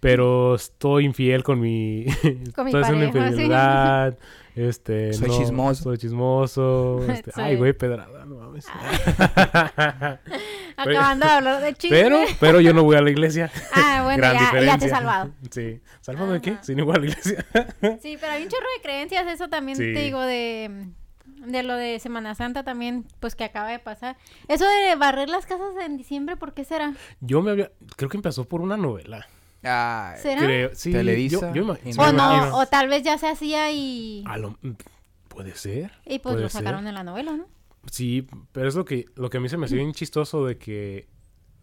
Pero 0.03 0.57
estoy 0.57 1.05
infiel 1.05 1.45
con 1.45 1.61
mi... 1.61 2.07
Con 2.57 2.65
mi 2.65 2.71
estoy 2.73 2.83
haciendo 2.83 3.07
pareja, 3.07 3.13
sí. 3.13 3.19
infidelidad. 3.35 4.19
Este, 4.57 5.13
Soy 5.15 5.29
no, 5.29 5.39
chismoso. 5.39 5.83
Soy 5.85 5.99
chismoso. 5.99 7.05
este, 7.09 7.31
Sí. 7.31 7.41
Ay, 7.41 7.55
güey, 7.57 7.73
pedrada, 7.73 8.25
no 8.27 8.35
mames. 8.35 8.67
Acabando 10.77 11.27
de 11.27 11.33
hablar 11.33 11.63
de 11.63 11.75
chisme. 11.75 12.03
pero, 12.03 12.19
pero 12.41 12.61
yo 12.61 12.75
no 12.75 12.83
voy 12.83 12.97
a 12.97 13.01
la 13.01 13.11
iglesia. 13.11 13.51
Ah, 13.73 14.01
bueno, 14.03 14.19
Gran 14.19 14.35
ya, 14.35 14.41
ya 14.41 14.51
te 14.51 14.57
he 14.57 14.61
diferencia. 14.61 14.89
salvado. 14.89 15.31
Sí. 15.51 15.81
¿Salvado 16.01 16.33
de 16.33 16.41
qué? 16.41 16.57
Sin 16.63 16.79
igual 16.81 16.97
a 16.97 17.01
la 17.01 17.07
iglesia. 17.07 17.47
Sí, 18.03 18.17
pero 18.21 18.33
hay 18.33 18.43
un 18.43 18.49
chorro 18.49 18.67
de 18.77 18.83
creencias, 18.83 19.27
eso 19.29 19.49
también 19.49 19.77
Sí. 19.79 19.85
te 19.95 20.01
digo 20.01 20.21
de, 20.21 20.89
de 21.47 21.63
lo 21.63 21.77
de 21.77 22.01
Semana 22.01 22.35
Santa 22.35 22.65
también, 22.65 23.07
pues 23.21 23.37
que 23.37 23.45
acaba 23.45 23.71
de 23.71 23.79
pasar. 23.79 24.17
Eso 24.49 24.65
de 24.65 24.97
barrer 24.97 25.29
las 25.29 25.47
casas 25.47 25.75
en 25.85 25.97
diciembre, 25.97 26.37
¿por 26.37 26.55
qué 26.55 26.65
será? 26.65 26.93
Yo 27.21 27.41
me 27.41 27.53
había... 27.53 27.71
Creo 27.97 28.09
que 28.11 28.17
empezó 28.17 28.45
por 28.45 28.61
una 28.63 28.77
novela. 28.77 29.29
Ay, 29.63 30.19
¿Será? 30.21 30.43
Creo, 30.43 30.71
sí. 30.75 30.91
Televisa, 30.93 31.53
Yo, 31.53 31.77
yo 31.85 32.03
O 32.03 32.13
no, 32.13 32.57
o 32.59 32.67
tal 32.67 32.89
vez 32.89 33.03
ya 33.03 33.17
se 33.19 33.29
hacía 33.29 33.71
y, 33.73 34.25
A 34.27 34.37
lo- 34.39 34.59
Puede 35.29 35.55
ser. 35.55 35.93
y 36.05 36.19
pues 36.19 36.35
lo 36.37 36.43
ser. 36.43 36.51
sacaron 36.51 36.87
en 36.87 36.95
la 36.95 37.05
novela, 37.05 37.33
¿no? 37.37 37.47
Sí, 37.91 38.27
pero 38.53 38.69
es 38.69 38.75
lo 38.75 38.85
que, 38.85 39.07
lo 39.17 39.31
que 39.31 39.39
a 39.39 39.41
mí 39.41 39.49
se 39.49 39.57
me 39.57 39.67
hacía 39.67 39.79
bien 39.79 39.93
chistoso 39.93 40.45
de 40.47 40.59
que 40.59 41.09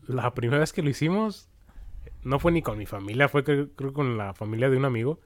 la 0.08 0.34
primera 0.34 0.60
vez 0.60 0.74
que 0.74 0.82
lo 0.82 0.90
hicimos 0.90 1.50
no 2.24 2.40
fue 2.40 2.52
ni 2.52 2.62
con 2.62 2.78
mi 2.78 2.86
familia, 2.86 3.30
fue 3.30 3.44
creo, 3.44 3.70
creo 3.76 3.94
con 3.94 4.18
la 4.18 4.34
familia 4.34 4.70
de 4.70 4.78
un 4.78 4.86
amigo. 4.86 5.20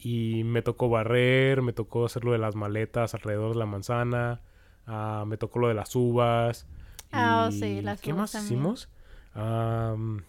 Y 0.00 0.44
me 0.44 0.62
tocó 0.62 0.88
barrer, 0.88 1.60
me 1.62 1.72
tocó 1.72 2.04
hacer 2.06 2.24
lo 2.24 2.30
de 2.32 2.38
las 2.38 2.54
maletas 2.54 3.14
alrededor 3.14 3.52
de 3.54 3.58
la 3.58 3.66
manzana, 3.66 4.42
ah, 4.86 5.24
me 5.26 5.36
tocó 5.38 5.58
lo 5.58 5.66
de 5.68 5.74
las 5.74 5.96
uvas. 5.96 6.66
Ah, 7.10 7.46
oh, 7.48 7.52
sí, 7.52 7.80
las 7.82 8.00
¿Qué 8.00 8.12
uvas 8.12 8.20
más 8.20 8.32
también. 8.32 8.58
hicimos? 8.60 8.88
Am, 9.34 10.22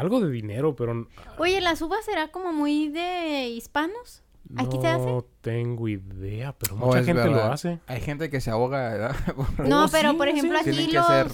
algo 0.00 0.20
de 0.20 0.30
dinero, 0.30 0.74
pero 0.76 1.08
Oye, 1.38 1.60
¿las 1.60 1.80
uvas 1.82 2.04
será 2.04 2.28
como 2.28 2.52
muy 2.52 2.88
de 2.88 3.48
hispanos? 3.48 4.22
¿Aquí 4.56 4.78
se 4.80 4.86
hace? 4.86 5.04
no 5.06 5.24
tengo 5.40 5.88
idea, 5.88 6.52
pero 6.56 6.74
Oh, 6.76 6.86
mucha 6.86 7.02
gente 7.02 7.26
lo 7.28 7.42
hace. 7.42 7.80
hay 7.88 8.00
gente 8.00 8.30
que 8.30 8.40
se 8.40 8.50
ahoga 8.50 8.90
¿verdad? 8.90 9.16
Por- 9.56 9.68
No, 9.68 9.86
Oh, 9.86 9.88
pero 9.90 10.12
sí, 10.12 10.16
por 10.16 10.28
ejemplo 10.28 10.58
sí. 10.62 10.70
aquí 10.70 10.92
los, 10.92 11.06
ser- 11.06 11.30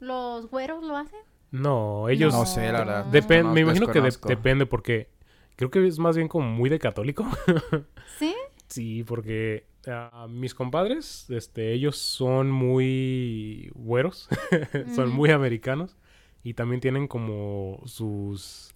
los 0.00 0.48
güeros 0.50 0.82
lo 0.82 0.96
hacen. 0.96 1.20
No, 1.50 2.08
ellos... 2.08 2.32
no 2.32 2.46
sé 2.46 2.72
la 2.72 2.78
verdad 2.80 3.06
Depen- 3.12 3.42
No, 3.44 3.52
me 3.52 3.60
imagino 3.60 3.86
que 3.88 4.00
de- 4.00 4.16
depende 4.26 4.64
porque 4.66 5.10
creo 5.56 5.70
que 5.70 5.86
es 5.86 5.98
más 5.98 6.16
bien 6.16 6.28
como 6.28 6.48
muy 6.48 6.70
de 6.70 6.78
católico. 6.78 7.26
¿Sí? 8.18 8.34
sí, 8.66 9.04
porque 9.04 9.66
ah, 9.86 10.26
mis 10.30 10.54
compadres, 10.54 11.26
este, 11.30 11.72
ellos 11.72 11.96
son 11.98 12.50
muy 12.50 13.70
güeros, 13.74 14.28
son 14.94 15.10
muy 15.10 15.30
americanos 15.30 15.96
y 16.42 16.54
también 16.54 16.80
tienen 16.80 17.08
como 17.08 17.80
sus 17.86 18.74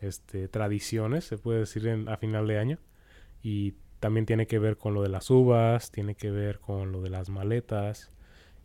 este, 0.00 0.48
tradiciones, 0.48 1.24
se 1.24 1.38
puede 1.38 1.60
decir, 1.60 1.86
en- 1.86 2.08
a 2.08 2.16
final 2.16 2.46
de 2.46 2.58
año. 2.58 2.78
Y 3.42 3.74
también 4.00 4.26
tiene 4.26 4.46
que 4.46 4.58
ver 4.58 4.76
con 4.76 4.94
lo 4.94 5.02
de 5.02 5.08
las 5.08 5.30
uvas, 5.30 5.90
tiene 5.90 6.14
que 6.14 6.30
ver 6.30 6.58
con 6.60 6.92
lo 6.92 7.00
de 7.02 7.10
las 7.10 7.28
maletas. 7.28 8.10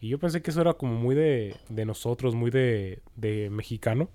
Y 0.01 0.09
yo 0.09 0.19
pensé 0.19 0.41
que 0.41 0.51
eso 0.51 0.61
era 0.61 0.73
como 0.73 0.93
muy 0.95 1.15
de, 1.15 1.55
de 1.69 1.85
nosotros, 1.85 2.35
muy 2.35 2.51
de, 2.51 3.01
de 3.15 3.49
mexicano. 3.49 4.09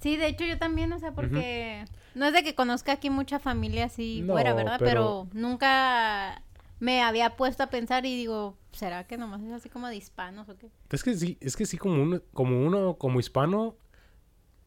Sí, 0.00 0.16
de 0.16 0.28
hecho 0.28 0.44
yo 0.44 0.58
también, 0.58 0.92
o 0.92 0.98
sea, 1.00 1.12
porque 1.12 1.84
no 2.14 2.26
es 2.26 2.32
de 2.32 2.44
que 2.44 2.54
conozca 2.54 2.92
aquí 2.92 3.10
mucha 3.10 3.38
familia 3.40 3.86
así 3.86 4.22
No, 4.22 4.34
fuera, 4.34 4.54
¿verdad? 4.54 4.76
pero- 4.78 5.26
Pero... 5.32 5.40
nunca 5.40 6.42
me 6.80 7.02
había 7.02 7.36
puesto 7.36 7.62
a 7.62 7.70
pensar 7.70 8.06
y 8.06 8.16
digo, 8.16 8.56
¿será 8.72 9.06
que 9.06 9.16
nomás 9.18 9.42
es 9.42 9.52
así 9.52 9.68
como 9.68 9.88
de 9.88 9.96
hispanos 9.96 10.48
o 10.48 10.56
qué? 10.56 10.70
Es 10.90 11.02
que 11.02 11.14
sí, 11.14 11.36
es 11.40 11.56
que 11.56 11.66
sí, 11.66 11.76
como 11.78 12.02
uno, 12.02 12.20
como 12.32 12.60
uno, 12.64 12.94
como 12.98 13.18
hispano, 13.20 13.76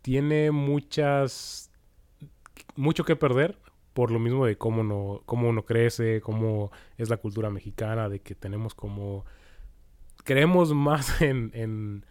tiene 0.02 0.52
muchas, 0.52 1.72
mucho 2.76 3.04
que 3.06 3.16
perder 3.16 3.58
por 3.94 4.12
lo 4.12 4.20
mismo 4.20 4.46
de 4.46 4.58
cómo, 4.58 4.84
no, 4.84 5.22
cómo 5.26 5.50
uno 5.50 5.64
crece, 5.66 6.22
cómo 6.22 6.72
es 6.98 7.10
la 7.10 7.18
cultura 7.18 7.50
mexicana, 7.50 8.08
de 8.10 8.22
que 8.22 8.36
tenemos 8.36 8.74
como, 8.74 9.26
creemos 10.24 10.74
más 10.74 11.22
en, 11.22 11.52
en, 11.54 12.06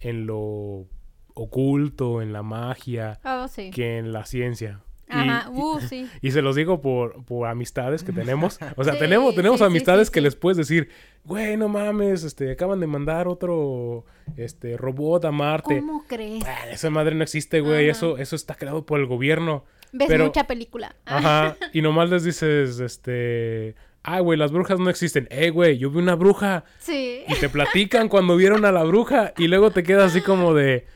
en 0.00 0.26
lo 0.26 0.86
oculto, 1.34 2.22
en 2.22 2.32
la 2.32 2.42
magia, 2.42 3.20
Oh, 3.24 3.48
sí. 3.48 3.70
que 3.70 3.98
en 3.98 4.12
la 4.12 4.24
ciencia. 4.26 4.82
Y- 5.14 5.28
Ajá, 5.28 5.50
y- 5.50 5.58
uh, 5.58 5.80
sí. 5.80 6.08
y 6.22 6.30
se 6.30 6.42
los 6.42 6.56
digo 6.56 6.80
por, 6.80 7.24
por 7.24 7.46
amistades 7.48 8.02
que 8.02 8.12
tenemos. 8.12 8.58
O 8.76 8.84
sea, 8.84 8.94
Sí, 8.94 8.98
tenemos, 8.98 9.34
tenemos 9.34 9.58
sí, 9.60 9.64
amistades 9.64 10.10
que 10.10 10.20
les 10.20 10.36
puedes 10.36 10.56
decir, 10.56 10.88
güey, 11.24 11.56
no 11.56 11.68
mames, 11.68 12.24
este, 12.24 12.52
acaban 12.52 12.80
de 12.80 12.86
mandar 12.86 13.28
otro 13.28 14.04
este 14.36 14.76
robot 14.76 15.24
a 15.24 15.30
Marte. 15.30 15.78
¿Cómo 15.80 16.04
crees? 16.06 16.44
Ah, 16.46 16.68
esa 16.70 16.90
madre 16.90 17.14
no 17.14 17.22
existe, 17.22 17.60
güey. 17.60 17.88
Ajá. 17.88 17.98
Eso, 17.98 18.18
eso 18.18 18.36
está 18.36 18.54
creado 18.54 18.84
por 18.86 18.98
el 19.00 19.06
gobierno. 19.06 19.64
Ves 19.92 20.08
pero- 20.08 20.24
mucha 20.26 20.46
película. 20.46 20.96
Ah, 21.06 21.18
Ajá. 21.18 21.56
Y 21.72 21.82
nomás 21.82 22.10
les 22.10 22.24
dices, 22.24 22.80
este. 22.80 23.74
Ah, 24.06 24.20
güey, 24.20 24.38
las 24.38 24.52
brujas 24.52 24.78
no 24.78 24.90
existen. 24.90 25.26
Eh, 25.30 25.48
güey, 25.50 25.78
yo 25.78 25.88
vi 25.90 25.98
una 25.98 26.14
bruja. 26.14 26.64
sí. 26.78 27.22
Y 27.26 27.34
te 27.36 27.48
platican 27.48 28.08
cuando 28.10 28.36
vieron 28.36 28.64
a 28.66 28.72
la 28.72 28.82
bruja. 28.84 29.32
Y 29.38 29.48
luego 29.48 29.70
te 29.70 29.82
quedas 29.82 30.10
así 30.10 30.20
como 30.20 30.52
de. 30.52 30.86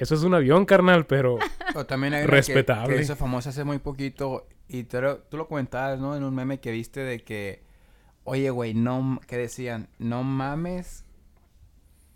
Eso 0.00 0.14
es 0.14 0.22
un 0.22 0.34
avión, 0.34 0.64
carnal, 0.64 1.06
pero. 1.06 1.38
O 1.76 1.86
también 1.86 2.14
hay 2.14 2.22
que- 2.22 2.26
Respetable. 2.26 2.96
Que, 2.96 3.02
hizo 3.02 3.14
famosa 3.14 3.50
hace 3.50 3.62
muy 3.64 3.78
poquito. 3.78 4.48
Y 4.66 4.84
tú, 4.84 5.00
lo- 5.00 5.18
tú 5.18 5.36
lo 5.36 5.46
comentabas, 5.46 6.00
¿no? 6.00 6.16
En 6.16 6.24
un 6.24 6.34
meme 6.34 6.58
que 6.58 6.72
viste 6.72 7.00
de 7.00 7.22
que... 7.22 7.62
Oye, 8.24 8.50
güey, 8.50 8.74
no... 8.74 9.20
Que 9.28 9.36
decían... 9.36 9.88
No 9.98 10.22
mames... 10.24 11.04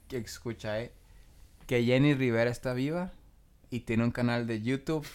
Que 0.08 0.16
escucha, 0.18 0.80
¿eh? 0.80 0.92
Que 1.66 1.84
Jenny 1.84 2.14
Rivera 2.14 2.50
está 2.50 2.72
viva. 2.74 3.12
Y 3.70 3.80
tiene 3.80 4.02
un 4.04 4.10
canal 4.10 4.46
de 4.46 4.60
YouTube. 4.62 5.06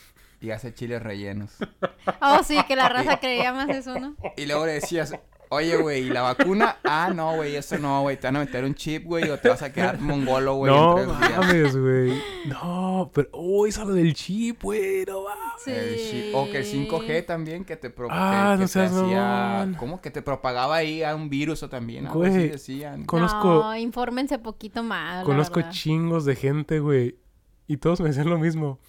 Y 0.41 0.51
hace 0.51 0.73
chiles 0.73 1.01
rellenos. 1.01 1.57
Oh, 2.21 2.43
sí, 2.43 2.57
que 2.67 2.75
la 2.75 2.89
raza 2.89 3.19
creía 3.19 3.53
más 3.53 3.69
eso, 3.69 3.97
¿no? 3.99 4.15
Y 4.35 4.45
luego 4.45 4.65
le 4.65 4.73
decías... 4.73 5.13
Oye, 5.51 5.77
güey, 5.77 6.03
¿y 6.03 6.09
la 6.11 6.21
vacuna? 6.21 6.77
Ah, 6.83 7.11
no, 7.13 7.35
güey, 7.35 7.55
eso 7.55 7.77
no, 7.79 8.01
güey. 8.03 8.17
Te 8.19 8.27
van 8.27 8.35
a 8.35 8.39
meter 8.41 8.63
un 8.63 8.75
chip, 8.75 9.05
güey. 9.05 9.27
O 9.31 9.37
te 9.39 9.49
vas 9.49 9.63
a 9.63 9.73
quedar 9.73 9.99
mongolo, 9.99 10.53
güey. 10.55 10.71
no 10.71 10.99
en 10.99 11.07
tres 11.07 11.19
días. 11.19 11.39
mames, 11.39 11.77
güey. 11.77 12.21
No, 12.45 13.09
pero. 13.13 13.29
Uy, 13.33 13.71
sale 13.71 13.93
del 13.93 14.13
chip, 14.13 14.61
güey. 14.61 15.05
No 15.07 15.23
mames. 15.23 15.39
Sí. 15.65 15.71
El 15.71 15.95
chip- 15.97 16.31
O 16.35 16.45
que 16.51 16.57
el 16.59 16.65
5G 16.65 17.25
también 17.25 17.65
que 17.65 17.75
te, 17.77 17.89
pro- 17.89 18.07
Ah, 18.11 18.51
que- 18.51 18.57
que 18.57 18.61
no 18.61 18.67
te 18.67 18.67
seas 18.73 18.91
hacía... 18.91 19.21
mamón. 19.21 19.73
¿Cómo? 19.75 20.01
Que 20.01 20.11
te 20.11 20.21
propagaba 20.21 20.75
ahí 20.75 21.01
a 21.01 21.15
un 21.15 21.29
virus 21.29 21.63
o 21.63 21.69
también. 21.69 22.05
Algo 22.05 22.19
Güey, 22.19 22.31
así 22.31 22.47
decían. 22.49 23.05
con- 23.05 23.21
Conozco- 23.21 23.63
No, 23.63 23.75
infórmense 23.75 24.37
poquito 24.37 24.83
más. 24.83 25.25
Conozco 25.25 25.61
chingos 25.71 26.25
de 26.25 26.35
gente, 26.35 26.79
güey. 26.79 27.17
Y 27.65 27.77
todos 27.77 27.99
me 28.01 28.09
decían 28.09 28.29
lo 28.29 28.37
mismo. 28.37 28.79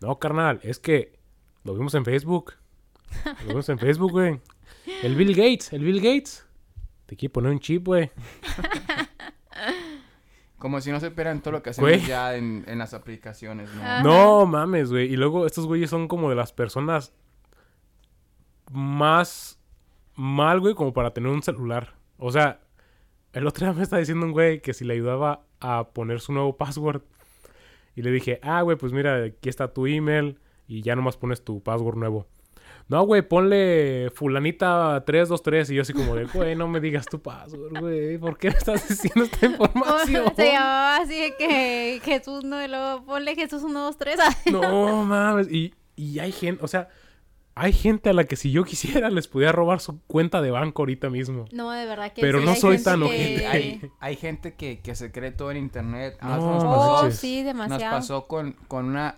No, 0.00 0.18
carnal, 0.18 0.60
es 0.62 0.78
que 0.78 1.18
lo 1.64 1.72
vimos 1.74 1.94
en 1.94 2.04
Facebook. 2.04 2.52
Lo 3.42 3.48
vimos 3.48 3.68
en 3.70 3.78
Facebook, 3.78 4.12
güey. 4.12 4.40
El 5.02 5.16
Bill 5.16 5.34
Gates, 5.34 5.72
el 5.72 5.84
Bill 5.84 6.00
Gates. 6.00 6.46
Te 7.06 7.16
quiere 7.16 7.32
poner 7.32 7.52
un 7.52 7.60
chip, 7.60 7.86
güey. 7.86 8.10
Como 10.58 10.80
si 10.80 10.90
no 10.90 10.98
supieran 10.98 11.40
todo 11.40 11.52
lo 11.52 11.62
que 11.62 11.70
hacemos 11.70 11.90
Güey. 11.90 12.04
ya 12.04 12.34
en, 12.36 12.64
en 12.66 12.78
las 12.78 12.92
aplicaciones, 12.92 13.72
¿no? 13.74 13.80
Ajá. 13.82 14.02
No 14.02 14.44
mames, 14.44 14.90
güey. 14.90 15.12
Y 15.12 15.16
luego 15.16 15.46
estos 15.46 15.66
güeyes 15.66 15.88
son 15.88 16.08
como 16.08 16.28
de 16.30 16.36
las 16.36 16.52
personas 16.52 17.12
más 18.72 19.60
mal, 20.16 20.58
güey, 20.60 20.74
como 20.74 20.92
para 20.92 21.14
tener 21.14 21.30
un 21.30 21.42
celular. 21.42 21.94
O 22.16 22.32
sea, 22.32 22.60
el 23.32 23.46
otro 23.46 23.66
día 23.66 23.72
me 23.72 23.82
está 23.84 23.98
diciendo 23.98 24.26
un 24.26 24.32
güey 24.32 24.60
que 24.60 24.74
si 24.74 24.84
le 24.84 24.94
ayudaba 24.94 25.44
a 25.60 25.90
poner 25.90 26.20
su 26.20 26.32
nuevo 26.32 26.56
password. 26.56 27.02
Y 27.94 28.02
le 28.02 28.10
dije, 28.10 28.40
ah, 28.42 28.62
güey, 28.62 28.76
pues 28.76 28.92
mira, 28.92 29.24
aquí 29.24 29.48
está 29.48 29.72
tu 29.72 29.86
email 29.86 30.38
y 30.66 30.82
ya 30.82 30.96
nomás 30.96 31.16
pones 31.16 31.44
tu 31.44 31.62
password 31.62 31.96
nuevo. 31.96 32.26
No, 32.88 33.02
güey, 33.04 33.20
ponle 33.20 34.10
fulanita 34.14 35.02
323 35.04 35.70
y 35.70 35.74
yo 35.74 35.82
así 35.82 35.92
como 35.92 36.14
de, 36.14 36.24
güey, 36.24 36.56
no 36.56 36.68
me 36.68 36.80
digas 36.80 37.04
tu 37.04 37.20
password, 37.20 37.78
güey. 37.80 38.16
¿Por 38.16 38.38
qué 38.38 38.50
me 38.50 38.56
estás 38.56 38.88
diciendo 38.88 39.24
esta 39.24 39.44
información? 39.46 40.24
Se 40.36 40.52
llamaba 40.52 40.96
así 40.96 41.20
de 41.20 41.34
que 41.36 42.00
Jesús 42.02 42.44
no, 42.44 42.64
y 42.64 42.68
luego 42.68 43.04
ponle 43.04 43.34
Jesús 43.34 43.62
1, 43.62 43.78
2, 43.78 43.96
3. 43.98 44.18
No 44.52 45.04
mames. 45.04 45.52
Y, 45.52 45.74
y 45.96 46.18
hay 46.20 46.32
gente, 46.32 46.64
o 46.64 46.68
sea, 46.68 46.88
hay 47.54 47.74
gente 47.74 48.08
a 48.08 48.12
la 48.14 48.24
que 48.24 48.36
si 48.36 48.52
yo 48.52 48.64
quisiera 48.64 49.10
les 49.10 49.28
pudiera 49.28 49.52
robar 49.52 49.80
su 49.80 50.00
cuenta 50.06 50.40
de 50.40 50.50
banco 50.50 50.80
ahorita 50.82 51.10
mismo. 51.10 51.44
No, 51.52 51.70
de 51.72 51.84
verdad 51.84 52.12
que 52.14 52.22
Pero 52.22 52.38
sí, 52.40 52.46
no 52.46 52.54
soy 52.54 52.82
tan 52.82 53.00
que- 53.00 53.04
ojete. 53.06 53.46
Hay, 53.48 53.90
hay 54.00 54.16
gente 54.16 54.54
que, 54.54 54.80
que 54.80 54.94
se 54.94 55.12
cree 55.12 55.30
todo 55.32 55.50
en 55.50 55.58
internet. 55.58 56.16
No, 56.22 56.28
nos 56.36 56.64
pasó, 56.64 57.06
Oh, 57.06 57.10
sí, 57.10 57.42
nos 57.42 57.46
demasiado. 57.46 57.96
pasó 57.96 58.26
con, 58.26 58.52
con 58.66 58.86
una, 58.86 59.16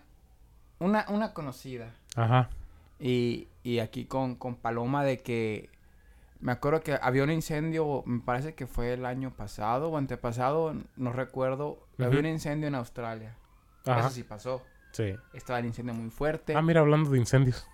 una, 0.80 1.06
una 1.08 1.32
conocida. 1.34 1.94
Ajá. 2.16 2.50
Y, 2.98 3.46
y 3.62 3.78
aquí 3.80 4.04
con, 4.06 4.34
con 4.36 4.56
Paloma 4.56 5.04
de 5.04 5.18
que... 5.18 5.68
Me 6.40 6.52
acuerdo 6.52 6.80
que 6.80 6.98
había 7.02 7.22
un 7.24 7.30
incendio, 7.30 8.02
me 8.06 8.20
parece 8.20 8.54
que 8.54 8.66
fue 8.66 8.94
el 8.94 9.04
año 9.04 9.30
pasado 9.36 9.90
o 9.90 9.98
antepasado, 9.98 10.74
no 10.96 11.12
recuerdo. 11.12 11.86
Había 11.98 12.20
un 12.20 12.24
incendio 12.26 12.66
en 12.66 12.74
Australia. 12.76 13.36
Ajá. 13.84 14.00
Eso 14.00 14.10
sí 14.10 14.22
pasó. 14.22 14.62
Sí. 14.92 15.14
Estaba 15.34 15.58
el 15.58 15.66
incendio 15.66 15.92
muy 15.92 16.08
fuerte. 16.08 16.54
Ah, 16.56 16.62
mira, 16.62 16.80
hablando 16.80 17.10
de 17.10 17.18
incendios. 17.18 17.68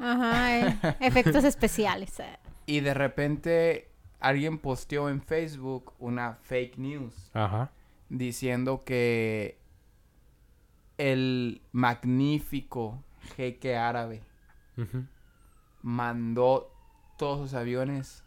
Ajá, 0.00 0.58
eh, 0.58 0.78
efectos 1.00 1.44
especiales. 1.44 2.18
eh. 2.20 2.38
Y 2.64 2.80
de 2.80 2.94
repente 2.94 3.90
alguien 4.20 4.56
posteó 4.58 5.10
en 5.10 5.20
Facebook 5.20 5.92
una 5.98 6.34
fake 6.40 6.78
news 6.78 7.30
Ajá. 7.34 7.70
diciendo 8.08 8.84
que 8.84 9.58
el 10.96 11.60
magnífico 11.72 13.02
jeque 13.36 13.76
árabe 13.76 14.22
Ujú. 14.76 15.04
Mandó 15.82 16.72
todos 17.16 17.40
sus 17.40 17.54
aviones 17.54 18.24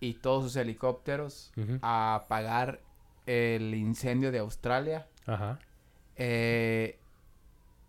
y 0.00 0.14
todos 0.14 0.44
sus 0.44 0.56
helicópteros 0.56 1.52
a 1.80 2.14
apagar 2.16 2.80
el 3.26 3.74
incendio 3.74 4.32
de 4.32 4.40
Australia 4.40 5.06
Ajá. 5.26 5.58
eh, 6.16 6.98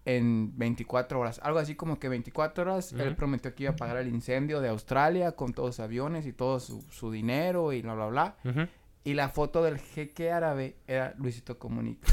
en 0.05 0.57
24 0.57 1.19
horas. 1.19 1.39
Algo 1.43 1.59
así 1.59 1.75
como 1.75 1.99
que 1.99 2.09
24 2.09 2.63
horas. 2.63 2.93
Él 2.93 3.15
prometió 3.15 3.55
que 3.55 3.63
iba 3.63 3.71
a 3.71 3.75
apagar 3.75 3.97
el 3.97 4.09
incendio 4.09 4.61
de 4.61 4.69
Australia 4.69 5.33
con 5.33 5.53
todos 5.53 5.75
sus 5.75 5.83
aviones 5.83 6.25
y 6.25 6.33
todo 6.33 6.59
su, 6.59 6.81
su 6.91 7.11
dinero 7.11 7.71
y 7.73 7.81
bla, 7.81 7.93
bla, 7.95 8.07
bla. 8.07 8.35
Ujú. 8.43 8.67
Y 9.05 9.15
la 9.15 9.27
foto 9.27 9.63
del 9.63 9.79
jeque 9.79 10.31
árabe 10.31 10.77
era 10.87 11.13
Luisito 11.17 11.59
Comunica. 11.59 12.07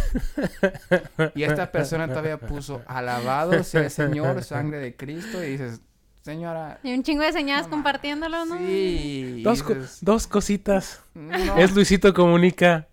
y 1.34 1.44
esta 1.44 1.70
persona 1.70 2.08
todavía 2.08 2.38
puso, 2.38 2.82
alabado 2.86 3.62
sea 3.62 3.82
el 3.82 3.90
Señor, 3.90 4.42
sangre 4.42 4.78
de 4.78 4.96
Cristo. 4.96 5.42
Y 5.44 5.50
dices, 5.52 5.82
señora... 6.22 6.78
Y 6.82 6.92
un 6.94 7.02
chingo 7.02 7.22
de 7.22 7.32
señales 7.32 7.66
No 7.66 7.70
compartiéndolo, 7.70 8.44
¿no? 8.44 8.58
Sí. 8.58 9.40
Dos, 9.42 9.62
co- 9.62 9.74
dos 10.02 10.26
cositas. 10.26 11.02
"No". 11.14 11.56
Es 11.58 11.74
Luisito 11.74 12.12
Comunica. 12.14 12.88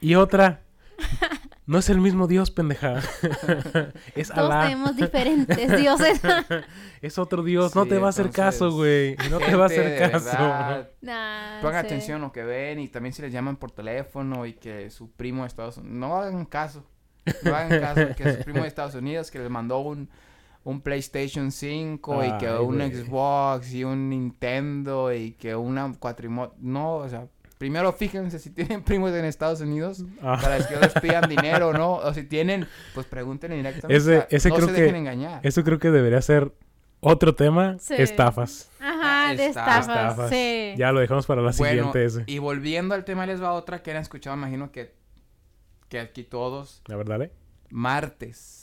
Y 0.00 0.14
otra. 0.16 0.60
No 1.64 1.78
es 1.78 1.88
el 1.90 2.00
mismo 2.00 2.26
Dios, 2.26 2.50
pendeja. 2.50 2.96
es 4.16 4.28
Todos 4.28 4.50
Alá. 4.50 4.64
tenemos 4.64 4.96
diferentes 4.96 5.76
dioses. 5.76 6.20
Es 7.02 7.18
otro 7.18 7.42
Dios. 7.42 7.74
no 7.74 7.84
te 7.86 7.98
va 7.98 8.06
a 8.06 8.10
hacer 8.10 8.30
caso, 8.30 8.70
güey. 8.70 9.16
No 9.28 9.38
te 9.40 9.56
va 9.56 9.64
a 9.64 9.66
hacer 9.66 10.10
caso. 10.10 10.86
Nah, 11.02 11.60
Pongan 11.60 11.80
sí. 11.82 11.86
atención 11.86 12.20
a 12.20 12.26
lo 12.26 12.32
que 12.32 12.44
ven 12.44 12.78
y 12.78 12.86
también 12.88 13.12
si 13.12 13.22
les 13.22 13.32
llaman 13.32 13.56
por 13.56 13.72
teléfono 13.72 14.46
y 14.46 14.52
que 14.52 14.88
su 14.90 15.10
primo 15.10 15.42
de 15.42 15.48
Estados 15.48 15.78
Unidos... 15.78 15.96
No 15.96 16.16
hagan 16.16 16.44
caso. 16.44 16.84
No 17.42 17.54
hagan 17.56 17.80
caso 17.80 18.14
que 18.16 18.36
su 18.36 18.44
primo 18.44 18.62
de 18.62 18.68
Estados 18.68 18.94
Unidos 18.94 19.30
que 19.32 19.40
les 19.40 19.50
mandó 19.50 19.80
un, 19.80 20.08
un 20.64 20.80
PlayStation 20.80 21.50
5 21.50 22.24
y 22.24 22.38
que 22.38 22.46
Ay, 22.46 22.58
un. 22.60 22.80
Xbox 22.80 23.72
y 23.74 23.84
un 23.84 24.08
Nintendo 24.10 25.12
y 25.12 25.32
que 25.32 25.54
una 25.56 25.92
cuatrimoto... 25.98 26.54
No, 26.58 26.96
o 26.96 27.08
sea... 27.08 27.26
Primero 27.58 27.92
fíjense 27.92 28.40
si 28.40 28.50
tienen 28.50 28.82
primos 28.84 29.12
en 29.12 29.24
Estados 29.24 29.60
Unidos 29.60 30.04
Ah. 30.20 30.36
para 30.42 30.58
que 30.66 30.76
les 30.76 30.92
pidan 30.94 31.28
dinero, 31.28 31.72
¿no? 31.72 31.94
O 31.94 32.12
si 32.12 32.24
tienen, 32.24 32.66
pues 32.94 33.06
pregúntenle 33.06 33.56
directamente. 33.56 33.96
Ese- 33.96 34.26
ese 34.30 34.48
no 34.48 34.54
creo 34.56 34.68
se 34.68 34.74
que- 34.74 34.80
dejen 34.82 34.96
engañar. 34.96 35.40
Eso 35.44 35.62
creo 35.62 35.78
que 35.78 35.90
debería 35.92 36.20
ser 36.22 36.52
otro 36.98 37.34
tema. 37.36 37.76
Sí. 37.78 37.94
Estafas. 37.98 38.68
Ajá, 38.80 39.34
de 39.34 39.46
Estafas. 39.46 39.80
estafas. 39.80 40.10
Estafas. 40.10 40.30
Sí. 40.30 40.74
Ya 40.76 40.90
lo 40.90 40.98
dejamos 41.00 41.24
para 41.26 41.40
la 41.42 41.52
Bueno, 41.56 41.84
siguiente 41.92 42.04
ese. 42.04 42.24
y 42.26 42.38
volviendo 42.38 42.94
al 42.96 43.04
tema, 43.04 43.26
les 43.26 43.40
va 43.40 43.52
otra 43.52 43.80
que 43.82 43.92
han 43.92 43.96
escuchado, 43.98 44.36
imagino 44.36 44.72
que, 44.72 44.94
que 45.88 46.00
aquí 46.00 46.24
todos. 46.24 46.82
La 46.86 46.96
verdad, 46.96 47.22
¿eh? 47.22 47.32
Martes. 47.70 48.61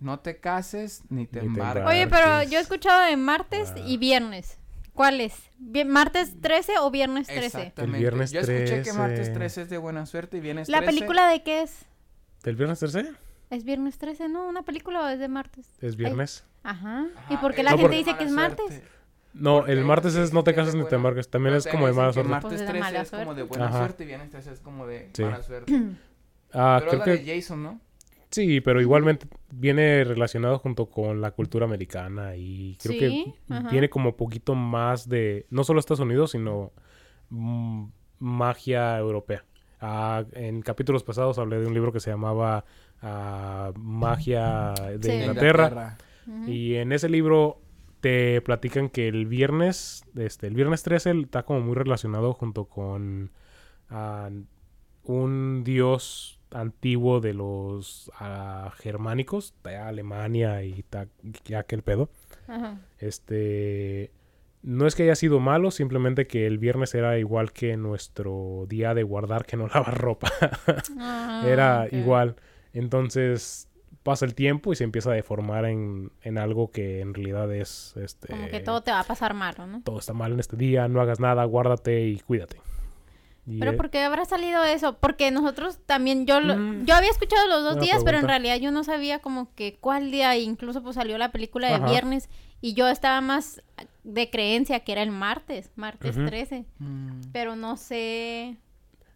No 0.00 0.20
te 0.20 0.38
cases 0.38 1.02
ni 1.08 1.26
te 1.26 1.40
Ni 1.42 1.46
te 1.54 1.60
embarques. 1.60 1.86
Oye, 1.86 2.06
pero 2.06 2.42
yo 2.44 2.58
he 2.58 2.62
escuchado 2.62 3.04
de 3.04 3.16
martes 3.16 3.72
Ah. 3.74 3.80
y 3.84 3.96
viernes. 3.96 4.58
¿Cuál 4.94 5.20
es? 5.20 5.34
Bien- 5.58 5.88
¿Martes 5.88 6.40
13 6.40 6.72
o 6.80 6.90
viernes 6.90 7.26
13? 7.28 7.46
Exactamente. 7.46 7.96
El 7.96 8.02
viernes 8.02 8.30
Yo 8.32 8.40
escuché 8.40 8.82
que 8.82 8.92
martes 8.92 9.16
13. 9.26 9.32
13 9.32 9.62
es 9.62 9.70
de 9.70 9.78
buena 9.78 10.06
suerte 10.06 10.38
y 10.38 10.40
viernes 10.40 10.68
¿La 10.68 10.78
13 10.78 10.92
película 10.94 11.28
de 11.28 11.42
qué 11.42 11.62
es? 11.62 11.84
¿Del 12.42 12.56
viernes 12.56 12.78
13? 12.80 13.12
¿Es 13.50 13.64
viernes 13.64 13.98
13? 13.98 14.28
No, 14.28 14.48
una 14.48 14.62
película 14.62 15.00
o 15.02 15.08
es 15.08 15.18
de 15.20 15.28
martes. 15.28 15.66
Es 15.80 15.96
viernes. 15.96 16.44
Ajá. 16.64 17.06
¿Y 17.30 17.36
por 17.38 17.54
qué 17.54 17.62
la 17.62 17.70
No, 17.72 17.76
gente 17.78 17.96
por- 17.96 18.04
dice 18.04 18.16
que 18.18 18.24
es 18.24 18.30
martes? 18.32 18.66
suerte. 18.66 18.88
No, 19.34 19.58
Porque 19.58 19.72
el 19.72 19.84
martes 19.84 20.14
es 20.16 20.32
no 20.32 20.42
te 20.42 20.50
es 20.50 20.56
casas 20.56 20.72
de 20.74 20.80
ni 20.80 20.84
te 20.88 20.96
embarques. 20.96 21.30
También 21.30 21.54
es 21.54 21.66
como 21.66 21.86
de 21.86 21.92
mala 21.92 22.12
suerte. 22.12 22.28
Pues 22.30 22.42
martes 22.42 22.52
es 22.60 22.60
de 22.60 22.66
13 22.66 22.80
mala 22.84 23.00
es 23.02 23.10
como 23.10 23.34
de 23.34 23.42
buena 23.44 23.66
Ajá. 23.68 23.78
suerte 23.78 24.02
y 24.04 24.06
viernes 24.06 24.30
13 24.30 24.52
es 24.52 24.60
como 24.60 24.86
de 24.86 25.10
Sí. 25.12 25.22
mala 25.22 25.42
suerte. 25.42 25.72
Ah, 26.52 26.76
Pero 26.80 26.90
es 26.90 26.90
creo 26.90 26.98
la 26.98 27.04
que 27.04 27.24
de 27.24 27.36
Jason, 27.40 27.62
¿no? 27.62 27.80
Sí, 28.30 28.60
pero 28.60 28.80
igualmente 28.80 29.26
viene 29.50 30.04
relacionado 30.04 30.58
junto 30.58 30.86
con 30.86 31.20
la 31.20 31.30
cultura 31.32 31.64
americana 31.66 32.36
y 32.36 32.76
creo 32.80 32.92
Sí, 32.92 32.98
que 32.98 33.34
ajá. 33.54 33.70
viene 33.70 33.88
como 33.90 34.16
poquito 34.16 34.54
más 34.54 35.08
de 35.08 35.46
no 35.50 35.64
solo 35.64 35.80
Estados 35.80 36.00
Unidos, 36.00 36.32
sino 36.32 36.72
mm, 37.30 37.84
magia 38.20 38.98
europea. 38.98 39.44
Ah, 39.80 40.24
en 40.32 40.60
capítulos 40.62 41.04
pasados 41.04 41.38
hablé 41.38 41.60
de 41.60 41.66
un 41.66 41.74
libro 41.74 41.92
que 41.92 42.00
se 42.00 42.10
llamaba 42.10 42.64
ah, 43.00 43.72
Magia 43.76 44.74
de 44.98 45.02
Sí. 45.02 45.12
Inglaterra. 45.12 45.96
Y 46.46 46.74
en 46.74 46.92
ese 46.92 47.08
libro 47.08 47.60
te 48.00 48.40
platican 48.42 48.90
que 48.90 49.08
el 49.08 49.26
viernes, 49.26 50.04
este, 50.16 50.46
el 50.46 50.54
viernes 50.54 50.82
13 50.82 51.12
está 51.22 51.44
como 51.44 51.60
muy 51.60 51.74
relacionado 51.74 52.32
junto 52.34 52.66
con 52.66 53.30
ah, 53.88 54.28
un 55.04 55.62
dios 55.64 56.37
antiguo 56.52 57.20
de 57.20 57.34
los 57.34 58.10
ah, 58.18 58.72
germánicos, 58.78 59.54
de 59.64 59.76
Alemania 59.76 60.62
y 60.62 60.82
ta- 60.82 61.08
y 61.46 61.54
aquel 61.54 61.82
pedo. 61.82 62.08
Ajá. 62.46 62.78
Este 62.98 64.12
no 64.62 64.86
es 64.86 64.94
que 64.96 65.04
haya 65.04 65.14
sido 65.14 65.38
malo, 65.38 65.70
simplemente 65.70 66.26
que 66.26 66.46
el 66.46 66.58
viernes 66.58 66.94
era 66.94 67.16
igual 67.18 67.52
que 67.52 67.76
nuestro 67.76 68.66
día 68.68 68.92
de 68.92 69.02
guardar 69.04 69.46
que 69.46 69.56
no 69.56 69.66
lavar 69.74 69.96
ropa. 69.98 70.30
Ah, 70.98 71.44
era 71.46 71.86
igual. 71.92 72.36
Entonces 72.72 73.68
pasa 74.02 74.24
el 74.24 74.34
tiempo 74.34 74.72
y 74.72 74.76
se 74.76 74.84
empieza 74.84 75.10
a 75.10 75.14
deformar 75.14 75.64
en, 75.66 76.12
en 76.22 76.38
algo 76.38 76.70
que 76.70 77.00
en 77.00 77.12
realidad 77.14 77.52
es 77.54 77.94
este 77.96 78.28
Como 78.28 78.48
que 78.48 78.60
todo 78.60 78.82
te 78.82 78.90
va 78.90 79.00
a 79.00 79.04
pasar 79.04 79.34
malo, 79.34 79.66
¿no? 79.66 79.82
todo 79.82 79.98
está 79.98 80.12
mal 80.14 80.32
en 80.32 80.40
este 80.40 80.56
día, 80.56 80.88
no 80.88 81.00
hagas 81.00 81.20
nada, 81.20 81.44
guárdate 81.44 82.06
y 82.06 82.18
cuídate. 82.20 82.56
Y, 83.48 83.58
Pero 83.58 83.72
eh, 83.72 83.76
¿por 83.76 83.88
qué 83.90 84.00
habrá 84.02 84.24
salido 84.26 84.62
eso? 84.64 84.98
Porque 84.98 85.30
nosotros 85.30 85.78
también, 85.86 86.26
yo 86.26 86.40
lo- 86.40 86.56
Mm. 86.56 86.84
yo 86.84 86.94
había 86.94 87.10
escuchado 87.10 87.46
los 87.48 87.62
dos 87.62 87.80
días, 87.80 88.02
pero 88.04 88.18
en 88.18 88.26
realidad 88.28 88.56
yo 88.56 88.70
no 88.70 88.84
sabía 88.84 89.20
como 89.20 89.54
que 89.54 89.78
cuál 89.80 90.10
día, 90.10 90.36
incluso 90.36 90.82
pues 90.82 90.96
salió 90.96 91.16
la 91.16 91.32
película 91.32 91.68
de 91.68 91.74
Ajá. 91.76 91.88
viernes 91.90 92.28
y 92.60 92.74
yo 92.74 92.88
estaba 92.88 93.20
más 93.22 93.62
de 94.04 94.28
creencia 94.30 94.80
que 94.80 94.92
era 94.92 95.02
el 95.02 95.10
martes, 95.10 95.70
martes 95.76 96.16
Ujú. 96.16 96.26
13, 96.26 96.64
Mm. 96.78 97.20
pero 97.32 97.56
no 97.56 97.76
sé, 97.76 98.56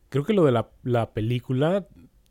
creo 0.08 0.24
que 0.24 0.32
lo 0.32 0.44
de 0.44 0.52
la, 0.52 0.68
la 0.82 1.10
película 1.10 1.86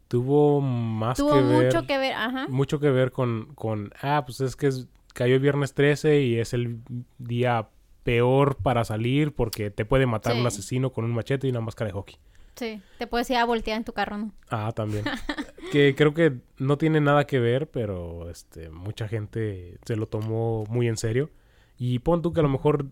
tuvo 0.08 0.60
más 0.62 1.18
tuvo 1.18 1.34
que 1.34 1.42
ver 1.42 1.66
mucho 1.66 1.88
que 1.88 1.98
ver, 1.98 2.14
ajá. 2.14 2.48
mucho 2.50 2.80
que 2.80 2.90
ver 2.90 3.12
con, 3.12 3.54
con 3.56 3.92
ah, 4.02 4.24
pues 4.26 4.42
es 4.42 4.56
que 4.56 4.68
es- 4.68 4.88
cayó 5.14 5.36
el 5.36 5.42
viernes 5.42 5.74
13 5.74 6.22
y 6.22 6.40
es 6.40 6.54
el 6.54 6.80
día 7.18 7.68
peor 8.04 8.58
para 8.58 8.84
salir 8.86 9.34
porque 9.34 9.70
te 9.72 9.86
puede 9.86 10.06
matar 10.06 10.34
un 10.34 10.42
Sí. 10.42 10.48
asesino 10.48 10.92
con 10.92 11.06
un 11.06 11.12
machete 11.12 11.48
y 11.48 11.52
una 11.52 11.62
máscara 11.62 11.90
de 11.90 11.94
hockey. 11.94 12.18
Sí, 12.56 12.82
te 12.98 13.08
puedes 13.08 13.30
ir 13.30 13.38
a 13.38 13.46
voltear 13.46 13.78
en 13.78 13.84
tu 13.86 13.94
carro, 13.94 14.18
¿no? 14.18 14.32
Ah, 14.50 14.72
también. 14.76 15.06
que 15.72 15.96
creo 15.96 16.14
que 16.14 16.34
no 16.58 16.78
tiene 16.78 17.00
nada 17.00 17.26
que 17.26 17.40
ver, 17.40 17.70
pero 17.70 18.30
este 18.30 18.70
mucha 18.70 19.08
gente 19.08 19.78
se 19.86 19.96
lo 19.96 20.08
tomó 20.08 20.66
muy 20.70 20.88
en 20.88 20.98
serio. 20.98 21.30
Y 21.78 22.00
pon 22.00 22.22
tú 22.22 22.34
que 22.34 22.42
a 22.42 22.44
lo 22.44 22.50
mejor 22.50 22.88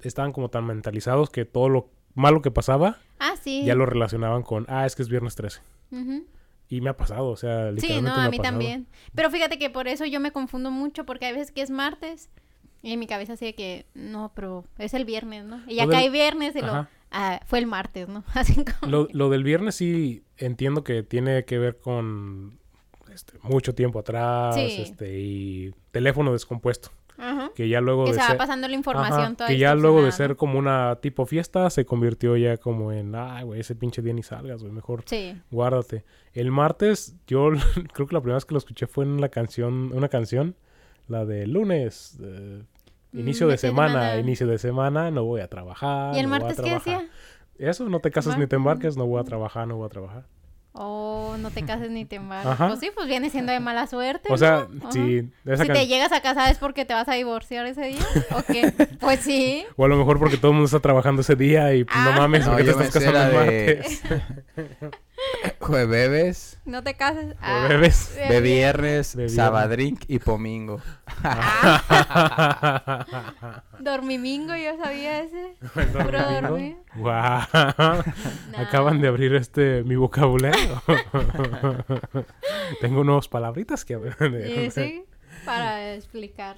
estaban 0.00 0.32
como 0.32 0.48
tan 0.50 0.66
mentalizados 0.66 1.30
que 1.30 1.44
todo 1.44 1.68
lo 1.68 1.90
malo 2.14 2.42
que 2.42 2.50
pasaba 2.50 2.98
Ah, 3.20 3.34
sí. 3.40 3.64
ya 3.64 3.74
lo 3.74 3.86
relacionaban 3.86 4.42
con, 4.42 4.66
ah, 4.68 4.84
es 4.86 4.96
que 4.96 5.02
es 5.02 5.08
viernes 5.08 5.34
13. 5.36 5.60
Ujú. 5.92 6.24
Y 6.68 6.80
me 6.82 6.90
ha 6.90 6.96
pasado, 6.96 7.28
o 7.28 7.36
sea, 7.36 7.68
Sí, 7.70 7.76
literalmente 7.76 8.10
no, 8.10 8.16
me 8.16 8.22
a 8.26 8.30
mí 8.30 8.38
también. 8.40 8.86
Pero 9.14 9.30
fíjate 9.30 9.58
que 9.58 9.70
por 9.70 9.88
eso 9.88 10.04
yo 10.04 10.20
me 10.20 10.32
confundo 10.32 10.70
mucho, 10.70 11.06
porque 11.06 11.26
hay 11.26 11.32
veces 11.32 11.50
que 11.52 11.62
es 11.62 11.70
martes 11.70 12.28
y 12.82 12.92
en 12.92 12.98
mi 12.98 13.06
cabeza 13.06 13.32
así 13.34 13.44
de 13.46 13.54
que, 13.54 13.86
no, 13.94 14.32
pero 14.34 14.64
es 14.78 14.94
el 14.94 15.04
viernes, 15.04 15.44
¿no? 15.44 15.60
Y 15.66 15.76
ya 15.76 15.86
del- 15.86 15.90
cae 15.96 16.10
viernes 16.10 16.54
y 16.56 16.60
lo, 16.60 16.86
ah, 17.10 17.40
fue 17.46 17.58
el 17.58 17.66
martes, 17.66 18.08
¿no? 18.08 18.22
Así 18.34 18.64
como... 18.64 19.08
Lo, 19.12 19.28
del 19.30 19.42
viernes 19.44 19.74
sí 19.74 20.22
entiendo 20.36 20.84
que 20.84 21.02
tiene 21.02 21.44
que 21.44 21.58
ver 21.58 21.78
con 21.78 22.58
este, 23.12 23.34
mucho 23.42 23.74
tiempo 23.74 23.98
atrás 23.98 24.54
Sí. 24.54 24.82
este, 24.82 25.18
y 25.18 25.74
teléfono 25.90 26.32
descompuesto. 26.32 26.90
Ajá. 27.20 27.50
Que 27.56 27.68
ya 27.68 27.80
luego 27.80 28.04
Que 28.04 28.10
de 28.10 28.14
se 28.14 28.20
va 28.20 28.28
ser- 28.28 28.36
pasando 28.36 28.68
la 28.68 28.74
información 28.74 29.34
toda 29.34 29.48
que 29.48 29.58
ya 29.58 29.74
luego 29.74 30.04
de 30.04 30.12
ser 30.12 30.36
como 30.36 30.56
una 30.56 30.98
tipo 31.02 31.26
fiesta 31.26 31.68
se 31.68 31.84
convirtió 31.84 32.36
ya 32.36 32.58
como 32.58 32.92
en, 32.92 33.12
ay, 33.16 33.42
güey, 33.42 33.58
ese 33.58 33.74
pinche 33.74 34.02
día 34.02 34.12
ni 34.12 34.22
salgas, 34.22 34.62
güey, 34.62 34.72
mejor. 34.72 35.02
Sí. 35.06 35.34
guárdate. 35.50 36.04
El 36.32 36.52
martes, 36.52 37.16
yo 37.26 37.50
creo 37.92 38.06
que 38.06 38.14
la 38.14 38.20
primera 38.20 38.36
vez 38.36 38.44
que 38.44 38.54
lo 38.54 38.58
escuché 38.58 38.86
fue 38.86 39.04
en 39.04 39.20
la 39.20 39.30
canción, 39.30 39.90
una 39.92 40.08
canción, 40.08 40.54
la 41.08 41.24
de 41.24 41.46
lunes, 41.46 42.18
eh, 42.22 42.62
Mm, 43.12 43.20
inicio 43.20 43.46
de 43.46 43.52
de 43.52 43.58
semana, 43.58 43.88
semana. 43.92 44.16
inicio 44.18 44.46
de 44.46 44.58
semana, 44.58 45.10
no 45.10 45.24
voy 45.24 45.40
a 45.40 45.48
trabajar. 45.48 46.14
¿Y 46.14 46.18
el 46.18 46.24
no 46.24 46.28
voy 46.30 46.36
a 46.36 46.40
martes 46.40 46.56
qué 46.58 46.62
trabajar. 46.62 47.00
decía? 47.02 47.10
Eso, 47.70 47.88
no 47.88 48.00
te 48.00 48.10
casas 48.10 48.36
ni 48.38 48.46
te 48.46 48.56
embarques, 48.56 48.96
no 48.98 49.06
voy 49.06 49.18
a 49.20 49.24
trabajar, 49.24 49.66
no 49.66 49.76
voy 49.76 49.86
a 49.86 49.88
trabajar. 49.88 50.24
Oh, 50.80 51.34
no 51.40 51.50
te 51.50 51.64
cases 51.64 51.90
ni 51.90 52.04
te 52.04 52.16
embarques. 52.16 52.52
Ajá. 52.52 52.68
Pues 52.68 52.80
sí, 52.80 52.90
pues 52.94 53.08
viene 53.08 53.30
siendo 53.30 53.50
de 53.50 53.58
mala 53.60 53.86
suerte, 53.86 54.30
O 54.32 54.36
sea, 54.36 54.68
si 54.90 55.28
esa 55.46 55.62
Si 55.64 55.66
can- 55.68 55.76
te 55.76 55.86
llegas 55.86 56.12
a 56.12 56.20
casar 56.20 56.52
es 56.52 56.58
porque 56.58 56.84
te 56.84 56.92
vas 56.94 57.08
a 57.08 57.14
divorciar 57.14 57.64
ese 57.66 57.86
día, 57.86 58.06
¿o 58.36 58.42
qué? 58.42 58.72
Pues 59.00 59.20
sí. 59.20 59.64
O 59.76 59.86
a 59.86 59.88
lo 59.88 59.96
mejor 59.96 60.18
porque 60.18 60.36
todo 60.36 60.48
el 60.50 60.54
mundo 60.56 60.66
está 60.66 60.78
trabajando 60.80 61.22
ese 61.22 61.34
día 61.34 61.74
y 61.74 61.84
pues, 61.84 61.96
no 61.98 62.10
Ah. 62.10 62.16
mames, 62.18 62.44
No, 62.44 62.50
porque 62.52 62.64
te 62.64 62.70
estás 62.72 62.90
casando 62.90 63.20
el 63.22 63.30
de- 63.30 63.76
martes. 63.76 64.02
Jueves, 65.60 66.58
No 66.64 66.82
te 66.82 66.94
cases. 66.94 67.34
Ah, 67.40 67.64
Jueves. 67.66 68.14
de 68.16 68.40
viernes, 68.40 69.16
sabadrink 69.28 70.04
y 70.08 70.18
pomingo. 70.18 70.80
Dormimingo, 73.80 74.54
yo 74.56 74.76
sabía 74.82 75.20
ese. 75.22 75.54
Dormir. 75.92 76.76
Nah. 76.96 77.44
Acaban 78.56 79.00
de 79.00 79.08
abrir 79.08 79.34
este 79.34 79.82
mi 79.84 79.96
vocabulario. 79.96 80.82
Tengo 82.80 83.04
nuevas 83.04 83.28
palabritas 83.28 83.84
que 83.84 83.94
Y 83.94 84.70
sí, 84.70 85.04
para 85.44 85.94
explicar. 85.94 86.56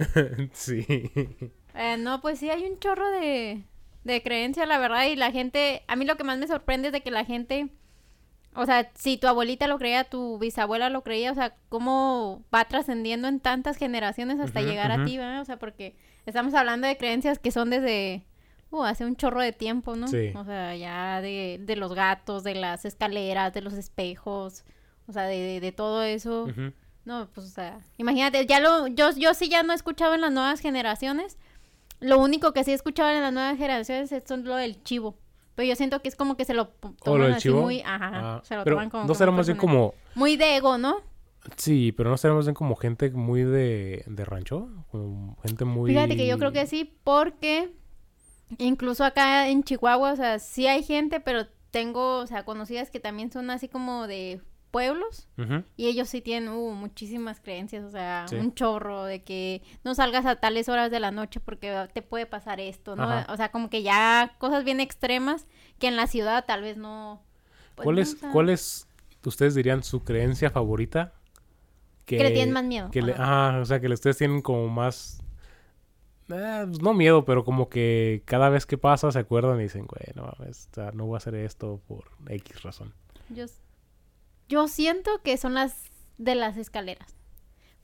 sí. 0.53 1.11
Eh, 1.75 1.97
no, 1.99 2.21
pues 2.21 2.39
sí, 2.39 2.51
hay 2.51 2.65
un 2.65 2.79
chorro 2.79 3.09
de, 3.11 3.63
de 4.05 4.23
creencia, 4.23 4.67
la 4.67 4.79
verdad, 4.79 5.07
y 5.07 5.17
la 5.17 5.31
gente, 5.31 5.83
a 5.89 5.97
mí 5.97 6.05
lo 6.05 6.17
que 6.17 6.25
más 6.25 6.39
me 6.39 6.47
sorprende 6.49 6.89
es 6.89 6.93
de 6.93 7.03
que 7.03 7.11
la 7.11 7.25
gente, 7.25 7.69
o 8.55 8.67
sea, 8.67 8.91
si 8.95 9.17
tu 9.17 9.29
abuelita 9.29 9.67
lo 9.69 9.79
creía, 9.79 10.05
tu 10.05 10.39
bisabuela 10.39 10.91
lo 10.91 11.03
creía, 11.03 11.31
o 11.31 11.35
sea, 11.35 11.55
cómo 11.69 12.43
va 12.53 12.65
trascendiendo 12.65 13.29
en 13.29 13.41
tantas 13.41 13.77
generaciones 13.77 14.41
hasta 14.41 14.61
llegar 14.61 14.91
a 14.91 15.05
ti, 15.05 15.17
¿verdad? 15.17 15.41
O 15.41 15.45
sea, 15.45 15.59
porque 15.59 15.95
estamos 16.27 16.55
hablando 16.55 16.87
de 16.89 16.97
creencias 16.97 17.39
que 17.39 17.53
son 17.53 17.71
desde, 17.71 18.25
uh, 18.71 18.83
hace 18.83 19.05
un 19.05 19.17
chorro 19.17 19.41
de 19.41 19.53
tiempo, 19.53 19.95
¿no? 19.95 20.09
Sí. 20.09 20.33
O 20.35 20.45
sea, 20.45 20.75
ya 20.75 21.21
de, 21.21 21.61
de 21.63 21.77
los 21.77 21.95
gatos, 21.95 22.43
de 22.43 22.57
las 22.57 22.85
escaleras, 22.85 23.55
de 23.55 23.61
los 23.61 23.75
espejos, 23.75 24.65
o 25.07 25.13
sea, 25.13 25.25
de, 25.25 25.39
de, 25.39 25.61
de 25.61 25.73
todo 25.73 26.03
eso. 26.03 26.49
No, 27.05 27.29
pues, 27.33 27.47
o 27.47 27.51
sea, 27.51 27.81
imagínate, 27.99 28.47
ya 28.47 28.61
lo, 28.61 28.87
yo, 28.89 29.11
yo 29.17 29.33
sí 29.35 29.49
ya 29.49 29.63
no 29.63 29.73
he 29.73 29.77
escuchado 29.77 30.15
en 30.15 30.21
las 30.21 30.33
nuevas 30.33 30.61
generaciones. 30.61 31.39
Lo 32.01 32.19
único 32.19 32.53
que 32.53 32.65
sí 32.65 32.73
he 32.73 32.75
escuchado 32.75 33.11
en 33.11 33.23
las 33.23 33.33
nuevas 33.33 33.57
generaciones 33.59 34.11
es 34.11 34.29
lo 34.31 34.57
del 34.57 34.83
chivo. 34.83 35.17
Pero 35.61 35.69
yo 35.69 35.77
siento 35.77 36.01
que 36.01 36.09
es 36.09 36.17
como 36.17 36.39
que 36.39 36.47
se 36.47 36.55
lo 36.55 36.71
p- 36.71 36.89
¿O 36.89 36.93
toman 37.05 37.21
lo 37.21 37.27
del 37.27 37.35
así 37.35 37.43
chivo? 37.43 37.61
muy, 37.61 37.83
ajá, 37.83 38.11
Ah, 38.15 38.41
se 38.45 38.57
lo 38.57 38.65
pero 38.65 38.77
toman 38.77 38.89
como 38.89 39.05
no 39.05 39.15
será 39.15 39.31
más 39.31 39.47
bien 39.47 39.59
como 39.59 39.93
Muy 40.15 40.37
de 40.39 40.57
ego, 40.57 40.79
¿no? 40.79 40.97
sí, 41.57 41.93
pero 41.93 42.09
no 42.09 42.17
será 42.17 42.33
más 42.33 42.47
bien 42.47 42.55
como 42.55 42.77
gente 42.77 43.11
muy 43.11 43.43
de, 43.43 44.03
de 44.07 44.25
rancho, 44.25 44.69
como 44.91 45.37
gente 45.43 45.67
muy 45.67 45.91
Fíjate 45.91 46.17
que 46.17 46.27
yo 46.27 46.39
creo 46.39 46.53
que 46.53 46.67
sí, 46.67 46.97
porque 47.05 47.73
incluso 48.57 49.05
acá 49.05 49.49
en 49.49 49.63
Chihuahua, 49.63 50.13
o 50.13 50.17
sea, 50.17 50.39
sí 50.39 50.67
hay 50.67 50.83
gente, 50.83 51.21
pero 51.21 51.47
tengo, 51.71 52.21
o 52.21 52.27
sea, 52.27 52.45
conocidas 52.47 52.91
que 52.91 53.01
también 53.01 53.31
son 53.31 53.51
así 53.51 53.69
como 53.69 54.07
de 54.07 54.41
pueblos. 54.71 55.29
Y 55.77 55.87
ellos 55.89 56.09
sí 56.09 56.21
tienen 56.21 56.49
uh, 56.51 56.71
muchísimas 56.73 57.41
creencias, 57.41 57.85
o 57.85 57.91
sea, 57.91 58.27
Sí. 58.29 58.37
un 58.37 58.55
chorro 58.55 59.05
de 59.05 59.23
que 59.23 59.63
no 59.85 59.95
salgas 59.95 60.27
a 60.27 60.37
tales 60.37 60.69
horas 60.69 60.91
de 60.91 61.01
la 61.01 61.11
noche 61.11 61.41
porque 61.41 61.89
te 61.93 62.03
puede 62.03 62.27
pasar 62.27 62.61
esto, 62.61 62.95
¿no? 62.97 63.03
Ajá. 63.05 63.33
O 63.33 63.37
sea, 63.37 63.51
como 63.51 63.69
que 63.71 63.83
ya 63.83 64.35
cosas 64.39 64.65
bien 64.65 64.81
extremas 64.81 65.47
que 65.79 65.89
en 65.89 65.97
la 65.97 66.07
ciudad 66.07 66.45
tal 66.47 66.63
vez 66.63 66.77
no. 66.77 67.23
pues, 67.75 67.85
¿Cuál 67.85 67.97
no, 67.97 68.03
es 68.03 68.15
o 68.15 68.19
sea, 68.19 68.31
cuál 68.33 68.51
es 68.51 68.89
ustedes 69.25 69.55
dirían 69.55 69.83
su 69.83 70.05
creencia 70.05 70.51
favorita? 70.51 71.15
Que 72.07 72.19
le 72.19 72.31
tienen 72.33 72.53
más 72.53 72.65
miedo, 72.65 72.91
Que 72.91 73.03
le, 73.03 73.13
ajá. 73.13 73.57
ah, 73.57 73.61
o 73.61 73.65
sea, 73.65 73.81
que 73.81 73.87
ustedes 73.89 74.19
tienen 74.19 74.43
como 74.43 74.69
más 74.69 75.23
eh, 76.29 76.65
pues 76.67 76.81
no 76.83 76.95
miedo, 76.95 77.25
pero 77.25 77.45
como 77.45 77.69
que 77.69 78.23
cada 78.25 78.49
vez 78.49 78.67
que 78.67 78.79
pasa 78.79 79.11
se 79.11 79.19
acuerdan 79.19 79.59
y 79.61 79.65
dicen, 79.65 79.87
güey, 79.87 80.13
no 80.15 80.33
sea, 80.73 80.93
no 80.93 81.07
voy 81.07 81.15
a 81.15 81.19
hacer 81.19 81.35
esto 81.35 81.81
por 81.89 82.05
X 82.29 82.63
razón. 82.63 82.95
Yo, 83.31 83.47
yo 84.51 84.69
siento 84.69 85.23
que 85.23 85.39
son 85.39 85.55
las 85.55 85.75
de 86.19 86.35
las 86.35 86.59
escaleras. 86.59 87.15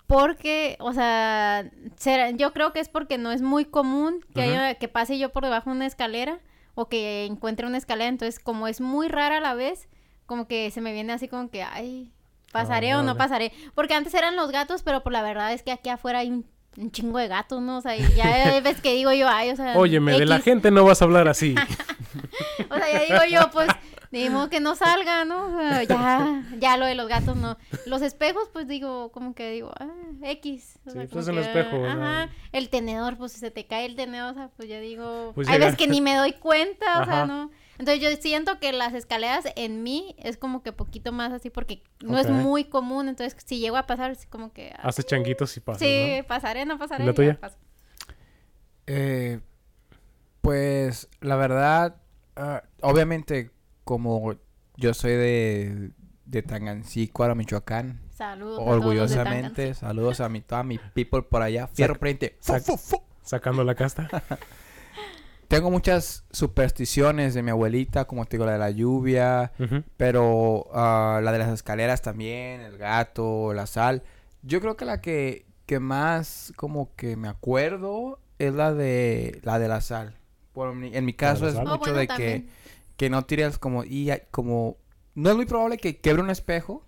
Porque, 0.06 0.76
o 0.78 0.92
sea, 0.92 1.68
será- 1.96 2.30
yo 2.30 2.52
creo 2.52 2.72
que 2.72 2.80
es 2.80 2.88
porque 2.88 3.18
no 3.18 3.32
es 3.32 3.40
muy 3.42 3.64
común 3.64 4.20
que, 4.34 4.42
Ujú. 4.42 4.50
haya- 4.50 4.74
que 4.74 4.88
pase 4.88 5.18
yo 5.18 5.32
por 5.32 5.42
debajo 5.44 5.70
de 5.70 5.76
una 5.76 5.86
escalera 5.86 6.38
o 6.74 6.88
que 6.88 7.24
encuentre 7.24 7.66
una 7.66 7.78
escalera. 7.78 8.08
Entonces, 8.08 8.38
como 8.38 8.68
es 8.68 8.80
muy 8.80 9.08
rara 9.08 9.38
a 9.38 9.40
la 9.40 9.54
vez, 9.54 9.88
como 10.26 10.46
que 10.46 10.70
se 10.70 10.80
me 10.80 10.92
viene 10.92 11.12
así 11.12 11.26
como 11.28 11.48
que, 11.50 11.62
ay, 11.62 12.12
¿pasaré 12.52 12.94
o 12.94 13.02
no 13.02 13.16
pasaré? 13.16 13.52
Porque 13.74 13.94
antes 13.94 14.14
eran 14.14 14.36
los 14.36 14.50
gatos, 14.52 14.82
pero 14.82 15.02
por 15.02 15.12
la 15.12 15.22
verdad 15.22 15.52
es 15.52 15.62
que 15.62 15.72
aquí 15.72 15.88
afuera 15.88 16.20
hay 16.20 16.30
un, 16.30 16.46
un 16.76 16.90
chingo 16.92 17.18
de 17.18 17.26
gatos, 17.28 17.60
¿no? 17.62 17.78
O 17.78 17.80
sea, 17.80 17.96
y 17.96 18.02
ya 18.14 18.24
hay 18.54 18.60
veces 18.60 18.80
que 18.82 18.92
digo 18.94 19.12
yo, 19.12 19.28
ay, 19.28 19.50
o 19.50 19.56
sea... 19.56 19.76
Óyeme, 19.78 20.12
de 20.18 20.26
la 20.26 20.36
X. 20.36 20.44
gente 20.44 20.70
no 20.70 20.84
vas 20.84 21.00
a 21.02 21.04
hablar 21.06 21.26
así. 21.28 21.54
O 22.70 22.74
sea, 22.74 22.90
ya 22.92 23.00
digo 23.00 23.24
yo, 23.40 23.50
pues, 23.50 23.68
digo 24.10 24.48
que 24.48 24.60
no 24.60 24.74
salga, 24.74 25.24
¿no? 25.24 25.46
O 25.46 25.58
sea, 25.58 25.82
ya, 25.88 26.44
ya 26.58 26.76
lo 26.76 26.86
de 26.86 26.94
los 26.94 27.08
gatos, 27.08 27.36
no. 27.36 27.56
Los 27.86 28.02
espejos, 28.02 28.48
pues 28.52 28.66
digo, 28.68 29.10
como 29.12 29.34
que 29.34 29.50
digo, 29.50 29.72
ah, 29.78 29.88
X. 30.22 30.78
O 30.86 30.90
Sí, 30.90 30.96
sea, 30.98 31.06
pues, 31.08 31.26
que, 31.28 31.40
espejo, 31.40 31.76
sea. 31.76 31.92
Ajá. 31.92 32.30
El 32.52 32.68
tenedor, 32.70 33.16
pues 33.16 33.32
si 33.32 33.38
se 33.40 33.50
te 33.50 33.66
cae 33.66 33.86
el 33.86 33.96
tenedor, 33.96 34.32
o 34.32 34.34
sea, 34.34 34.48
pues 34.56 34.68
ya 34.68 34.80
digo, 34.80 35.32
Pues 35.34 35.48
hay 35.48 35.58
veces 35.58 35.76
que 35.76 35.88
ni 35.88 36.00
me 36.00 36.14
doy 36.16 36.32
cuenta, 36.32 37.02
o 37.02 37.04
sea. 37.04 37.26
¿no? 37.26 37.50
Entonces 37.78 38.00
yo 38.02 38.10
siento 38.22 38.58
que 38.58 38.72
las 38.72 38.94
escaleras 38.94 39.44
en 39.54 39.82
mí 39.82 40.16
es 40.18 40.38
como 40.38 40.62
que 40.62 40.72
poquito 40.72 41.12
más 41.12 41.30
así 41.32 41.50
porque 41.50 41.82
no 42.02 42.18
es 42.18 42.30
muy 42.30 42.64
común, 42.64 43.06
entonces 43.08 43.36
si 43.44 43.58
llego 43.58 43.76
a 43.76 43.86
pasar 43.86 44.10
es 44.10 44.24
como 44.26 44.50
que... 44.50 44.72
ah, 44.78 44.88
Hace 44.88 45.02
changuitos 45.02 45.54
y 45.58 45.60
pasas, 45.60 45.80
sí, 45.80 46.14
¿no? 46.18 46.26
pasaré, 46.26 46.64
no 46.64 46.78
pasaré. 46.78 47.04
¿Y 47.04 47.06
la 47.06 47.12
ya 47.12 47.16
tuya? 47.16 47.38
paso. 47.38 47.56
Eh, 48.86 49.40
pues 50.40 51.08
la 51.20 51.36
verdad, 51.36 51.96
ah, 52.36 52.62
obviamente 52.80 53.50
como 53.86 54.34
yo 54.76 54.92
soy 54.94 55.12
de, 55.12 55.90
de 56.26 57.34
Michoacán, 57.36 58.00
Saludos. 58.10 58.58
a 58.60 58.64
todos 58.64 58.76
los 58.76 58.84
de 58.84 58.90
orgullosamente, 58.90 59.74
saludos 59.74 60.20
a 60.20 60.28
mi, 60.28 60.40
toda 60.40 60.64
mi 60.64 60.78
people 60.92 61.22
por 61.22 61.40
allá, 61.42 61.68
fierro 61.68 61.94
frente. 61.94 62.36
sac- 62.42 63.00
Sacando 63.22 63.62
la 63.64 63.74
casta. 63.76 64.08
Tengo 65.48 65.70
muchas 65.70 66.24
supersticiones 66.32 67.32
de 67.34 67.42
mi 67.44 67.50
abuelita, 67.52 68.06
como 68.06 68.24
te 68.24 68.36
digo, 68.36 68.46
la 68.46 68.52
de 68.54 68.58
la 68.58 68.70
lluvia, 68.70 69.52
pero 69.96 70.66
ah, 70.74 71.20
la 71.22 71.30
de 71.30 71.38
las 71.38 71.50
escaleras 71.52 72.02
también, 72.02 72.60
el 72.62 72.76
gato, 72.76 73.54
la 73.54 73.66
sal. 73.66 74.02
Yo 74.42 74.60
creo 74.60 74.76
que 74.76 74.84
la 74.84 75.00
que, 75.00 75.46
que 75.66 75.78
más 75.78 76.52
como 76.56 76.92
que 76.96 77.16
me 77.16 77.28
acuerdo 77.28 78.18
es 78.40 78.54
la 78.54 78.74
de 78.74 79.38
la 79.44 79.60
de 79.60 79.68
la 79.68 79.80
sal. 79.80 80.16
En 80.56 81.04
mi 81.04 81.12
caso 81.12 81.46
es 81.46 81.54
sal? 81.54 81.64
Oh, 81.68 81.70
mucho 81.70 81.92
bueno, 81.92 81.98
de 81.98 82.06
también. 82.08 82.42
que 82.46 82.66
no 83.10 83.24
tires 83.24 83.58
como 83.58 83.84
y 83.84 84.10
hay- 84.10 84.22
como 84.30 84.76
no 85.14 85.30
es 85.30 85.36
muy 85.36 85.46
probable 85.46 85.78
que 85.78 85.98
quebre 85.98 86.22
un 86.22 86.30
espejo 86.30 86.82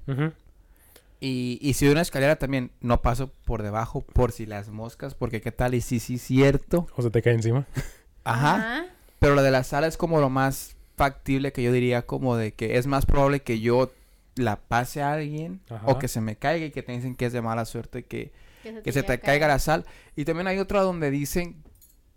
y, 1.20 1.58
y 1.60 1.74
si 1.74 1.86
de 1.86 1.92
una 1.92 2.00
escalera 2.02 2.36
también 2.36 2.70
no 2.80 3.02
paso 3.02 3.32
por 3.44 3.62
debajo 3.62 4.02
por 4.02 4.30
si 4.32 4.46
las 4.46 4.68
moscas 4.68 5.14
porque 5.14 5.40
qué 5.40 5.50
tal 5.52 5.74
y 5.74 5.80
sí 5.80 5.98
sí 6.00 6.18
cierto. 6.18 6.86
O 6.96 7.02
se 7.02 7.10
te 7.10 7.22
cae 7.22 7.34
encima. 7.34 7.66
Ajá. 8.24 8.86
Pero 9.18 9.34
la 9.34 9.42
de 9.42 9.50
la 9.50 9.64
sala 9.64 9.86
es 9.88 9.96
como 9.96 10.20
lo 10.20 10.30
más 10.30 10.76
factible 10.96 11.52
que 11.52 11.62
yo 11.62 11.72
diría 11.72 12.02
como 12.06 12.36
de 12.36 12.52
que 12.52 12.78
es 12.78 12.86
más 12.86 13.04
probable 13.06 13.40
que 13.40 13.60
yo 13.60 13.90
la 14.36 14.56
pase 14.56 15.02
a 15.02 15.12
alguien 15.14 15.60
Ajá. 15.70 15.86
o 15.86 15.98
que 15.98 16.06
se 16.08 16.20
me 16.20 16.36
caiga 16.36 16.66
y 16.66 16.70
que 16.70 16.82
te 16.84 16.92
dicen 16.92 17.16
que 17.16 17.26
es 17.26 17.32
de 17.32 17.42
mala 17.42 17.64
suerte 17.64 18.04
que, 18.04 18.30
Que 18.62 18.82
que 18.82 18.92
se 18.92 19.02
te 19.02 19.18
caiga 19.18 19.48
la 19.48 19.58
sal. 19.58 19.84
Y 20.14 20.24
también 20.24 20.46
hay 20.46 20.58
otra 20.58 20.82
donde 20.82 21.10
dicen 21.10 21.62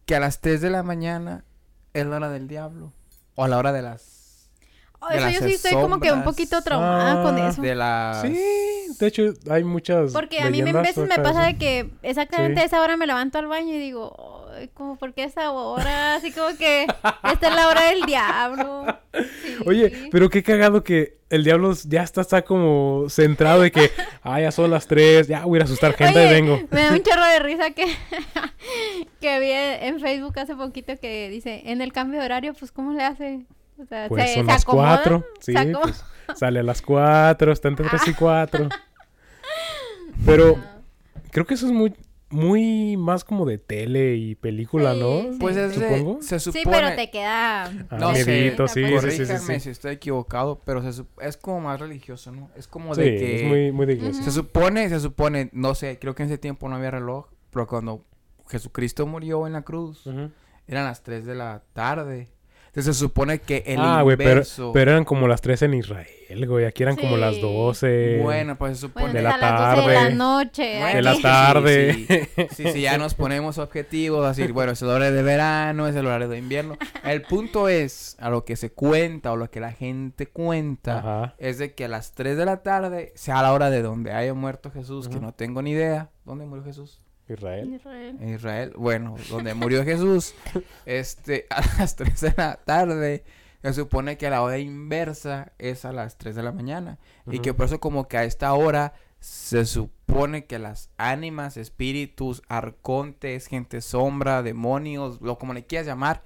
que 0.05 0.15
a 0.15 0.19
las 0.19 0.41
3 0.41 0.61
de 0.61 0.69
la 0.69 0.83
mañana 0.83 1.43
es 1.93 2.05
la 2.05 2.17
hora 2.17 2.29
del 2.29 2.47
diablo. 2.47 2.93
O 3.35 3.43
a 3.43 3.47
la 3.47 3.57
hora 3.57 3.71
de 3.71 3.81
las... 3.81 4.49
Oh, 4.99 5.07
de 5.09 5.15
eso 5.17 5.25
las 5.25 5.33
yo 5.33 5.47
sí 5.47 5.53
estoy 5.53 5.71
como 5.73 5.99
que 5.99 6.11
un 6.11 6.23
poquito 6.23 6.61
traumada 6.61 7.23
con 7.23 7.37
Ah, 7.37 7.49
eso. 7.49 7.61
De 7.61 7.73
las... 7.75 8.21
Sí, 8.21 8.37
de 8.99 9.07
hecho 9.07 9.23
hay 9.49 9.63
muchas 9.63 10.11
Porque 10.13 10.39
a 10.41 10.49
mí 10.49 10.61
veces 10.61 10.97
me 11.07 11.15
pasa 11.17 11.43
de 11.43 11.57
que 11.57 11.89
exactamente 12.03 12.55
Sí. 12.59 12.61
a 12.61 12.65
esa 12.65 12.81
hora 12.81 12.97
me 12.97 13.07
levanto 13.07 13.39
al 13.39 13.47
baño 13.47 13.73
y 13.73 13.79
digo, 13.79 14.15
"Ay, 14.17 14.40
como 14.73 14.97
por 14.97 15.13
qué 15.13 15.23
esa 15.23 15.51
hora? 15.51 16.15
Así 16.15 16.31
como 16.31 16.55
que 16.57 16.83
esta 16.83 17.47
es 17.49 17.55
la 17.55 17.67
hora 17.67 17.89
del 17.89 18.03
diablo. 18.03 18.85
Sí. 19.13 19.55
Oye, 19.65 20.09
pero 20.11 20.29
qué 20.29 20.43
cagado 20.43 20.83
que 20.83 21.17
el 21.29 21.43
diablo 21.43 21.73
ya 21.85 22.03
está, 22.03 22.21
está 22.21 22.41
como 22.43 23.05
centrado 23.09 23.61
de 23.61 23.71
que, 23.71 23.89
ah, 24.21 24.41
ya 24.41 24.51
son 24.51 24.69
las 24.69 24.85
tres, 24.85 25.27
ya 25.27 25.45
voy 25.45 25.59
a 25.59 25.63
asustar 25.63 25.93
gente, 25.93 26.19
Oye, 26.19 26.33
vengo. 26.33 26.59
Me 26.69 26.81
da 26.83 26.91
un 26.91 27.03
chorro 27.03 27.25
de 27.25 27.39
risa 27.39 27.71
que, 27.71 27.85
que 29.21 29.39
vi 29.39 29.51
en 29.51 29.99
Facebook 29.99 30.37
hace 30.37 30.55
poquito 30.55 30.97
que 30.97 31.29
dice, 31.29 31.63
en 31.65 31.81
el 31.81 31.93
cambio 31.93 32.19
de 32.19 32.25
horario, 32.25 32.53
pues 32.53 32.71
¿cómo 32.71 32.91
le 32.93 33.03
hace? 33.03 33.45
O 33.81 33.85
sea, 33.85 34.09
Pues 34.09 34.29
se, 34.29 34.35
son 34.35 34.45
se 34.45 34.51
las 34.51 34.65
cuatro. 34.65 35.25
Sí, 35.39 35.53
pues 35.81 36.03
sale 36.35 36.59
a 36.59 36.63
las 36.63 36.81
cuatro, 36.81 37.51
está 37.51 37.67
entre 37.69 37.87
tres 37.89 38.07
y 38.07 38.13
cuatro. 38.19 38.67
Pero 40.25 40.57
creo 41.31 41.45
que 41.45 41.53
eso 41.53 41.65
es 41.65 41.71
muy, 41.71 41.93
muy 42.31 42.97
más 42.97 43.23
como 43.23 43.45
de 43.45 43.57
tele 43.57 44.15
y 44.15 44.35
película, 44.35 44.93
Sí, 44.93 44.99
¿no? 44.99 45.21
sí. 45.33 45.37
Pues 45.39 45.57
es 45.57 45.77
de- 45.77 45.87
Supongo. 45.87 46.21
se 46.21 46.39
Sí, 46.39 46.51
supone... 46.51 46.77
pero 46.77 46.95
te 46.95 47.09
queda... 47.11 47.65
Ah, 47.89 47.97
No 47.99 48.15
sé, 48.15 48.25
miedito, 48.25 48.67
sí, 48.67 48.83
sí, 49.01 49.11
sí, 49.11 49.25
sí, 49.25 49.37
sí. 49.37 49.59
si 49.59 49.69
estoy 49.69 49.93
equivocado, 49.93 50.61
pero 50.65 50.81
se 50.91 51.03
es 51.21 51.37
como 51.37 51.61
más 51.61 51.79
religioso, 51.79 52.31
¿no? 52.31 52.49
Es 52.55 52.67
como 52.67 52.95
Sí, 52.95 53.01
de 53.01 53.15
que... 53.17 53.35
es 53.35 53.43
muy, 53.43 53.71
muy 53.71 53.85
de 53.85 53.93
iglesia. 53.93 54.23
Se 54.23 54.31
supone, 54.31 54.89
se 54.89 54.99
supone, 54.99 55.49
no 55.53 55.75
sé, 55.75 55.99
creo 55.99 56.15
que 56.15 56.23
en 56.23 56.29
ese 56.29 56.37
tiempo 56.37 56.67
no 56.69 56.75
había 56.75 56.91
reloj, 56.91 57.27
pero 57.51 57.67
cuando 57.67 58.05
Jesucristo 58.49 59.05
murió 59.07 59.45
en 59.47 59.53
la 59.53 59.61
cruz, 59.63 60.05
Ujú. 60.07 60.31
eran 60.67 60.85
las 60.85 61.03
3 61.03 61.25
de 61.25 61.35
la 61.35 61.63
tarde. 61.73 62.29
Entonces 62.71 62.95
se 62.95 63.01
supone 63.01 63.39
que 63.39 63.65
el 63.67 63.81
ah, 63.81 64.01
güey, 64.01 64.15
pero, 64.15 64.29
inverso... 64.29 64.71
pero 64.71 64.91
eran 64.91 65.03
como 65.03 65.27
las 65.27 65.41
tres 65.41 65.61
en 65.61 65.73
Israel, 65.73 66.47
güey. 66.47 66.63
Aquí 66.63 66.83
eran 66.83 66.95
como 66.95 67.17
las 67.17 67.35
Sí. 67.35 67.41
doce. 67.41 68.19
Bueno, 68.23 68.57
pues 68.57 68.77
se 68.77 68.87
supone... 68.87 69.07
Bueno, 69.11 69.17
de 69.17 69.23
la 69.23 69.31
12 69.31 69.41
de 69.41 69.51
la 69.51 69.93
tarde. 69.99 70.15
noche. 70.15 70.79
Bueno, 70.79 70.95
de 70.95 71.01
la 71.01 71.15
sí, 71.15 71.21
tarde. 71.21 71.93
Sí, 72.07 72.45
sí, 72.55 72.71
sí, 72.71 72.81
ya 72.81 72.97
nos 72.97 73.13
ponemos 73.13 73.57
objetivos, 73.57 74.25
así, 74.25 74.49
bueno, 74.53 74.71
es 74.71 74.81
el 74.81 74.87
horario 74.87 75.13
de 75.13 75.21
verano, 75.21 75.85
es 75.85 75.95
el 75.97 76.05
horario 76.05 76.29
de 76.29 76.37
invierno. 76.37 76.77
El 77.03 77.23
punto 77.23 77.67
es, 77.67 78.15
a 78.21 78.29
lo 78.29 78.45
que 78.45 78.55
se 78.55 78.71
cuenta 78.71 79.33
o 79.33 79.35
lo 79.35 79.51
que 79.51 79.59
la 79.59 79.73
gente 79.73 80.27
cuenta, 80.27 80.99
Ajá. 80.99 81.35
es 81.39 81.57
de 81.57 81.73
que 81.73 81.83
a 81.83 81.87
las 81.89 82.13
3 82.13 82.37
de 82.37 82.45
la 82.45 82.63
tarde 82.63 83.11
sea 83.15 83.41
la 83.41 83.51
hora 83.51 83.69
de 83.69 83.81
donde 83.81 84.13
haya 84.13 84.33
muerto 84.33 84.71
Jesús, 84.71 85.09
que 85.09 85.19
no 85.19 85.33
tengo 85.33 85.61
ni 85.61 85.71
idea. 85.71 86.09
¿Dónde 86.23 86.45
murió 86.45 86.63
Jesús? 86.63 87.01
Israel. 87.33 87.73
Israel. 87.73 88.17
En 88.19 88.29
Israel. 88.33 88.73
Bueno, 88.77 89.15
donde 89.29 89.53
murió 89.53 89.83
Jesús, 89.85 90.33
este, 90.85 91.47
a 91.49 91.61
las 91.77 91.95
3 91.97 92.21
de 92.21 92.33
la 92.37 92.55
tarde. 92.57 93.23
Se 93.61 93.73
supone 93.73 94.17
que 94.17 94.29
la 94.29 94.41
hora 94.41 94.57
inversa 94.57 95.53
es 95.59 95.85
a 95.85 95.91
las 95.91 96.17
3 96.17 96.35
de 96.35 96.43
la 96.43 96.51
mañana. 96.51 96.97
Y 97.27 97.39
que 97.39 97.53
por 97.53 97.67
eso 97.67 97.79
como 97.79 98.07
que 98.07 98.17
a 98.17 98.23
esta 98.23 98.53
hora 98.53 98.93
se 99.19 99.65
supone 99.65 100.45
que 100.45 100.57
las 100.57 100.89
ánimas, 100.97 101.57
espíritus, 101.57 102.41
arcontes, 102.47 103.45
gente 103.45 103.81
sombra, 103.81 104.41
demonios, 104.41 105.21
lo 105.21 105.37
como 105.37 105.53
le 105.53 105.67
quieras 105.67 105.85
llamar, 105.85 106.23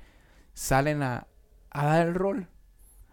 salen 0.54 1.04
a, 1.04 1.28
a 1.72 1.86
dar 1.86 2.08
el 2.08 2.16
rol. 2.16 2.48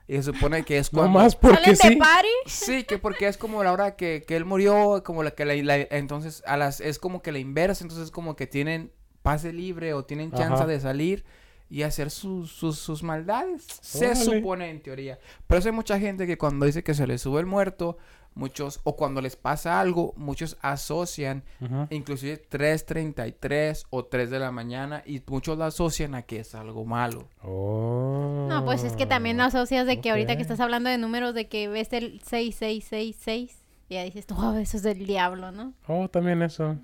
Y 0.09 0.15
se 0.17 0.23
supone 0.25 0.65
que 0.65 0.79
es 0.79 0.91
cuando... 0.91 1.19
más 1.19 1.37
porque 1.37 1.57
¿Salen 1.57 1.77
de 1.77 1.89
sí. 1.89 1.97
party? 1.97 2.29
Sí, 2.47 2.85
que 2.85 2.99
porque 2.99 3.29
es 3.29 3.37
como 3.37 3.63
la 3.65 3.73
hora 3.73 3.97
que, 3.97 4.25
que 4.27 4.37
él 4.37 4.45
murió, 4.45 5.03
como 5.05 5.23
la 5.23 5.31
que 5.33 5.45
la, 5.45 5.55
la- 5.55 5.87
entonces 5.91 6.43
a 6.47 6.57
las 6.57 6.81
es 6.81 6.99
como 6.99 7.23
que 7.23 7.33
la 7.33 7.39
inversa, 7.39 7.85
entonces 7.85 8.11
como 8.11 8.35
que 8.37 8.47
tienen 8.47 8.93
pase 9.23 9.53
libre 9.53 9.95
o 9.95 10.05
tienen 10.05 10.33
chance 10.33 10.55
Ajá. 10.55 10.67
de 10.67 10.81
salir 10.81 11.25
y 11.71 11.85
hacer 11.85 12.11
sus, 12.11 12.51
sus, 12.53 12.79
sus 12.79 13.03
maldades. 13.03 13.65
Se 13.81 14.15
supone 14.17 14.69
en 14.69 14.83
teoría. 14.83 15.19
Pero 15.47 15.59
eso 15.61 15.69
hay 15.69 15.75
mucha 15.75 15.99
gente 15.99 16.27
que 16.27 16.37
cuando 16.37 16.67
dice 16.67 16.83
que 16.83 16.93
se 16.93 17.07
les 17.07 17.23
sube 17.23 17.41
el 17.41 17.47
muerto, 17.47 17.97
muchos, 18.35 18.81
o 18.85 18.97
cuando 18.97 19.21
les 19.21 19.37
pasa 19.37 19.81
algo, 19.81 20.15
muchos 20.17 20.57
asocian 20.63 21.45
Ujú. 21.61 21.87
inclusive 21.91 22.43
3.33 22.51 23.87
o 23.91 24.05
3 24.05 24.31
de 24.31 24.39
la 24.39 24.51
mañana 24.51 25.03
y 25.07 25.23
muchos 25.27 25.59
lo 25.59 25.65
asocian 25.65 26.15
a 26.15 26.23
que 26.23 26.41
es 26.41 26.55
algo 26.55 26.85
malo. 26.85 27.29
Oh. 27.43 28.47
No, 28.49 28.65
pues 28.65 28.85
es 28.85 28.95
que 28.95 29.07
también 29.07 29.41
asocias 29.41 29.87
de 29.87 30.01
que 30.01 30.11
ahorita 30.11 30.37
que 30.37 30.43
estás 30.43 30.61
hablando 30.61 30.91
de 30.91 30.99
números 30.99 31.35
de 31.35 31.49
que 31.49 31.69
ves 31.69 31.93
el 31.93 32.21
6666 32.21 33.59
y 33.89 33.95
ya 33.95 34.05
dices, 34.05 34.27
oh, 34.35 34.55
eso 34.57 34.77
es 34.77 34.83
del 34.83 35.07
diablo, 35.07 35.53
¿no? 35.53 35.75
Oh, 35.87 36.09
también 36.09 36.43
eso. 36.43 36.77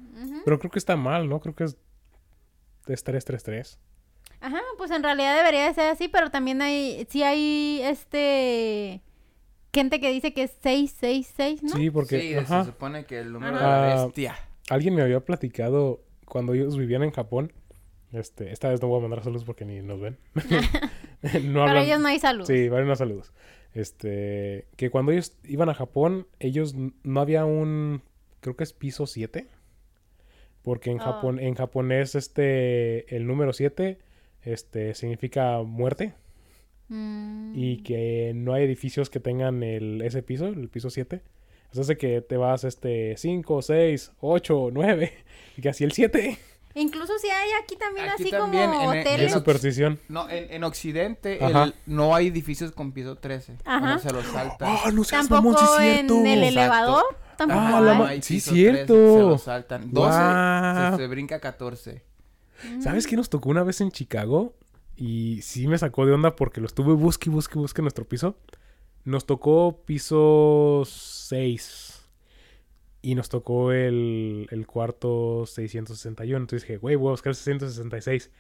Pero 0.44 0.59
creo 0.59 0.70
que 0.70 0.78
está 0.78 0.96
mal, 0.96 1.28
¿no? 1.28 1.40
Creo 1.40 1.55
que 1.55 1.64
es... 1.64 1.76
Es 2.86 3.05
333. 3.05 3.78
Ajá, 4.40 4.61
pues 4.76 4.90
en 4.90 5.03
realidad 5.03 5.36
debería 5.36 5.66
de 5.66 5.74
ser 5.74 5.90
así, 5.90 6.09
pero 6.09 6.30
también 6.30 6.62
hay, 6.62 7.07
sí 7.11 7.22
hay, 7.22 7.80
este, 7.82 9.03
gente 9.72 10.00
que 10.00 10.10
dice 10.10 10.32
que 10.32 10.44
es 10.44 10.50
666, 10.62 11.62
¿no? 11.62 11.68
Sí, 11.70 11.90
porque... 11.90 12.20
sí, 12.20 12.34
ajá. 12.34 12.64
se 12.64 12.70
supone 12.70 13.04
que 13.04 13.20
el 13.20 13.32
número 13.32 13.56
Ajá. 13.56 13.64
de 13.82 13.88
la 13.94 14.00
Ah, 14.00 14.04
bestia. 14.06 14.36
Alguien 14.70 14.94
me 14.94 15.02
había 15.02 15.20
platicado 15.20 16.02
cuando 16.26 16.54
ellos 16.54 16.76
vivían 16.76 17.02
en 17.02 17.10
Japón. 17.10 17.52
Este, 18.12 18.52
esta 18.52 18.68
vez 18.70 18.80
no 18.80 18.88
voy 18.88 18.98
a 18.98 19.02
mandar 19.02 19.22
saludos 19.22 19.44
porque 19.44 19.64
ni 19.64 19.80
nos 19.82 20.00
ven. 20.00 20.18
no 21.44 21.64
Para 21.64 21.82
ellos 21.82 22.00
no 22.00 22.08
hay 22.08 22.18
salud. 22.18 22.44
Sí, 22.46 22.68
valen 22.68 22.88
los 22.88 22.98
saludos. 22.98 23.32
Este, 23.74 24.66
que 24.76 24.90
cuando 24.90 25.12
ellos 25.12 25.36
iban 25.44 25.68
a 25.68 25.74
Japón, 25.74 26.26
ellos 26.38 26.74
no 27.02 27.20
había 27.20 27.44
un, 27.44 28.02
creo 28.40 28.56
que 28.56 28.64
es 28.64 28.72
piso 28.72 29.06
7. 29.06 29.46
Porque 30.62 30.90
en 30.90 31.00
Ah. 31.00 31.04
Japón, 31.04 31.38
en 31.38 31.54
japonés, 31.54 32.14
este, 32.14 33.14
el 33.14 33.26
número 33.26 33.52
7, 33.52 33.98
este, 34.42 34.94
significa 34.94 35.62
muerte. 35.62 36.14
Mm. 36.89 37.53
Y 37.57 37.82
que 37.82 38.32
no 38.34 38.55
hay 38.55 38.64
edificios 38.64 39.11
que 39.11 39.20
tengan 39.20 39.62
el, 39.62 40.01
ese 40.03 40.22
piso, 40.22 40.47
el 40.47 40.68
piso 40.68 40.91
7. 40.91 41.22
O 41.70 41.74
sea, 41.74 41.82
hace 41.82 41.97
que 41.99 42.20
te 42.22 42.36
vas 42.36 42.64
este 42.64 43.14
5, 43.16 43.61
6, 43.62 44.12
8, 44.20 44.68
9 44.72 45.12
y 45.57 45.61
que 45.62 45.68
así 45.68 45.84
el 45.84 45.93
7. 45.93 46.39
Incluso 46.74 47.12
si 47.18 47.28
hay 47.28 47.51
aquí 47.62 47.76
también 47.76 48.09
Aquí 48.09 48.22
así 48.22 48.30
también, 48.30 48.70
como 48.70 48.93
en- 48.93 48.99
en- 49.01 49.01
Es 49.01 49.07
hoteles. 49.07 49.26
eso- 49.30 49.39
superstición. 49.41 49.99
No, 50.09 50.30
en, 50.30 50.51
en 50.53 50.64
Occidente 50.64 51.45
el- 51.45 51.74
no 51.86 52.14
hay 52.14 52.28
edificios 52.28 52.72
con 52.72 52.93
piso 52.93 53.16
13. 53.16 53.57
Ajá. 53.64 53.95
No 53.95 53.99
se 53.99 54.12
los 54.12 54.24
saltan. 54.26 54.76
¡Ah, 54.84 54.91
no 54.93 55.03
seas 55.05 55.28
Tampoco 55.28 55.59
mamón, 55.61 55.76
sí 55.78 55.86
en 55.89 55.95
cierto! 56.09 56.14
el 56.20 56.26
Exacto. 56.43 56.49
elevador. 56.61 57.05
Tampoco 57.36 57.61
Ah, 57.61 57.80
la 57.80 58.09
hay. 58.09 58.22
sí, 58.22 58.34
piso 58.34 58.53
cierto. 58.53 58.95
13, 58.95 59.12
se 59.14 59.20
los 59.20 59.43
saltan. 59.43 59.93
12 59.93 60.09
Guau. 60.16 60.91
se, 60.93 60.97
se 61.03 61.07
brinca 61.09 61.41
14. 61.41 62.03
¿Sabes 62.80 63.07
qué 63.07 63.16
nos 63.16 63.28
tocó 63.28 63.51
una 63.51 63.62
vez 63.62 63.80
en 63.80 63.91
Chicago? 63.91 64.55
Y 65.01 65.42
sí 65.42 65.68
me 65.68 65.78
sacó 65.78 66.07
de 66.07 66.12
onda 66.12 66.34
porque 66.34 66.61
lo 66.61 66.66
estuve 66.66 66.92
busque, 66.92 67.30
busque, 67.30 67.57
busque 67.57 67.80
en 67.80 67.84
nuestro 67.84 68.05
piso. 68.09 68.36
Nos 69.05 69.26
tocó 69.26 69.82
piso 69.86 70.82
6. 70.84 71.94
Y 73.01 73.14
nos 73.14 73.28
tocó 73.28 73.70
el, 73.70 74.49
el 74.51 74.66
cuarto 74.66 75.44
661. 75.46 76.36
Entonces 76.36 76.66
dije, 76.66 76.78
güey, 76.78 76.96
voy 76.96 77.09
a 77.09 77.11
buscar 77.12 77.36
666. 77.36 78.30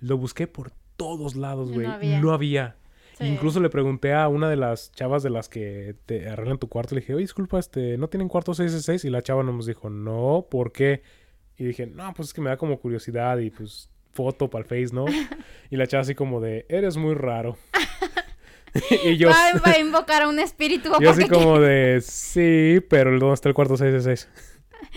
Lo 0.00 0.16
busqué 0.16 0.46
por 0.46 0.72
todos 0.96 1.36
lados, 1.36 1.68
No 1.68 1.74
güey. 1.74 1.86
había. 1.86 2.20
No 2.20 2.32
había. 2.32 2.76
Sí. 3.18 3.26
Incluso 3.26 3.60
le 3.60 3.68
pregunté 3.68 4.14
a 4.14 4.28
una 4.28 4.48
de 4.48 4.56
las 4.56 4.90
chavas 4.92 5.22
de 5.22 5.28
las 5.30 5.50
que 5.50 5.96
te 6.06 6.30
arreglan 6.30 6.58
tu 6.58 6.68
cuarto. 6.68 6.94
Le 6.94 7.02
dije, 7.02 7.12
oye, 7.14 7.24
disculpa, 7.24 7.58
este, 7.58 7.98
¿no 7.98 8.08
tienen 8.08 8.28
cuarto 8.28 8.54
666? 8.54 9.04
Y 9.04 9.10
la 9.10 9.20
chava 9.22 9.42
nos 9.42 9.66
dijo, 9.66 9.90
no, 9.90 10.46
¿por 10.50 10.72
qué? 10.72 11.02
Y 11.58 11.64
dije, 11.64 11.86
no, 11.86 12.12
pues 12.14 12.28
es 12.28 12.34
que 12.34 12.40
me 12.40 12.48
da 12.48 12.56
como 12.56 12.78
curiosidad 12.80 13.36
y 13.38 13.50
pues 13.50 13.90
foto 14.16 14.48
para 14.50 14.62
el 14.64 14.68
Face, 14.68 14.94
¿no? 14.94 15.04
Y 15.70 15.76
la 15.76 15.86
chava 15.86 16.02
así 16.02 16.14
como 16.14 16.40
de, 16.40 16.64
eres 16.68 16.96
muy 16.96 17.14
raro. 17.14 17.56
y 19.04 19.16
yo, 19.16 19.28
Va, 19.28 19.58
va 19.66 19.72
a 19.72 19.78
invocar 19.78 20.22
a 20.22 20.28
un 20.28 20.38
espíritu. 20.38 20.90
yo 21.00 21.10
así 21.10 21.28
como 21.28 21.58
de, 21.60 22.00
sí, 22.00 22.80
pero 22.88 23.18
¿dónde 23.18 23.34
está 23.34 23.48
el 23.48 23.54
cuarto 23.54 23.76
666? 23.76 24.28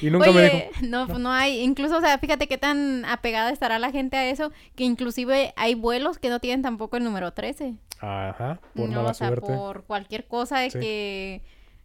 Y 0.01 0.11
nunca 0.11 0.31
me 0.31 0.43
dijo, 0.43 0.57
no, 0.87 1.07
pues 1.07 1.19
no 1.19 1.31
hay, 1.31 1.61
incluso, 1.61 1.97
o 1.97 2.01
sea, 2.01 2.17
fíjate 2.19 2.47
qué 2.47 2.57
tan 2.57 3.05
apegada 3.05 3.49
estará 3.51 3.79
la 3.79 3.91
gente 3.91 4.17
a 4.17 4.29
eso, 4.29 4.51
que 4.75 4.83
inclusive 4.83 5.53
hay 5.55 5.73
vuelos 5.75 6.19
que 6.19 6.29
no 6.29 6.39
tienen 6.39 6.61
tampoco 6.61 6.97
el 6.97 7.03
número 7.03 7.31
13. 7.33 7.75
ajá, 7.99 8.59
por 8.75 8.89
no, 8.89 8.97
mala 8.97 9.11
o 9.11 9.13
sea, 9.13 9.27
suerte. 9.29 9.47
por 9.47 9.83
cualquier 9.85 10.25
cosa 10.27 10.59
de 10.59 10.69
Sí. 10.71 10.79
que... 10.79 11.41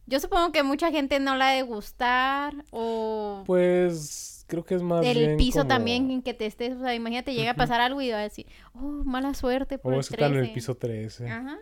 Yo 0.07 0.21
supongo 0.21 0.53
que 0.53 0.63
mucha 0.63 0.91
gente 0.91 1.19
no 1.19 1.35
la 1.35 1.49
ha 1.49 1.53
de 1.53 1.63
gustar 1.63 2.53
o 2.71 3.43
Pues 3.47 4.34
creo 4.47 4.65
que 4.65 4.75
es 4.75 4.83
más 4.83 5.05
el 5.07 5.19
bien 5.19 5.37
piso 5.37 5.61
como- 5.61 5.69
también 5.69 6.11
en 6.11 6.23
que 6.23 6.35
te 6.35 6.47
estés, 6.47 6.75
o 6.77 6.81
sea, 6.81 6.95
imagínate, 6.95 7.35
llega 7.35 7.53
a 7.53 7.57
pasar 7.57 7.81
algo 7.81 8.01
y 8.01 8.11
va 8.11 8.19
a 8.19 8.23
decir, 8.23 8.47
oh, 8.75 8.81
mala 9.05 9.35
suerte 9.35 9.79
por 9.79 9.93
O 9.93 9.95
el 9.97 10.01
es 10.01 10.09
que 10.09 10.15
están 10.15 10.33
en 10.33 10.39
el 10.39 10.45
13". 10.45 10.55
piso 10.55 10.77
13. 10.77 11.29
Ajá. 11.29 11.59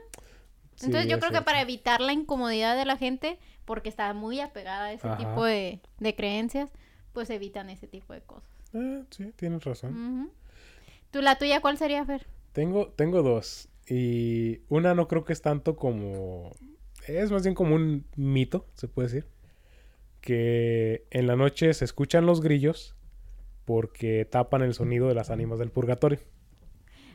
Sí, 0.74 0.86
Entonces 0.86 1.10
yo 1.10 1.18
creo 1.20 1.30
que 1.32 1.42
para 1.42 1.60
evitar 1.60 2.00
la 2.00 2.12
incomodidad 2.12 2.76
de 2.76 2.84
la 2.86 2.96
gente, 2.96 3.38
porque 3.64 3.88
está 3.88 4.12
muy 4.14 4.40
apegada 4.40 4.86
a 4.86 4.92
ese 4.92 5.06
Ajá. 5.06 5.16
tipo 5.18 5.44
de, 5.44 5.80
de 6.00 6.14
creencias, 6.16 6.70
pues 7.12 7.30
evitan 7.30 7.68
ese 7.70 7.86
tipo 7.86 8.12
de 8.14 8.22
cosas. 8.22 8.48
Ah, 8.74 9.02
sí, 9.10 9.32
tienes 9.36 9.62
razón. 9.64 10.22
Ujú. 10.24 10.30
¿Tú, 11.10 11.20
la 11.20 11.36
tuya 11.36 11.60
cuál 11.60 11.76
sería, 11.78 12.04
Fer? 12.06 12.26
Tengo, 12.52 12.88
tengo 12.88 13.22
dos. 13.22 13.68
Y 13.86 14.60
una 14.68 14.94
no 14.94 15.08
creo 15.08 15.24
que 15.24 15.32
es 15.34 15.42
tanto 15.42 15.76
como... 15.76 16.52
Es 17.06 17.30
más 17.30 17.42
bien 17.42 17.54
como 17.54 17.74
un 17.74 18.06
mito, 18.16 18.66
se 18.74 18.88
puede 18.88 19.08
decir. 19.08 19.26
Que 20.22 21.04
en 21.10 21.26
la 21.26 21.36
noche 21.36 21.74
se 21.74 21.84
escuchan 21.84 22.24
los 22.24 22.40
grillos 22.40 22.96
porque 23.66 24.24
tapan 24.24 24.62
el 24.62 24.72
sonido 24.72 25.08
de 25.08 25.14
las 25.14 25.30
ánimas 25.30 25.58
del 25.58 25.70
purgatorio. 25.70 26.20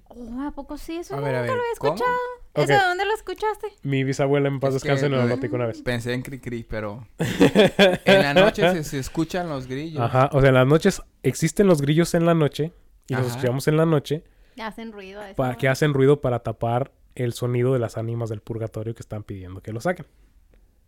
Oh, 0.10 0.41
¿a 0.41 0.51
poco 0.51 0.78
sí? 0.78 0.97
Eso 0.97 1.16
A 1.16 1.20
ver, 1.20 1.36
a 1.36 1.39
nunca 1.41 1.53
ver, 1.53 1.58
lo 1.58 1.64
he 1.64 1.78
¿cómo? 1.80 1.93
escuchado. 1.95 2.18
¿Eso 2.53 2.74
de 2.74 2.80
dónde 2.80 3.05
lo 3.05 3.14
escuchaste? 3.14 3.68
Mi 3.84 4.03
bisabuela 4.03 4.47
en 4.47 4.60
paz 4.60 4.70
Es 4.70 4.82
descanse 4.82 5.10
nos 5.10 5.22
lo 5.22 5.28
platicó 5.28 5.55
una 5.55 5.68
vez. 5.68 5.82
Pensé 5.82 6.14
en 6.14 6.22
Cricri, 6.22 6.64
pero 6.64 7.08
en 7.20 8.22
la 8.24 8.34
noche 8.34 8.72
se, 8.72 8.84
se 8.84 8.99
escuchan 8.99 9.47
los 9.49 9.68
grillos. 9.68 10.01
Ajá, 10.01 10.30
o 10.34 10.39
sea, 10.39 10.49
en 10.49 10.55
las 10.55 10.68
noches 10.68 11.01
existen 11.24 11.68
los 11.68 11.82
grillos 11.82 12.14
en 12.14 12.26
la 12.26 12.34
noche 12.34 12.74
y 13.08 13.16
los 13.16 13.28
escuchamos 13.28 13.68
en 13.68 13.78
la 13.78 13.86
noche 13.86 14.24
Hacen 14.62 14.91
ruido. 14.91 15.22
para 15.36 15.55
que 15.55 15.68
hacen 15.68 15.93
ruido 15.93 16.20
para 16.20 16.39
tapar 16.39 16.91
el 17.16 17.34
sonido 17.34 17.74
de 17.74 17.80
las 17.80 17.97
ánimas 17.97 18.30
del 18.30 18.41
purgatorio 18.41 18.95
que 18.95 19.01
están 19.01 19.24
pidiendo 19.24 19.62
que 19.62 19.72
lo 19.72 19.80
saquen. 19.82 20.08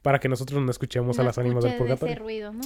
Para 0.01 0.19
que 0.19 0.29
nosotros 0.29 0.61
no 0.61 0.71
escuchemos 0.71 1.17
a 1.19 1.21
No 1.23 1.27
las 1.27 1.37
ánimas 1.37 1.63
del 1.63 1.75
purgatorio. 1.77 2.13
ese 2.13 2.23
ruido, 2.23 2.53
¿no? 2.53 2.61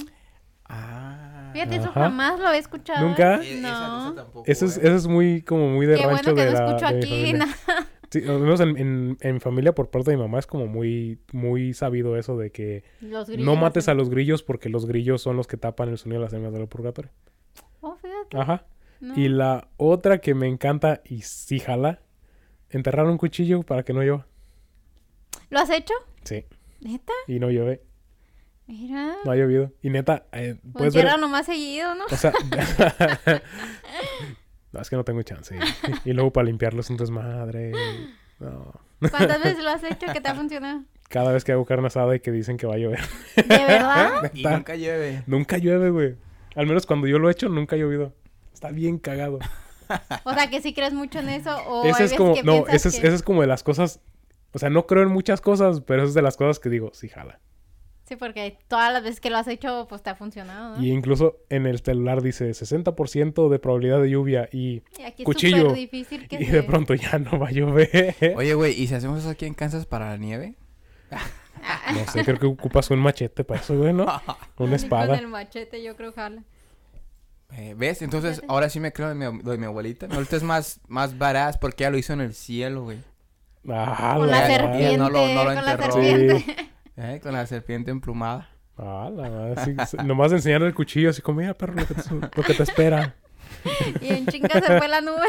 Ah. 0.66 1.50
Fíjate, 1.52 1.76
eso 1.76 1.88
Ajá. 1.90 2.04
jamás 2.04 2.40
lo 2.40 2.50
he 2.52 2.58
escuchado. 2.58 3.06
¿Nunca? 3.06 3.36
¿eh? 3.36 3.40
E- 3.54 3.58
esa- 3.58 3.68
esa 3.68 3.88
No. 4.08 4.14
tampoco, 4.14 4.44
Eso 4.46 4.66
es, 4.66 4.76
¿eh? 4.78 4.80
eso 4.84 4.94
es 4.96 5.06
muy, 5.06 5.42
como 5.42 5.68
muy 5.68 5.86
de 5.86 5.96
Qué 5.96 6.06
rancho 6.06 6.32
bueno 6.32 6.34
que 6.34 6.44
de 6.44 6.52
no 6.52 6.58
la 6.58 6.66
escucho 6.76 6.92
de 6.94 6.98
aquí. 6.98 7.34
Sí, 8.10 8.22
al 8.28 8.38
menos 8.38 8.60
en, 8.60 8.76
en, 8.76 9.18
en 9.22 9.34
mi 9.34 9.40
familia 9.40 9.74
por 9.74 9.90
parte 9.90 10.12
de 10.12 10.16
mi 10.16 10.22
mamá 10.22 10.38
es 10.38 10.46
como 10.46 10.68
muy, 10.68 11.18
muy 11.32 11.74
sabido 11.74 12.16
eso 12.16 12.36
de 12.38 12.52
que 12.52 12.84
Los 13.00 13.28
grillos 13.28 13.44
no 13.44 13.56
mates 13.56 13.88
a 13.88 13.94
los 13.94 14.08
grillos 14.08 14.44
porque 14.44 14.68
los 14.68 14.86
grillos 14.86 15.20
son 15.20 15.36
los 15.36 15.48
que 15.48 15.56
tapan 15.56 15.88
el 15.88 15.98
sonido 15.98 16.20
de 16.20 16.26
las 16.26 16.32
ánimas 16.32 16.52
del 16.52 16.68
purgatorio. 16.68 17.10
Oh, 17.80 17.96
fíjate. 17.96 18.38
Ajá. 18.38 18.66
no. 19.00 19.18
Y 19.18 19.28
la 19.28 19.66
otra 19.78 20.18
que 20.18 20.34
me 20.34 20.46
encanta 20.46 21.00
y 21.04 21.22
sí 21.22 21.58
jala, 21.58 22.02
enterrar 22.70 23.06
un 23.06 23.18
cuchillo 23.18 23.64
para 23.64 23.82
que 23.82 23.92
no 23.92 24.00
llueva. 24.02 24.28
¿Lo 25.50 25.58
has 25.58 25.70
hecho? 25.70 25.94
Sí, 26.22 26.44
¿Neta? 26.84 27.12
y 27.26 27.38
no 27.40 27.50
llueve, 27.50 27.82
Mira. 28.66 29.14
no 29.24 29.30
ha 29.32 29.36
llovido. 29.36 29.72
Y 29.82 29.90
neta, 29.90 30.26
eh, 30.32 30.56
Pues 30.62 30.72
puedes 30.74 30.94
ver... 30.94 31.04
entiérralo 31.06 31.28
más 31.28 31.46
seguido, 31.46 31.94
¿no? 31.94 32.04
O 32.04 32.16
sea... 32.16 32.32
no, 34.72 34.80
es 34.80 34.90
que 34.90 34.96
no 34.96 35.04
tengo 35.04 35.22
chance. 35.22 35.56
Y, 36.04 36.10
y 36.10 36.12
luego 36.12 36.32
para 36.32 36.46
limpiarlo 36.46 36.80
es 36.80 36.90
un 36.90 36.96
desmadre. 36.96 37.72
No. 38.40 38.72
¿Cuántas 39.10 39.42
veces 39.42 39.62
lo 39.62 39.70
has 39.70 39.84
hecho 39.90 40.06
que 40.12 40.20
te 40.20 40.28
ha 40.28 40.34
funcionado? 40.34 40.82
Cada 41.08 41.32
vez 41.32 41.44
que 41.44 41.52
hago 41.52 41.64
carne 41.64 41.86
asada 41.86 42.16
y 42.16 42.20
que 42.20 42.32
dicen 42.32 42.56
que 42.56 42.66
va 42.66 42.74
a 42.74 42.78
llover. 42.78 43.00
¿De 43.36 43.42
verdad? 43.46 44.30
Y 44.34 44.42
nunca 44.44 44.74
llueve. 44.74 45.22
Nunca 45.26 45.58
llueve, 45.58 45.90
güey. 45.90 46.16
Al 46.56 46.66
menos 46.66 46.86
cuando 46.86 47.06
yo 47.06 47.18
lo 47.18 47.28
he 47.28 47.32
hecho, 47.32 47.48
nunca 47.48 47.76
ha 47.76 47.78
llovido. 47.78 48.12
Está 48.52 48.70
bien 48.70 48.98
cagado. 48.98 49.38
O 50.24 50.32
sea, 50.32 50.48
que 50.48 50.60
sí 50.62 50.72
crees 50.72 50.94
mucho 50.94 51.18
en 51.18 51.28
eso 51.28 51.54
o 51.68 51.84
ese 51.84 51.88
hay 51.88 51.92
es 51.92 51.98
veces 51.98 52.18
como, 52.18 52.34
que 52.34 52.42
no, 52.42 52.64
piensas 52.64 52.74
ese 52.74 52.88
es, 52.88 53.00
que- 53.00 53.06
ese 53.06 53.16
es 53.16 53.22
como 53.22 53.42
de 53.42 53.46
las 53.46 53.62
cosas, 53.62 54.00
o 54.54 54.58
sea, 54.58 54.70
no 54.70 54.86
creo 54.86 55.02
en 55.02 55.10
muchas 55.10 55.40
cosas, 55.42 55.80
pero 55.82 56.02
eso 56.02 56.08
es 56.08 56.14
de 56.14 56.22
las 56.22 56.36
cosas 56.38 56.58
que 56.60 56.68
digo, 56.70 56.90
sí 56.94 57.08
jala. 57.08 57.40
Sí, 58.06 58.16
porque 58.16 58.58
todas 58.68 58.92
las 58.92 59.02
veces 59.02 59.18
que 59.18 59.30
lo 59.30 59.38
has 59.38 59.48
hecho, 59.48 59.86
pues 59.88 60.02
te 60.02 60.10
ha 60.10 60.14
funcionado, 60.14 60.76
¿no? 60.76 60.82
Y 60.82 60.90
incluso 60.92 61.38
en 61.48 61.64
el 61.66 61.80
celular 61.80 62.20
dice 62.20 62.50
60% 62.50 63.48
de 63.48 63.58
probabilidad 63.58 64.00
de 64.02 64.10
lluvia 64.10 64.46
y, 64.52 64.82
Y 64.98 65.02
aquí 65.04 65.22
es 65.22 65.24
cuchillo. 65.24 65.56
súper 65.62 65.74
difícil 65.76 66.28
que 66.28 66.36
y 66.42 66.44
se... 66.46 66.52
de 66.52 66.62
pronto 66.64 66.92
ya 66.94 67.18
no 67.18 67.38
va 67.38 67.48
a 67.48 67.50
llover. 67.50 68.34
Oye, 68.36 68.52
güey, 68.54 68.78
¿y 68.78 68.86
si 68.88 68.94
hacemos 68.94 69.20
eso 69.20 69.30
aquí 69.30 69.46
en 69.46 69.54
Kansas 69.54 69.86
para 69.86 70.10
la 70.10 70.18
nieve? 70.18 70.54
Ah, 71.10 71.92
No 71.94 72.12
sé, 72.12 72.24
creo 72.24 72.38
que 72.38 72.46
ocupas 72.46 72.90
un 72.90 72.98
machete 72.98 73.42
para 73.42 73.60
eso, 73.60 73.74
güey, 73.78 73.94
¿no? 73.94 74.04
Una 74.04 74.36
Con 74.54 74.74
espada. 74.74 75.16
el 75.18 75.28
machete 75.28 75.82
yo 75.82 75.96
creo 75.96 76.12
jala. 76.12 76.44
Eh, 77.52 77.74
¿Ves? 77.74 78.02
Entonces, 78.02 78.42
ahora 78.48 78.68
sí 78.68 78.80
me 78.80 78.92
creo 78.92 79.08
de 79.08 79.14
mi, 79.14 79.42
de 79.42 79.56
mi 79.58 79.64
abuelita. 79.64 80.06
Mi 80.08 80.12
abuelita 80.12 80.36
es 80.36 80.42
más, 80.42 80.80
más 80.88 81.16
badass 81.16 81.56
porque 81.56 81.84
ella 81.84 81.90
lo 81.92 81.96
hizo 81.98 82.12
en 82.12 82.20
el 82.20 82.34
cielo, 82.34 82.82
güey. 82.82 82.98
Ah, 83.68 84.14
Con 84.18 84.30
la 84.30 84.40
la- 84.40 84.46
serpiente, 84.46 84.98
no 84.98 85.10
lo- 85.10 85.26
no 85.26 85.44
lo 85.44 85.54
con 85.54 85.64
la 85.64 85.72
enterró. 85.72 85.92
serpiente. 85.92 86.44
¿Eh? 86.96 87.20
Con 87.22 87.32
la 87.32 87.46
serpiente 87.46 87.90
emplumada. 87.90 88.48
Ah, 88.76 89.08
la 89.14 89.30
madre, 89.30 89.54
sí, 89.86 89.96
nomás 90.04 90.32
enseñar 90.32 90.62
el 90.62 90.74
cuchillo 90.74 91.10
así 91.10 91.22
como, 91.22 91.40
mira, 91.40 91.54
perro, 91.54 91.74
lo 91.74 91.86
que 91.86 91.94
te, 91.94 92.02
lo 92.10 92.42
que 92.42 92.54
te 92.54 92.62
espera. 92.64 93.14
Y 94.00 94.08
en 94.08 94.26
chinga 94.26 94.60
se 94.60 94.78
fue 94.78 94.88
la 94.88 95.00
nube. 95.00 95.26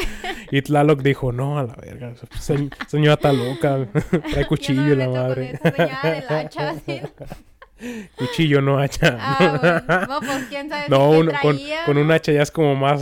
Y 0.52 0.62
Tlaloc 0.64 1.02
dijo, 1.02 1.32
no, 1.32 1.60
a 1.60 1.64
la 1.64 1.76
verga, 1.76 2.14
se- 2.40 2.70
señora 2.88 3.14
está 3.14 3.32
loca, 3.32 3.88
trae 4.32 4.46
cuchillo 4.48 4.84
Yo 4.84 4.96
no 4.96 4.98
la 4.98 5.06
con 5.06 5.14
madre. 5.14 5.52
esa 5.54 5.72
señora 5.72 6.02
del 6.12 6.24
hacha, 6.30 6.70
así. 6.72 7.02
Cuchillo, 8.18 8.62
no 8.62 8.80
hacha. 8.80 9.18
Ah, 9.20 9.60
bueno. 9.86 10.08
No, 10.08 10.20
pues 10.22 10.46
quién 10.50 10.70
sabe 10.70 10.86
No, 10.90 11.12
qué 11.12 11.18
uno- 11.20 11.32
con, 11.42 11.60
con 11.86 11.98
un 11.98 12.10
hacha 12.12 12.32
ya 12.32 12.42
es 12.42 12.50
como 12.52 12.74
más. 12.76 13.02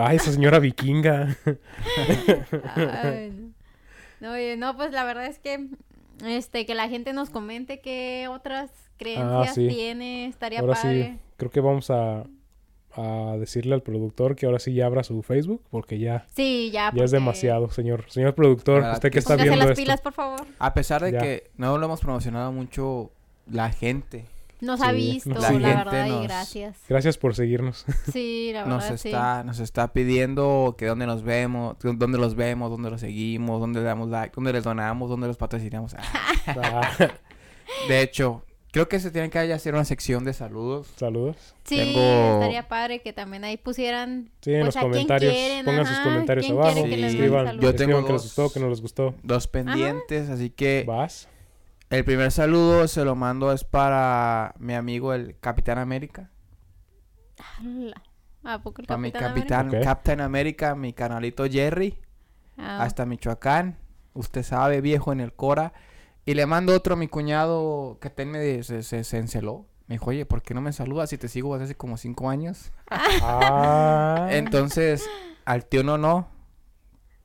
Ay, 0.00 0.16
esa 0.16 0.32
señora 0.32 0.58
vikinga. 0.58 1.36
Ay, 3.02 3.30
no. 3.30 3.47
No, 4.20 4.32
oye, 4.32 4.56
no, 4.56 4.76
pues 4.76 4.92
la 4.92 5.04
verdad 5.04 5.26
es 5.26 5.38
que 5.38 5.68
este 6.24 6.66
que 6.66 6.74
la 6.74 6.88
gente 6.88 7.12
nos 7.12 7.30
comente 7.30 7.80
qué 7.80 8.26
otras 8.28 8.70
creencias 8.96 9.50
Ah, 9.50 9.54
sí. 9.54 9.68
tiene, 9.68 10.26
estaría 10.26 10.60
Ahora 10.60 10.74
padre. 10.74 11.12
sí, 11.14 11.18
creo 11.36 11.50
que 11.50 11.60
vamos 11.60 11.90
a, 11.90 12.24
a 12.96 13.36
decirle 13.38 13.74
al 13.74 13.82
productor 13.82 14.34
que 14.34 14.46
ahora 14.46 14.58
sí 14.58 14.74
ya 14.74 14.86
abra 14.86 15.04
su 15.04 15.22
Facebook, 15.22 15.62
porque 15.70 15.98
ya, 16.00 16.26
Sí, 16.34 16.70
ya. 16.72 16.90
ya 16.94 17.04
es 17.04 17.12
demasiado, 17.12 17.70
señor. 17.70 18.04
Señor 18.08 18.34
productor, 18.34 18.76
¿Verdad 18.80 18.94
usted 18.94 19.12
que 19.12 19.20
está? 19.20 19.34
Póngase 19.34 19.48
viendo 19.50 19.64
las 19.64 19.70
esto. 19.72 19.82
pilas, 19.84 20.00
por 20.00 20.12
favor. 20.12 20.40
A 20.58 20.74
pesar 20.74 21.02
de 21.04 21.12
Ya. 21.12 21.18
que 21.18 21.50
no 21.56 21.78
lo 21.78 21.86
hemos 21.86 22.00
promocionado 22.00 22.50
mucho, 22.50 23.12
la 23.46 23.70
gente 23.70 24.24
Nos 24.60 24.80
ha 24.80 24.90
Sí, 24.90 24.96
visto, 24.96 25.30
nos 25.30 25.42
la, 25.42 25.50
verdad, 25.84 26.06
y 26.06 26.10
Nos- 26.10 26.22
gracias. 26.24 26.76
Gracias 26.88 27.16
por 27.16 27.34
seguirnos. 27.34 27.84
Sí, 28.12 28.50
la 28.52 28.64
nos 28.64 28.82
verdad, 28.82 28.96
sí. 28.96 29.08
está, 29.08 29.44
nos 29.44 29.60
está 29.60 29.92
pidiendo 29.92 30.74
que 30.76 30.86
dónde 30.86 31.06
nos 31.06 31.22
vemos, 31.22 31.76
dónde 31.80 32.18
los 32.18 32.34
vemos, 32.34 32.70
dónde 32.70 32.90
los 32.90 33.00
seguimos, 33.00 33.60
dónde 33.60 33.80
le 33.80 33.86
damos 33.86 34.08
like, 34.08 34.32
dónde 34.34 34.52
les 34.52 34.64
donamos, 34.64 35.08
dónde 35.08 35.26
los 35.28 35.36
patrocinamos. 35.36 35.94
Ah, 36.46 36.90
de 37.88 38.02
hecho, 38.02 38.42
creo 38.72 38.88
que 38.88 38.98
se 39.00 39.10
tiene 39.10 39.30
que 39.30 39.38
hacer 39.38 39.74
una 39.74 39.84
sección 39.84 40.24
de 40.24 40.32
saludos. 40.32 40.88
saludos. 40.96 41.36
Sí, 41.64 41.76
Tengo- 41.76 42.34
estaría 42.34 42.66
padre 42.68 43.00
que 43.00 43.12
también 43.12 43.44
ahí 43.44 43.56
pusieran. 43.58 44.30
Sí, 44.40 44.52
en 44.54 44.62
Pues, 44.62 44.66
los 44.74 44.76
¿a 44.76 44.80
quién 44.80 44.92
comentarios. 44.92 45.32
quieren? 45.32 45.64
Pongan 45.64 45.86
sus 45.86 45.98
comentarios 46.00 46.46
¿quién 46.46 46.58
abajo. 46.58 46.78
escriban, 46.78 47.46
saludos? 47.46 47.62
Yo 47.62 47.68
escriban 47.70 47.76
tengo 47.76 48.06
que 48.06 48.12
les 48.12 48.22
dos. 48.22 48.36
gustó, 48.36 48.52
que 48.52 48.60
no 48.60 48.68
les 48.70 48.80
gustó. 48.80 49.14
Dos 49.22 49.46
pendientes, 49.46 50.28
así 50.30 50.50
que 50.50 50.84
Vas. 50.86 51.28
El 51.90 52.04
primer 52.04 52.30
saludo 52.30 52.86
se 52.86 53.04
lo 53.04 53.16
mando 53.16 53.50
es 53.50 53.64
para 53.64 54.54
mi 54.58 54.74
amigo 54.74 55.14
el 55.14 55.38
Capitán 55.40 55.78
América. 55.78 56.30
¿A 58.44 58.58
poco 58.62 58.82
el 58.82 58.86
Para 58.86 58.98
mi 58.98 59.10
Capitán 59.10 59.68
Capitán 59.68 59.68
Ok. 59.68 59.84
Captain 59.84 60.20
América, 60.20 60.74
mi 60.74 60.92
canalito 60.92 61.44
Jerry. 61.46 61.86
América? 61.86 62.08
Ah, 62.58 62.82
hasta 62.82 63.06
Michoacán. 63.06 63.78
Usted 64.12 64.42
sabe, 64.42 64.80
viejo 64.80 65.12
en 65.12 65.20
el 65.20 65.32
Cora. 65.32 65.72
Y 66.26 66.34
le 66.34 66.44
mando 66.44 66.74
otro 66.74 66.94
a 66.94 66.96
mi 66.96 67.08
cuñado 67.08 67.98
que 68.02 68.10
ten 68.10 68.30
me 68.30 68.62
se, 68.62 68.82
se, 68.82 69.02
se 69.02 69.16
enceló. 69.16 69.66
Me 69.86 69.94
dijo, 69.94 70.10
oye, 70.10 70.26
¿por 70.26 70.42
qué 70.42 70.52
no 70.52 70.60
me 70.60 70.74
saludas 70.74 71.08
si 71.08 71.16
te 71.16 71.28
sigo 71.28 71.54
desde 71.54 71.64
hace 71.64 71.74
como 71.74 71.96
cinco 71.96 72.28
años? 72.28 72.70
Ah. 72.90 74.28
Entonces, 74.32 75.08
al 75.46 75.64
tío 75.64 75.82
no 75.82 75.96
no. 75.96 76.28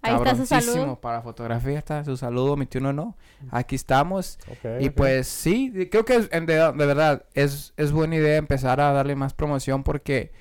Ahí 0.03 0.15
está 0.15 0.35
su 0.35 0.45
saludo. 0.45 0.99
Para 1.01 1.21
fotografía 1.21 1.79
está 1.79 2.03
su 2.03 2.15
saludo, 2.17 2.55
mi 2.57 2.65
tío 2.65 2.81
no 2.81 2.93
no. 2.93 3.15
Aquí 3.51 3.75
estamos. 3.75 4.37
Y 4.79 4.89
pues 4.89 5.27
sí, 5.27 5.71
creo 5.91 6.05
que 6.05 6.15
es- 6.15 6.29
en 6.31 6.45
de, 6.45 6.55
de 6.55 6.85
verdad 6.85 7.25
es, 7.33 7.73
es 7.77 7.91
buena 7.91 8.15
idea 8.15 8.37
empezar 8.37 8.79
a 8.81 8.91
darle 8.91 9.15
más 9.15 9.33
promoción 9.33 9.83
porque 9.83 10.31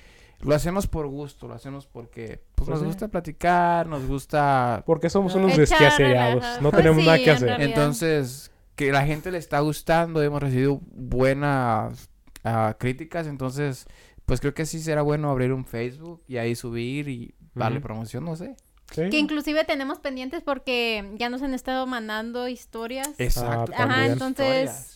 lo 0.41 0.53
hacemos 0.53 0.87
por 0.87 1.07
gusto, 1.07 1.47
lo 1.47 1.53
hacemos 1.53 1.87
porque 1.87 2.41
pues, 2.55 2.67
Pues 2.67 2.69
nos 2.69 2.79
sí. 2.79 2.85
gusta 2.85 3.07
platicar, 3.07 3.87
nos 3.87 4.05
gusta 4.05 4.83
Porque 4.85 5.09
somos 5.09 5.33
unos 5.35 5.55
relajo. 5.55 6.61
No 6.61 6.69
Pues 6.71 6.83
tenemos 6.83 6.99
sí, 7.01 7.05
nada 7.07 7.17
que 7.19 7.31
hacer. 7.31 7.61
Entonces, 7.61 8.51
que 8.75 8.91
la 8.91 9.05
gente 9.05 9.31
le 9.31 9.37
está 9.37 9.59
gustando, 9.61 10.21
hemos 10.21 10.41
recibido 10.41 10.81
buenas 10.91 12.09
ah, 12.43 12.75
críticas, 12.77 13.27
entonces, 13.27 13.85
pues 14.25 14.41
creo 14.41 14.53
que 14.53 14.65
sí 14.65 14.79
será 14.81 15.01
bueno 15.01 15.29
abrir 15.31 15.53
un 15.53 15.63
Facebook 15.65 16.21
y 16.27 16.37
ahí 16.37 16.55
subir 16.55 17.07
y 17.07 17.35
darle 17.55 17.79
promoción, 17.79 18.25
no 18.25 18.35
sé. 18.35 18.55
Sí. 18.93 19.09
Que 19.09 19.17
inclusive 19.17 19.63
tenemos 19.65 19.99
pendientes 19.99 20.41
porque 20.43 21.11
ya 21.17 21.29
nos 21.29 21.41
han 21.41 21.53
estado 21.53 21.85
mandando 21.87 22.47
historias. 22.47 23.09
Exacto. 23.19 23.73
Ajá, 23.73 23.87
también. 23.87 24.11
entonces, 24.13 24.69
Historias. 24.69 24.89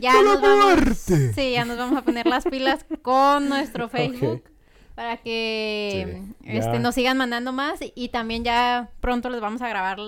Ya 0.00 0.12
¡De 0.12 0.22
la 0.22 0.32
nos 0.34 0.40
vamos, 0.42 0.64
muerte! 0.76 1.32
sí, 1.32 1.52
ya 1.52 1.64
nos 1.64 1.76
vamos 1.76 1.98
a 1.98 2.02
poner 2.02 2.26
las 2.26 2.44
pilas 2.44 2.84
con 3.02 3.48
nuestro 3.48 3.88
Facebook 3.88 4.42
Ok. 4.44 4.50
para 4.94 5.16
que 5.16 6.22
Sí, 6.44 6.50
este, 6.50 6.72
ya. 6.74 6.78
nos 6.78 6.94
sigan 6.94 7.16
mandando 7.16 7.52
más 7.52 7.82
y, 7.82 7.92
y 7.96 8.10
también 8.10 8.44
ya 8.44 8.90
pronto 9.00 9.28
les 9.28 9.40
vamos 9.40 9.60
a 9.62 9.68
grabar 9.68 9.98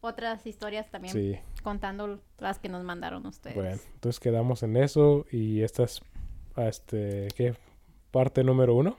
otras 0.00 0.44
historias 0.46 0.90
también 0.90 1.12
Sí. 1.14 1.36
contando 1.62 2.20
las 2.38 2.58
que 2.58 2.68
nos 2.68 2.82
mandaron 2.84 3.26
ustedes. 3.26 3.54
Bueno, 3.54 3.78
entonces 3.94 4.18
quedamos 4.18 4.62
en 4.64 4.76
eso 4.76 5.24
y 5.30 5.62
esta 5.62 5.84
es, 5.84 6.00
ah, 6.56 6.66
este, 6.66 7.28
¿qué? 7.36 7.54
Parte 8.10 8.42
número 8.42 8.74
uno. 8.74 8.96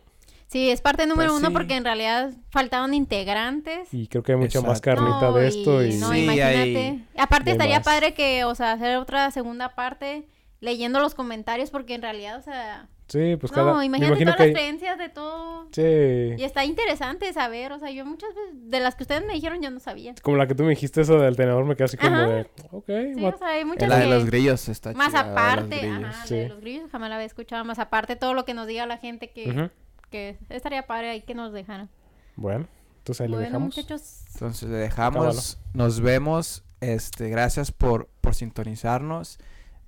Sí, 0.51 0.71
es 0.71 0.81
parte 0.81 1.05
número 1.05 1.29
Pues 1.29 1.39
uno 1.41 1.49
sí. 1.49 1.53
porque 1.53 1.75
en 1.75 1.83
realidad 1.83 2.31
faltaban 2.49 2.93
integrantes. 2.95 3.93
Y 3.93 4.07
creo 4.07 4.23
que 4.23 4.31
hay 4.31 4.37
mucha 4.39 4.61
más 4.61 4.81
carnita 4.81 5.21
No, 5.21 5.33
de 5.33 5.47
esto. 5.47 5.83
Y, 5.83 5.93
no, 5.97 6.11
Sí, 6.11 6.23
imagínate. 6.23 6.55
hay 6.57 7.05
Aparte 7.17 7.51
estaría 7.51 7.77
más. 7.77 7.85
padre 7.85 8.13
que, 8.15 8.43
o 8.45 8.55
sea, 8.55 8.71
hacer 8.71 8.97
otra 8.97 9.29
segunda 9.31 9.75
parte 9.75 10.27
leyendo 10.59 10.99
los 10.99 11.13
comentarios 11.13 11.69
porque 11.69 11.93
en 11.93 12.01
realidad, 12.01 12.37
o 12.39 12.41
sea, 12.41 12.87
Sí, 13.07 13.35
pues 13.39 13.51
no, 13.51 13.55
cada... 13.55 13.73
me 13.77 13.85
imagínate 13.85 14.13
imagino 14.21 14.31
todas 14.33 14.47
que 14.47 14.51
las 14.53 14.59
creencias 14.59 14.97
de 14.97 15.09
todo. 15.09 15.67
Sí. 15.71 16.35
Y 16.41 16.43
está 16.43 16.65
interesante 16.65 17.31
saber, 17.33 17.71
o 17.71 17.79
sea, 17.79 17.89
yo 17.91 18.03
muchas 18.05 18.29
veces, 18.35 18.51
de 18.55 18.79
las 18.79 18.95
que 18.95 19.03
ustedes 19.03 19.25
me 19.25 19.33
dijeron, 19.33 19.61
yo 19.61 19.69
no 19.71 19.79
sabía. 19.79 20.13
Como 20.21 20.37
la 20.37 20.47
que 20.47 20.53
tú 20.55 20.63
me 20.63 20.69
dijiste, 20.71 21.01
eso 21.01 21.19
del 21.19 21.35
tenedor, 21.35 21.63
me 21.65 21.75
quedé 21.75 21.85
así 21.85 21.97
como 21.97 22.15
Ajá. 22.15 22.27
de... 22.27 22.41
Ok, 22.71 22.85
Sí, 22.87 23.21
what- 23.23 23.35
o 23.35 23.37
sea, 23.37 23.47
hay 23.49 23.65
muchas 23.65 23.87
La 23.89 23.97
de 23.97 24.03
que- 24.05 24.09
los 24.09 24.25
grillos 24.25 24.67
está 24.69 24.93
Más 24.93 25.09
chida, 25.09 25.23
la 25.23 25.29
de 25.29 25.31
los 25.35 25.41
aparte, 25.41 25.77
grillos. 25.77 26.03
ajá, 26.05 26.25
sí. 26.25 26.33
la 26.35 26.39
de 26.41 26.49
los 26.49 26.59
grillos 26.61 26.91
jamás 26.91 27.09
la 27.09 27.15
había 27.15 27.25
escuchado, 27.27 27.63
más 27.65 27.77
aparte 27.79 28.15
todo 28.15 28.33
lo 28.33 28.45
que 28.45 28.53
nos 28.55 28.65
diga 28.67 28.85
la 28.87 28.97
gente 28.97 29.29
que, 29.31 29.49
Ujú. 29.49 29.69
Que 30.09 30.37
estaría 30.49 30.85
padre 30.87 31.09
ahí 31.09 31.21
que 31.21 31.35
nos 31.35 31.53
dejaran. 31.53 31.89
Bueno, 32.35 32.67
entonces 32.99 33.21
ahí 33.21 33.27
lo 33.29 33.37
dejamos. 33.37 33.75
muchachos, 33.75 34.23
Entonces 34.33 34.69
le 34.69 34.77
dejamos, 34.77 35.59
nos 35.73 35.99
vemos, 36.01 36.63
este, 36.81 37.29
gracias 37.29 37.71
por, 37.71 38.07
por 38.21 38.35
sintonizarnos 38.35 39.39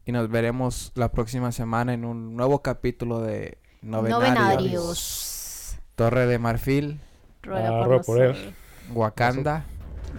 y 0.06 0.12
nos 0.12 0.30
veremos 0.30 0.92
la 0.96 1.12
próxima 1.12 1.52
semana 1.52 1.94
en 1.94 2.06
un 2.06 2.36
nuevo 2.36 2.62
capítulo 2.62 3.20
de 3.22 3.58
Novenarios. 3.82 4.36
novenarios. 4.36 5.78
Torre 5.96 6.26
de 6.28 6.40
Marfil, 6.40 7.00
Ruega 7.44 7.82
Ah, 7.82 7.86
por 7.86 8.06
por 8.06 8.22
él. 8.22 8.54
Wakanda, 8.94 9.66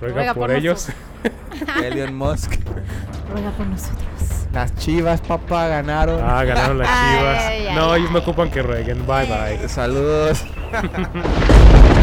Ruega, 0.00 0.14
Ruega 0.14 0.34
por, 0.34 0.48
por 0.48 0.56
ellos. 0.56 0.88
Elon 1.82 2.14
Musk, 2.14 2.54
Ruega 3.32 3.50
por 3.52 3.66
nosotros. 3.66 3.98
las 4.52 4.74
Chivas, 4.76 5.20
papá, 5.20 5.68
ganaron. 5.68 6.20
Ah, 6.22 6.42
ganaron 6.44 6.78
las 6.78 6.88
chivas. 6.88 7.38
ay, 7.44 7.68
no, 7.74 7.92
ay, 7.92 8.00
ellos 8.00 8.10
ay. 8.10 8.20
ocupan 8.20 8.50
que 8.50 8.62
rueguen. 8.62 9.06
Bye, 9.06 9.26
bye. 9.26 9.68
Saludos. 9.68 10.44